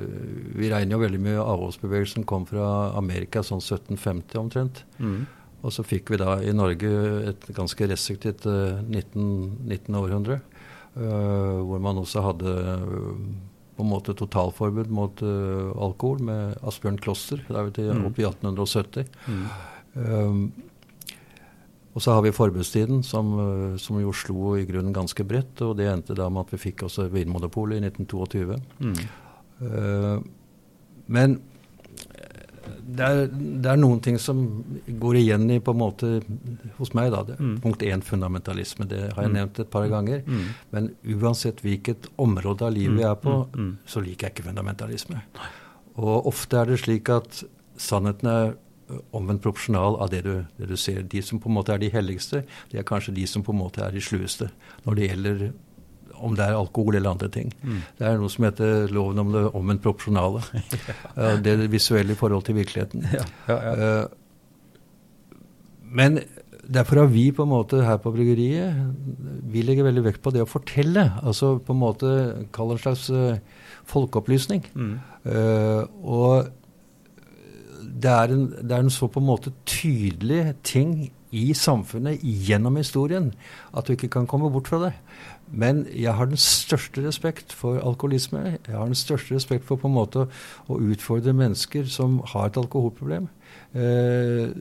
vi 0.57 0.71
regner 0.73 0.97
jo 0.97 1.03
veldig 1.03 1.21
mye 1.21 1.43
avholdsbevegelsen 1.43 2.25
kom 2.29 2.47
fra 2.49 2.65
Amerika 2.97 3.45
sånn 3.45 3.61
1750 3.61 4.41
omtrent. 4.41 4.83
Mm. 4.97 5.27
Og 5.61 5.73
så 5.75 5.85
fikk 5.85 6.09
vi 6.09 6.17
da 6.17 6.39
i 6.41 6.53
Norge 6.57 6.89
et 7.29 7.45
ganske 7.53 7.85
restriktivt 7.85 8.47
uh, 8.49 8.81
19, 8.81 9.67
19. 9.69 9.97
århundre. 9.99 10.39
Uh, 10.95 11.61
hvor 11.67 11.83
man 11.83 12.01
også 12.01 12.23
hadde 12.25 12.55
på 13.75 13.85
en 13.85 13.91
måte 13.91 14.13
totalforbud 14.17 14.89
mot 14.91 15.21
alkohol 15.23 16.19
med 16.27 16.57
Asbjørn 16.67 16.99
Kloster. 17.01 17.39
Det 17.47 17.55
er 17.55 17.69
vi 17.69 17.75
til, 17.77 17.93
mm. 17.95 18.03
opp 18.09 18.19
i 18.19 18.25
1870. 18.27 19.07
Mm. 19.31 20.51
Og 21.91 22.03
så 22.03 22.15
har 22.15 22.23
vi 22.23 22.31
forbudstiden, 22.31 23.03
som, 23.03 23.31
eh, 23.39 23.77
som, 23.77 23.99
jo 23.99 24.13
slo 24.15 24.55
i 24.55 24.65
grunnen 24.65 24.95
ganske 24.95 25.23
bredt. 25.27 25.61
Og 25.61 25.75
det 25.77 25.89
endte 25.91 26.15
da 26.15 26.29
med 26.29 26.47
at 26.47 26.53
vi 26.53 26.61
fikk 26.69 26.85
også 26.87 27.09
Vinmonopolet 27.11 27.81
i 27.81 27.87
1922. 27.89 28.59
Mm. 28.79 29.01
Uh, 29.61 30.23
men 31.11 31.35
det 32.97 33.07
er, 33.07 33.21
det 33.31 33.69
er, 33.71 33.79
noen 33.79 34.01
ting 34.03 34.17
som 34.21 34.41
går 35.01 35.19
igjen 35.21 35.45
i 35.53 35.59
på 35.63 35.73
en 35.73 35.79
måte 35.79 36.09
hos 36.77 36.93
meg. 36.97 37.11
da. 37.13 37.37
Mm. 37.39 37.55
Punkt 37.63 37.85
én 37.87 38.03
fundamentalisme. 38.05 38.87
Det 38.89 39.01
har 39.13 39.25
jeg 39.25 39.31
mm. 39.31 39.37
nevnt 39.37 39.61
et 39.63 39.71
par 39.71 39.87
ganger. 39.91 40.23
Mm. 40.25 40.49
Men 40.75 40.89
uansett 41.17 41.63
hvilket 41.65 42.09
område 42.21 42.67
av 42.67 42.75
livet 42.75 43.03
jeg 43.03 43.09
er 43.09 43.21
på, 43.21 43.37
mm. 43.45 43.69
Mm. 43.69 43.71
så 43.85 44.03
liker 44.03 44.27
jeg 44.27 44.35
ikke 44.35 44.49
fundamentalisme. 44.49 45.21
Og 46.01 46.29
ofte 46.31 46.59
er 46.59 46.71
det 46.71 46.81
slik 46.83 47.11
at 47.13 47.43
sannheten 47.81 48.31
er 48.31 48.53
omvendt 49.15 49.43
proporsjonal 49.43 49.97
av 50.03 50.11
det 50.11 50.23
du, 50.25 50.33
det 50.59 50.67
du, 50.67 50.77
ser. 50.79 51.03
De 51.07 51.21
som 51.23 51.39
på 51.39 51.49
en 51.49 51.55
måte 51.55 51.73
er 51.73 51.81
de 51.81 51.91
helligste, 51.93 52.43
det 52.71 52.81
er 52.81 52.87
kanskje 52.87 53.15
de 53.15 53.27
som 53.29 53.43
på 53.45 53.53
en 53.55 53.61
måte 53.61 53.83
er 53.85 53.93
de 53.95 54.03
slueste 54.03 54.49
når 54.85 54.97
det 54.97 55.07
gjelder 55.11 55.43
om 56.21 56.35
det 56.37 56.45
er 56.45 56.57
alkohol 56.57 56.97
eller 56.97 57.13
andre 57.15 57.29
ting. 57.33 57.51
Mm. 57.63 57.81
Det 57.99 58.07
er 58.07 58.19
noe 58.21 58.31
som 58.31 58.47
heter 58.47 58.91
loven 58.93 59.21
om 59.23 59.31
det 59.33 59.45
omvendt 59.57 59.83
proporsjonale. 59.85 60.43
ja. 61.17 61.35
Det 61.41 61.55
er 61.55 61.63
det 61.63 61.71
visuelle 61.73 62.15
i 62.15 62.19
forhold 62.19 62.45
til 62.47 62.57
virkeligheten. 62.59 63.05
Ja, 63.11 63.25
ja, 63.49 63.57
uh, 64.05 65.37
men 65.91 66.21
derfor 66.71 67.01
har 67.01 67.09
vi 67.11 67.31
på 67.35 67.43
en 67.43 67.51
måte 67.51 67.81
her 67.83 67.97
på 67.99 68.13
bryggeriet 68.15 68.77
vi 69.51 69.63
legger 69.65 69.83
veldig 69.89 70.05
vekt 70.05 70.21
på 70.23 70.31
det 70.31 70.43
å 70.45 70.49
fortelle. 70.49 71.09
Altså 71.19 71.57
på 71.59 71.75
en 71.75 71.81
måte 71.81 72.11
kalle 72.55 72.77
en 72.77 72.83
slags 72.83 73.09
uh, 73.11 73.39
folkeopplysning. 73.91 74.63
Mm. 74.75 74.93
Uh, 75.27 75.83
og 76.01 76.51
det 78.01 78.11
er, 78.11 78.33
en, 78.33 78.45
det 78.61 78.75
er 78.75 78.85
en 78.85 78.93
så 78.93 79.09
på 79.11 79.19
en 79.21 79.27
måte 79.27 79.53
tydelig 79.67 80.55
ting 80.65 81.11
i 81.31 81.51
samfunnet 81.55 82.23
gjennom 82.23 82.75
historien 82.79 83.29
at 83.75 83.87
du 83.87 83.95
ikke 83.95 84.11
kan 84.11 84.27
komme 84.29 84.51
bort 84.51 84.71
fra 84.71 84.81
det. 84.85 84.93
Men 85.51 85.83
jeg 85.91 86.13
har 86.15 86.29
den 86.31 86.39
største 86.39 87.03
respekt 87.03 87.51
for 87.55 87.81
alkoholisme. 87.83 88.57
Jeg 88.67 88.75
har 88.75 88.85
den 88.87 88.95
største 88.95 89.35
respekt 89.35 89.67
for 89.67 89.79
på 89.79 89.89
en 89.89 89.97
måte 89.97 90.25
å 90.71 90.79
utfordre 90.79 91.35
mennesker 91.35 91.89
som 91.91 92.21
har 92.31 92.47
et 92.47 92.59
alkoholproblem. 92.61 93.27
Eh, 93.75 94.53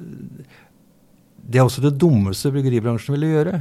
det 1.50 1.60
er 1.60 1.66
også 1.66 1.84
det 1.84 1.98
dummeste 2.00 2.50
bryggeribransjen 2.52 3.14
ville 3.14 3.30
gjøre. 3.30 3.60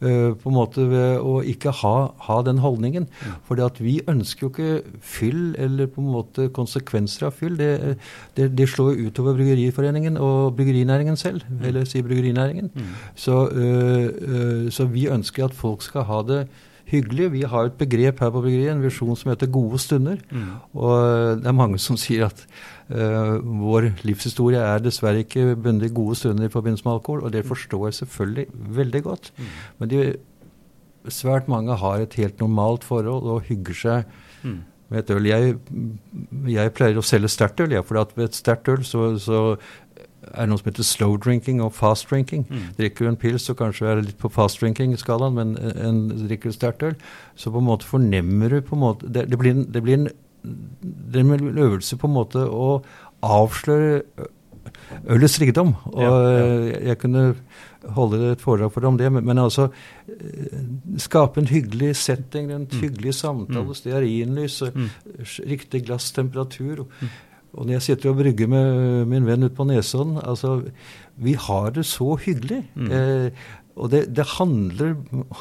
Uh, 0.00 0.32
på 0.32 0.48
en 0.48 0.56
måte 0.56 0.86
ved 0.88 1.18
å 1.20 1.42
ikke 1.44 1.74
ha, 1.82 1.94
ha 2.24 2.36
den 2.46 2.62
holdningen. 2.64 3.04
Mm. 3.04 3.34
For 3.44 3.60
vi 3.84 3.98
ønsker 4.08 4.46
jo 4.46 4.48
ikke 4.48 4.96
fyll 5.04 5.42
eller 5.60 5.90
på 5.92 6.00
en 6.00 6.08
måte 6.14 6.48
konsekvenser 6.56 7.28
av 7.28 7.36
fyll. 7.36 7.58
Det, 7.60 7.98
det, 8.38 8.48
det 8.56 8.68
slår 8.72 8.94
jo 8.94 9.10
utover 9.10 9.36
Bryggeriforeningen 9.36 10.16
og 10.16 10.56
bryggerinæringen 10.56 11.20
selv. 11.20 11.44
Mm. 11.50 11.60
Eller 11.68 11.84
si 11.84 12.00
bryggerinæringen. 12.02 12.72
Mm. 12.72 12.96
Så, 13.14 13.44
uh, 13.52 14.08
uh, 14.08 14.66
så 14.72 14.88
vi 14.88 15.06
ønsker 15.12 15.50
at 15.50 15.54
folk 15.54 15.84
skal 15.84 16.08
ha 16.08 16.24
det 16.32 16.42
hyggelig. 16.90 17.32
Vi 17.32 17.44
har 17.46 17.68
et 17.68 17.78
begrep 17.78 18.24
her 18.24 18.32
på 18.32 18.40
bryggeriet, 18.40 18.72
en 18.72 18.82
visjon 18.82 19.16
som 19.16 19.30
heter 19.30 19.52
gode 19.52 19.78
stunder. 19.78 20.16
Mm. 20.30 20.52
Og 20.74 21.40
det 21.42 21.46
er 21.46 21.60
mange 21.60 21.78
som 21.78 21.98
sier 22.00 22.26
at 22.30 22.46
vår 22.90 23.90
livshistorie 24.02 24.58
er 24.58 24.82
dessverre 24.82 25.22
ikke 25.22 25.54
bundet 25.54 25.90
i 25.90 25.94
gode 25.94 26.16
stunder 26.18 26.48
i 26.48 26.52
forbindelse 26.52 26.86
med 26.86 26.96
alkohol, 26.96 27.22
og 27.22 27.32
det 27.32 27.44
forstår 27.46 27.86
jeg 27.86 27.98
selvfølgelig 28.00 28.46
veldig 28.80 29.02
godt. 29.04 29.32
Mm. 29.36 29.52
Men 29.78 29.92
de, 29.92 30.00
svært 31.08 31.48
mange 31.48 31.76
har 31.76 32.02
et 32.02 32.14
helt 32.14 32.40
normalt 32.40 32.84
forhold 32.84 33.30
og 33.30 33.46
hygger 33.48 33.74
seg. 33.74 34.18
Mm. 34.42 34.58
Med 34.90 34.98
et 34.98 35.10
øl. 35.14 35.26
Jeg, 35.26 35.54
jeg 36.50 36.72
pleier 36.74 36.98
å 36.98 37.06
selge 37.06 37.30
sterkt 37.30 37.62
øl, 37.62 37.76
ja, 37.76 37.84
for 37.86 38.00
ved 38.16 38.26
et 38.26 38.38
sterkt 38.38 38.68
øl 38.68 38.82
så, 38.84 39.12
så 39.22 39.42
er 40.34 40.48
noe 40.48 40.60
som 40.60 40.68
heter 40.68 40.86
slow 40.86 41.14
drinking 41.16 41.60
og 41.64 41.72
fast 41.76 42.10
drinking. 42.10 42.42
Mm. 42.48 42.64
Drikker 42.78 43.06
du 43.06 43.10
en 43.12 43.20
pils, 43.20 43.46
så 43.46 43.54
kanskje 43.56 43.86
er 43.86 44.00
det 44.00 44.10
litt 44.10 44.18
på 44.20 44.32
fast 44.32 44.60
drinking-skalaen, 44.60 45.36
men 45.38 45.54
en, 45.58 46.02
drikker 46.26 46.50
du 46.50 46.58
sterkt 46.58 46.84
øl, 46.86 46.98
så 47.38 47.52
på 47.54 47.62
en 47.62 47.68
måte 47.70 47.88
fornemmer 47.88 48.56
du 48.56 48.60
på 48.66 48.76
en 48.76 48.82
måte 48.82 49.08
Det, 49.08 49.28
det 49.30 49.38
blir, 49.38 49.54
en, 49.56 49.64
det 49.72 49.82
blir 49.86 49.98
en, 50.00 50.10
det 50.42 51.20
er 51.20 51.24
en 51.24 51.58
øvelse 51.58 51.98
på 52.00 52.08
en 52.08 52.16
måte 52.16 52.44
å 52.44 52.80
avsløre 53.20 54.02
ølets 55.10 55.38
rikdom. 55.40 55.74
Og 55.92 56.02
ja, 56.02 56.12
ja. 56.12 56.44
jeg 56.90 57.00
kunne 57.02 57.24
holde 57.96 58.20
et 58.34 58.42
foredrag 58.44 58.72
for 58.74 58.84
deg 58.84 58.92
om 58.92 58.98
det, 59.00 59.08
men, 59.12 59.24
men, 59.26 59.40
altså 59.40 59.70
skape 61.00 61.40
en 61.40 61.48
hyggelig 61.48 61.94
setting, 62.00 62.50
en 62.52 62.66
mm. 62.66 62.78
hyggelig 62.82 63.16
samtale, 63.22 63.70
mm. 63.70 63.78
stearinlys, 63.78 64.60
mm. 64.74 64.88
riktig 65.48 65.84
glasstemperatur. 65.88 66.84
Og, 66.84 67.00
mm. 67.00 67.14
Og 67.50 67.66
når 67.66 67.78
jeg 67.78 67.86
sitter 67.88 68.12
og 68.12 68.20
brygger 68.20 68.50
med 68.50 69.06
min 69.10 69.24
venn 69.26 69.42
ute 69.42 69.56
på 69.56 69.66
Nesodden 69.66 70.20
altså, 70.22 70.60
Vi 71.18 71.32
har 71.34 71.72
det 71.74 71.82
så 71.88 72.14
hyggelig. 72.14 72.60
Mm. 72.76 72.92
Eh, 72.94 73.48
og 73.80 73.88
det, 73.92 74.02
det, 74.12 74.26
handler 74.36 74.94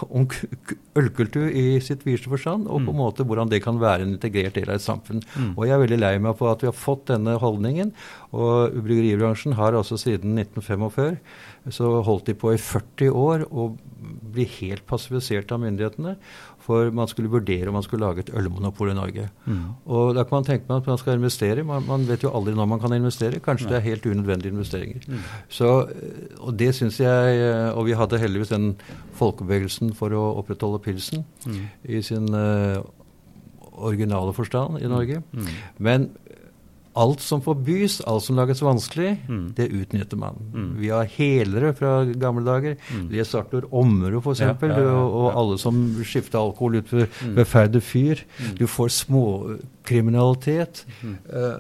om 0.08 0.28
ølkultur 1.00 1.50
i 1.52 1.80
sitt 1.84 2.06
videste 2.08 2.32
forstand, 2.32 2.68
og 2.68 2.86
på 2.86 2.94
en 2.94 2.96
mm. 2.96 3.02
måte 3.02 3.26
hvordan 3.28 3.52
det 3.52 3.62
kan 3.66 3.82
være 3.82 4.06
en 4.06 4.14
integrert 4.16 4.56
del 4.56 4.72
av 4.72 4.80
et 4.80 4.86
samfunn. 4.86 5.22
Mm. 5.36 5.52
Og 5.58 5.66
jeg 5.68 5.76
er 5.76 5.84
veldig 5.84 6.00
lei 6.00 6.14
meg 6.24 6.38
på 6.40 6.48
at 6.48 6.64
vi 6.64 6.70
har 6.70 6.78
fått 6.78 7.10
denne 7.12 7.36
holdningen. 7.42 7.92
Og 8.32 8.80
bryggeribransjen 8.86 9.58
har 9.60 9.76
altså 9.76 10.00
siden 10.00 10.40
1945 10.40 11.20
så 11.76 11.92
holdt 12.06 12.30
de 12.30 12.38
på 12.40 12.54
i 12.56 12.62
40 12.62 13.12
år 13.20 13.44
å 13.52 13.72
bli 14.34 14.46
helt 14.60 14.86
passivisert 14.90 15.52
av 15.52 15.62
myndighetene. 15.66 16.16
For 16.70 16.91
man 16.93 17.09
skulle 17.09 17.32
vurdere 17.34 17.72
om 17.72 17.78
man 17.80 17.86
skulle 17.86 18.05
lage 18.05 18.22
et 18.26 18.30
ølmonopol 18.38 18.91
i 18.91 18.97
Norge. 18.97 19.26
Mm. 19.49 19.61
Og 19.89 20.13
da 20.17 20.26
kan 20.28 20.39
man 20.39 20.45
tenke 20.45 20.70
at 20.76 20.88
man 20.88 21.01
skal 21.01 21.17
investere. 21.17 21.65
Man, 21.65 21.88
man 21.88 22.05
vet 22.05 22.24
jo 22.24 22.34
aldri 22.36 22.53
når 22.57 22.70
man 22.70 22.82
kan 22.84 22.93
investere. 22.93 23.41
Kanskje 23.41 23.65
Nei. 23.65 23.74
det 23.74 23.80
er 23.80 23.88
helt 23.88 24.05
unødvendige 24.05 24.53
investeringer. 24.53 25.07
Mm. 25.07 25.26
Så, 25.49 25.72
og 26.38 26.53
det 26.59 26.70
syns 26.78 26.99
jeg 27.01 27.41
Og 27.74 27.86
vi 27.88 27.97
hadde 27.97 28.20
heldigvis 28.22 28.53
den 28.53 28.72
folkebevegelsen 29.17 29.93
for 29.97 30.13
å 30.13 30.24
opprettholde 30.39 30.82
pilsen 30.84 31.26
mm. 31.47 31.59
i 31.89 32.01
sin 32.05 32.30
uh, 32.36 32.86
originale 33.80 34.34
forstand 34.34 34.80
i 34.84 34.89
Norge. 34.91 35.24
Mm. 35.34 35.39
Mm. 35.39 35.55
Men 35.78 36.09
alt 37.00 37.24
som 37.24 37.41
forbys, 37.43 38.00
alt 38.10 38.26
som 38.26 38.38
lages 38.39 38.62
vanskelig, 38.64 39.14
mm. 39.30 39.43
det 39.58 39.70
utnytter 39.72 40.20
man. 40.20 40.39
Mm. 40.54 40.70
Vi 40.80 40.91
har 40.91 41.12
helere 41.16 41.74
fra 41.78 41.93
gamle 42.20 42.43
dager. 42.47 42.80
Mm. 42.91 43.06
Les 43.14 43.36
Arthur 43.38 43.68
Ommerud, 43.72 44.20
f.eks., 44.24 44.43
ja, 44.43 44.56
ja, 44.56 44.80
ja, 44.80 44.95
og, 44.95 45.20
og 45.22 45.30
alle 45.41 45.60
som 45.62 45.80
skifter 46.04 46.41
alkohol 46.41 46.80
ut 46.82 46.91
for 46.91 47.06
mm. 47.08 47.38
ved 47.38 47.80
fyr. 47.86 48.26
Mm. 48.39 48.58
Du 48.60 48.66
får 48.68 48.91
småkriminalitet. 49.00 50.84
Uh, 51.04 51.58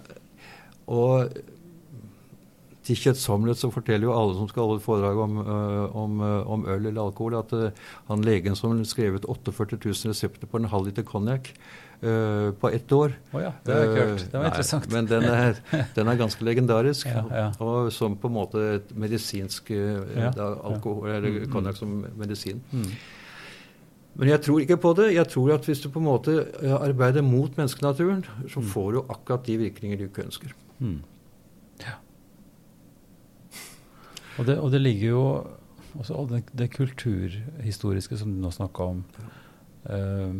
og 0.89 1.39
til 2.89 2.97
kjøttsommelighet 2.97 3.61
så 3.61 3.69
forteller 3.71 4.09
jo 4.09 4.15
alle 4.17 4.37
som 4.39 4.47
skal 4.49 4.65
holde 4.65 4.83
foredrag 4.83 5.19
om, 5.23 5.37
uh, 5.45 5.97
om, 6.03 6.23
uh, 6.23 6.39
om, 6.55 6.65
øl 6.65 6.89
eller 6.89 7.03
alkohol, 7.03 7.37
at 7.39 7.53
han 8.09 8.25
legen 8.25 8.57
som 8.59 8.81
skrev 8.87 9.21
ut 9.21 9.29
48 9.29 9.77
000 9.85 10.11
resepter 10.11 10.49
på 10.49 10.59
en 10.59 10.71
halv 10.73 10.89
liter 10.89 11.05
konjakk, 11.07 11.53
uh, 12.03 12.49
på 12.59 12.69
ett 12.69 12.91
år. 12.91 13.13
Oh 13.33 13.43
ja, 13.43 13.53
det 13.65 13.75
er 13.75 13.93
kult. 13.93 14.25
Det 14.25 14.37
var 14.37 14.45
Nei, 14.45 14.51
interessant. 14.51 14.89
Men 14.93 15.09
den 15.09 15.27
er, 15.29 15.61
den 15.97 16.11
er 16.11 16.19
ganske 16.19 16.45
legendarisk. 16.45 17.07
ja, 17.07 17.23
ja. 17.31 17.47
Og 17.63 17.91
som 17.93 18.17
på 18.19 18.31
en 18.31 18.37
måte 18.39 18.65
et 18.79 18.91
medisinsk 18.95 19.71
da, 19.71 20.51
alkohol, 20.71 21.09
eller 21.09 21.29
mm, 21.29 21.39
mm. 21.45 21.53
konjakk 21.53 21.79
som 21.79 21.95
medisin. 22.19 22.61
Mm. 22.71 22.91
Men 24.19 24.33
jeg 24.33 24.41
tror 24.43 24.63
ikke 24.63 24.79
på 24.83 24.93
det. 24.97 25.13
Jeg 25.15 25.31
tror 25.31 25.53
at 25.55 25.69
hvis 25.69 25.79
du 25.83 25.89
på 25.93 26.01
en 26.01 26.09
måte 26.09 26.33
arbeider 26.75 27.23
mot 27.23 27.55
menneskenaturen, 27.55 28.25
så 28.49 28.59
mm. 28.59 28.67
får 28.73 28.91
du 28.91 28.99
akkurat 29.05 29.45
de 29.47 29.57
virkninger 29.61 29.97
du 29.99 30.07
ikke 30.09 30.25
ønsker. 30.27 30.55
Mm. 30.79 30.99
Ja. 31.85 31.95
Og 34.39 34.47
det, 34.47 34.59
og 34.59 34.71
det, 34.71 34.81
ligger 34.81 35.07
jo 35.07 35.23
også 35.99 36.27
det, 36.29 36.43
det 36.57 36.69
kulturhistoriske 36.71 38.17
som 38.19 38.33
du 38.33 38.41
nå 38.43 38.51
snakka 38.55 38.91
om. 38.93 39.03
Uh, 39.89 40.35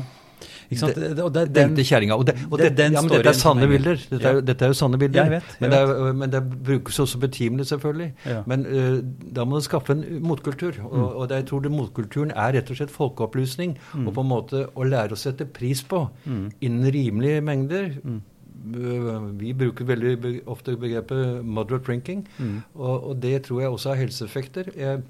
ikke 0.68 0.80
sant? 0.80 0.98
Det, 0.98 1.22
og 1.22 1.30
det, 1.34 1.44
den, 1.54 1.74
den 1.76 1.86
kjerringa. 1.86 2.16
Og, 2.16 2.26
det, 2.28 2.34
og 2.50 2.58
det, 2.58 2.70
den 2.78 2.96
ja, 2.96 3.02
men 3.04 3.12
dette 3.12 3.32
er 3.32 3.38
sanne 3.38 3.68
bilder. 3.70 4.00
Dette 4.10 4.30
er, 4.30 4.40
dette 4.48 4.66
er, 4.66 4.72
jo 4.72 4.78
sanne 4.78 5.00
bilder. 5.00 5.22
Jeg 5.22 5.34
vet, 5.34 5.54
jeg 5.54 5.62
men, 5.64 5.74
det 5.74 5.80
er, 5.80 6.12
men, 6.20 6.34
det 6.34 6.42
brukes 6.68 7.00
også 7.04 7.20
betimelig, 7.22 7.66
selvfølgelig. 7.70 8.10
Ja. 8.26 8.42
Men 8.50 8.66
uh, 8.66 8.98
da 9.36 9.46
må 9.48 9.60
du 9.60 9.66
skaffe 9.66 9.96
en 9.96 10.04
motkultur. 10.24 10.78
Og, 10.84 10.98
mm. 10.98 11.08
og 11.22 11.34
jeg 11.36 11.48
tror 11.50 11.64
det 11.64 11.72
motkulturen 11.74 12.34
er 12.34 12.54
rett 12.58 12.70
og 12.70 12.80
slett 12.80 12.94
folkeopplysning. 12.94 13.76
Mm. 13.94 14.06
Og 14.06 14.14
på 14.16 14.24
en 14.24 14.30
måte 14.30 14.62
å 14.74 14.86
lære 14.88 15.16
å 15.16 15.20
sette 15.20 15.48
pris 15.48 15.84
på 15.88 16.06
mm. 16.24 16.46
innen 16.60 16.94
rimelige 16.94 17.42
mengder. 17.44 17.90
Mm. 18.04 18.22
Uh, 18.64 19.28
vi 19.40 19.52
bruker 19.52 19.84
veldig 19.84 20.40
ofte 20.48 20.76
begrepet 20.80 21.44
'moderate 21.44 21.84
drinking', 21.84 22.24
mm. 22.38 22.62
og, 22.74 23.10
og, 23.10 23.22
det 23.22 23.42
tror 23.44 23.60
jeg 23.60 23.68
også 23.68 23.92
har 23.92 24.00
helseeffekter. 24.00 24.70
Jeg, 24.76 25.02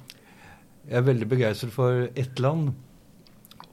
jeg 0.89 0.99
er 0.99 1.07
veldig 1.07 1.29
begeistret 1.29 1.73
for 1.73 2.09
ett 2.17 2.41
land 2.43 2.73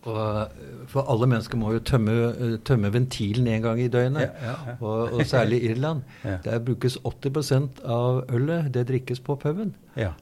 og, 0.02 0.54
for 0.90 1.06
alle 1.14 1.28
mennesker 1.30 1.60
må 1.62 1.76
jo 1.76 1.82
tømme, 1.86 2.58
tømme 2.66 2.90
ventilen 2.94 3.48
en 3.48 3.62
gang 3.62 3.82
i 3.84 3.88
døgnet. 3.92 4.24
Ja, 4.24 4.48
ja, 4.48 4.56
ja. 4.72 4.76
Og, 4.80 5.14
og, 5.14 5.22
særlig 5.30 5.62
i 5.62 5.72
Irland. 5.72 6.02
Der 6.46 6.60
brukes 6.60 6.98
80% 7.06 7.84
av 7.86 8.24
ølet 8.34 8.72
det 8.74 8.88
drikkes 8.90 9.22
på 9.22 9.36
puben. 9.36 9.76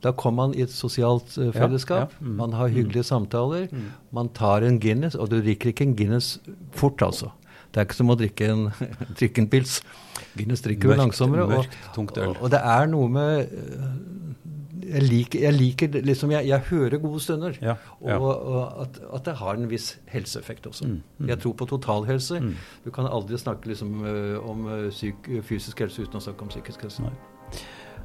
Da 0.03 0.11
kommer 0.11 0.49
man 0.49 0.57
i 0.57 0.65
et 0.65 0.73
sosialt 0.73 1.37
uh, 1.37 1.51
fellesskap. 1.55 2.13
Mm. 2.19 2.35
Man 2.41 2.53
har 2.53 2.67
hyggelige 2.67 3.05
mm. 3.05 3.11
samtaler. 3.11 3.67
Mm. 3.71 3.89
Man 4.11 4.29
tar 4.35 4.67
en 4.67 4.79
Guinness, 4.79 5.15
og 5.15 5.31
du 5.31 5.39
drikker 5.39 5.71
ikke 5.71 5.87
en 5.87 5.95
Guinness 5.95 6.39
fort, 6.71 7.01
altså. 7.01 7.31
Det 7.69 7.77
er 7.77 7.85
ikke 7.85 7.99
som 7.99 8.09
å 8.09 8.17
drikke 8.17 8.51
en, 8.51 8.69
drikke 9.19 9.43
en 9.45 9.49
pils. 9.49 9.79
Guinness 10.35 10.65
drikker 10.65 10.91
mørkt, 10.91 11.03
langsommere. 11.05 11.47
Mørkt, 11.47 11.77
og, 11.95 12.17
og, 12.17 12.39
og, 12.41 12.49
det 12.51 12.59
er 12.59 12.89
noe 12.91 13.11
med 13.13 13.59
jeg 14.89 15.05
liker, 15.05 15.43
jeg 15.45 15.55
liker 15.55 15.99
liksom, 16.05 16.31
jeg, 16.35 16.47
jeg, 16.49 16.65
hører 16.69 17.01
gode 17.03 17.19
stunder. 17.23 17.57
Ja, 17.61 17.75
ja. 18.05 18.17
Og, 18.17 18.29
og 18.29 18.81
at, 18.83 19.01
at, 19.13 19.25
det 19.25 19.35
har 19.41 19.59
en 19.59 19.69
viss 19.71 19.91
helseeffekt 20.09 20.67
også. 20.69 20.87
Mm, 20.87 21.01
mm. 21.17 21.27
Jeg 21.31 21.39
tror 21.43 21.57
på 21.59 21.69
totalhelse. 21.69 22.39
Mm. 22.39 22.55
Du 22.85 22.91
kan 22.95 23.09
aldri 23.09 23.37
snakke 23.37 23.71
liksom, 23.71 24.05
øh, 24.05 24.49
om 24.49 24.67
øh, 24.67 24.87
syk, 24.93 25.29
fysisk 25.47 25.85
helse 25.85 26.05
uten 26.05 26.21
å 26.21 26.23
snakke 26.23 26.47
om 26.47 26.53
psykisk 26.53 26.87
helse. 26.87 27.05
Nei. 27.05 27.13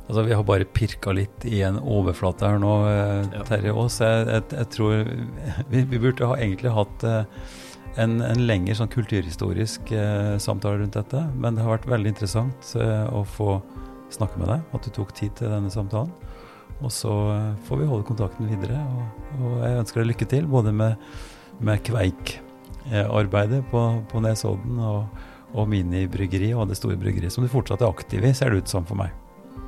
Altså, 0.08 0.22
Vi 0.22 0.34
har 0.36 0.44
bare 0.44 0.68
pirka 0.68 1.12
litt 1.16 1.44
i 1.48 1.62
en 1.64 1.78
overflate 1.80 2.48
her 2.48 2.58
nå, 2.60 2.72
eh, 2.90 3.44
Terje 3.48 3.72
Aas. 3.72 4.00
Jeg, 4.04 4.26
jeg, 4.28 4.48
jeg, 4.52 4.70
tror 4.74 4.96
vi, 5.70 5.84
vi, 5.84 6.00
burde 6.00 6.28
ha 6.28 6.36
egentlig 6.36 6.74
hatt 6.76 7.06
eh, 7.08 7.22
en, 8.02 8.18
en 8.26 8.42
lengre 8.44 8.76
sånn 8.76 8.92
kulturhistorisk 8.92 9.94
eh, 9.96 10.34
samtale 10.42 10.82
rundt 10.82 10.98
dette. 10.98 11.24
Men 11.38 11.56
det 11.56 11.64
har 11.64 11.78
vært 11.78 11.88
veldig 11.94 12.12
interessant 12.12 12.74
eh, 12.76 13.06
å 13.08 13.24
få 13.24 13.58
snakke 14.14 14.40
med 14.42 14.52
deg, 14.52 14.68
at 14.76 14.84
du 14.84 14.92
tok 14.94 15.14
tid 15.16 15.32
til 15.38 15.52
denne 15.52 15.72
samtalen. 15.72 16.12
Og 16.82 16.92
så 16.92 17.12
eh, 17.34 17.50
får 17.68 17.80
vi 17.80 17.90
holde 17.90 18.06
kontakten 18.08 18.50
videre. 18.50 18.80
Og, 18.82 19.28
og 19.40 19.58
jeg 19.62 19.82
ønsker 19.82 20.02
deg 20.02 20.10
lykke 20.12 20.30
til, 20.30 20.48
både 20.50 20.74
med, 20.74 20.96
med 21.64 21.82
kveikarbeidet 21.86 23.62
på, 23.70 23.84
på 24.10 24.24
Nesodden 24.24 24.80
og, 24.82 25.26
og 25.54 25.68
minibryggeri 25.70 26.52
og 26.54 26.68
det 26.70 26.78
store 26.80 26.98
bryggeriet, 27.00 27.32
som 27.34 27.46
du 27.46 27.52
fortsatt 27.52 27.84
er 27.84 27.92
aktiv 27.92 28.24
i, 28.24 28.34
ser 28.34 28.52
det 28.52 28.64
ut 28.64 28.74
som 28.74 28.86
for 28.88 28.98
meg. 28.98 29.14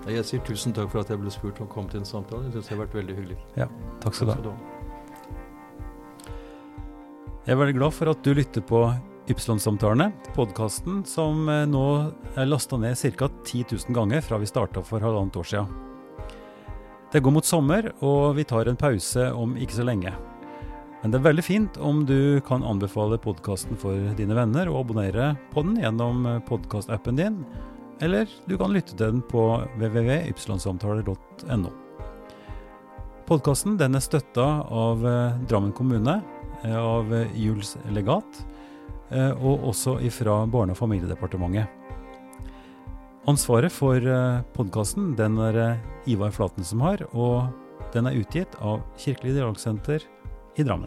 Jeg 0.06 0.22
sier 0.26 0.42
tusen 0.46 0.74
takk 0.74 0.92
for 0.92 1.02
at 1.02 1.10
jeg 1.10 1.18
ble 1.18 1.32
spurt 1.34 1.58
om 1.58 1.66
å 1.66 1.70
komme 1.70 1.90
til 1.90 1.98
en 1.98 2.06
samtale. 2.06 2.46
Jeg 2.46 2.54
syns 2.56 2.68
det 2.68 2.74
har 2.76 2.82
vært 2.84 2.94
veldig 2.94 3.16
hyggelig. 3.16 3.38
Ja, 3.58 3.66
takk 4.04 4.14
skal 4.14 4.36
du 4.38 4.52
ha. 4.52 4.56
Jeg 7.46 7.54
er 7.54 7.58
veldig 7.60 7.76
glad 7.78 7.94
for 7.94 8.10
at 8.10 8.22
du 8.26 8.32
lytter 8.34 8.62
på 8.66 8.84
Ypsilon-samtalene, 9.30 10.12
podkasten 10.36 11.00
som 11.06 11.48
eh, 11.50 11.64
nå 11.66 11.86
er 12.38 12.46
lasta 12.46 12.78
ned 12.78 12.98
ca. 13.18 13.30
10 13.42 13.66
000 13.74 13.94
ganger 13.94 14.22
fra 14.22 14.38
vi 14.38 14.50
starta 14.50 14.82
for 14.86 15.02
halvannet 15.02 15.38
år 15.42 15.50
siden. 15.50 15.85
Det 17.16 17.22
går 17.24 17.32
mot 17.32 17.46
sommer, 17.48 17.86
og 18.04 18.34
vi 18.36 18.44
tar 18.44 18.68
en 18.68 18.76
pause 18.76 19.30
om 19.32 19.54
ikke 19.56 19.78
så 19.78 19.84
lenge. 19.88 20.10
Men 21.00 21.14
det 21.14 21.16
er 21.16 21.22
veldig 21.24 21.44
fint 21.46 21.78
om 21.80 22.02
du 22.04 22.42
kan 22.44 22.60
anbefale 22.60 23.16
podkasten 23.16 23.78
for 23.80 23.96
dine 24.18 24.36
venner 24.36 24.68
og 24.68 24.82
abonnere 24.82 25.30
på 25.54 25.64
den 25.64 25.78
gjennom 25.80 26.26
podkastappen 26.44 27.16
din, 27.16 27.38
eller 28.04 28.28
du 28.44 28.58
kan 28.60 28.76
lytte 28.76 28.92
til 28.92 29.14
den 29.14 29.22
på 29.32 29.46
www.ypsilonsamtaler.no. 29.78 31.72
Podkasten 33.24 33.80
er 33.80 34.04
støtta 34.04 34.46
av 34.68 35.08
eh, 35.08 35.40
Drammen 35.48 35.72
kommune, 35.72 36.18
eh, 36.66 36.76
av 36.76 37.16
Juls 37.32 37.78
legat, 37.96 38.44
eh, 39.08 39.32
og 39.32 39.64
også 39.72 40.02
ifra 40.04 40.42
Barne- 40.44 40.76
og 40.76 40.82
familiedepartementet. 40.84 41.85
Ansvaret 43.26 43.74
for 43.74 43.98
podkasten 44.54 45.16
den 45.18 45.34
er 45.42 45.80
Ivar 46.06 46.30
Flaten 46.30 46.62
som 46.62 46.84
har, 46.86 47.00
og 47.10 47.48
den 47.90 48.06
er 48.06 48.20
utgitt 48.20 48.54
av 48.62 48.84
Kirkelig 49.02 49.34
dialogsenter 49.34 50.06
i 50.54 50.62
Drammen. 50.62 50.86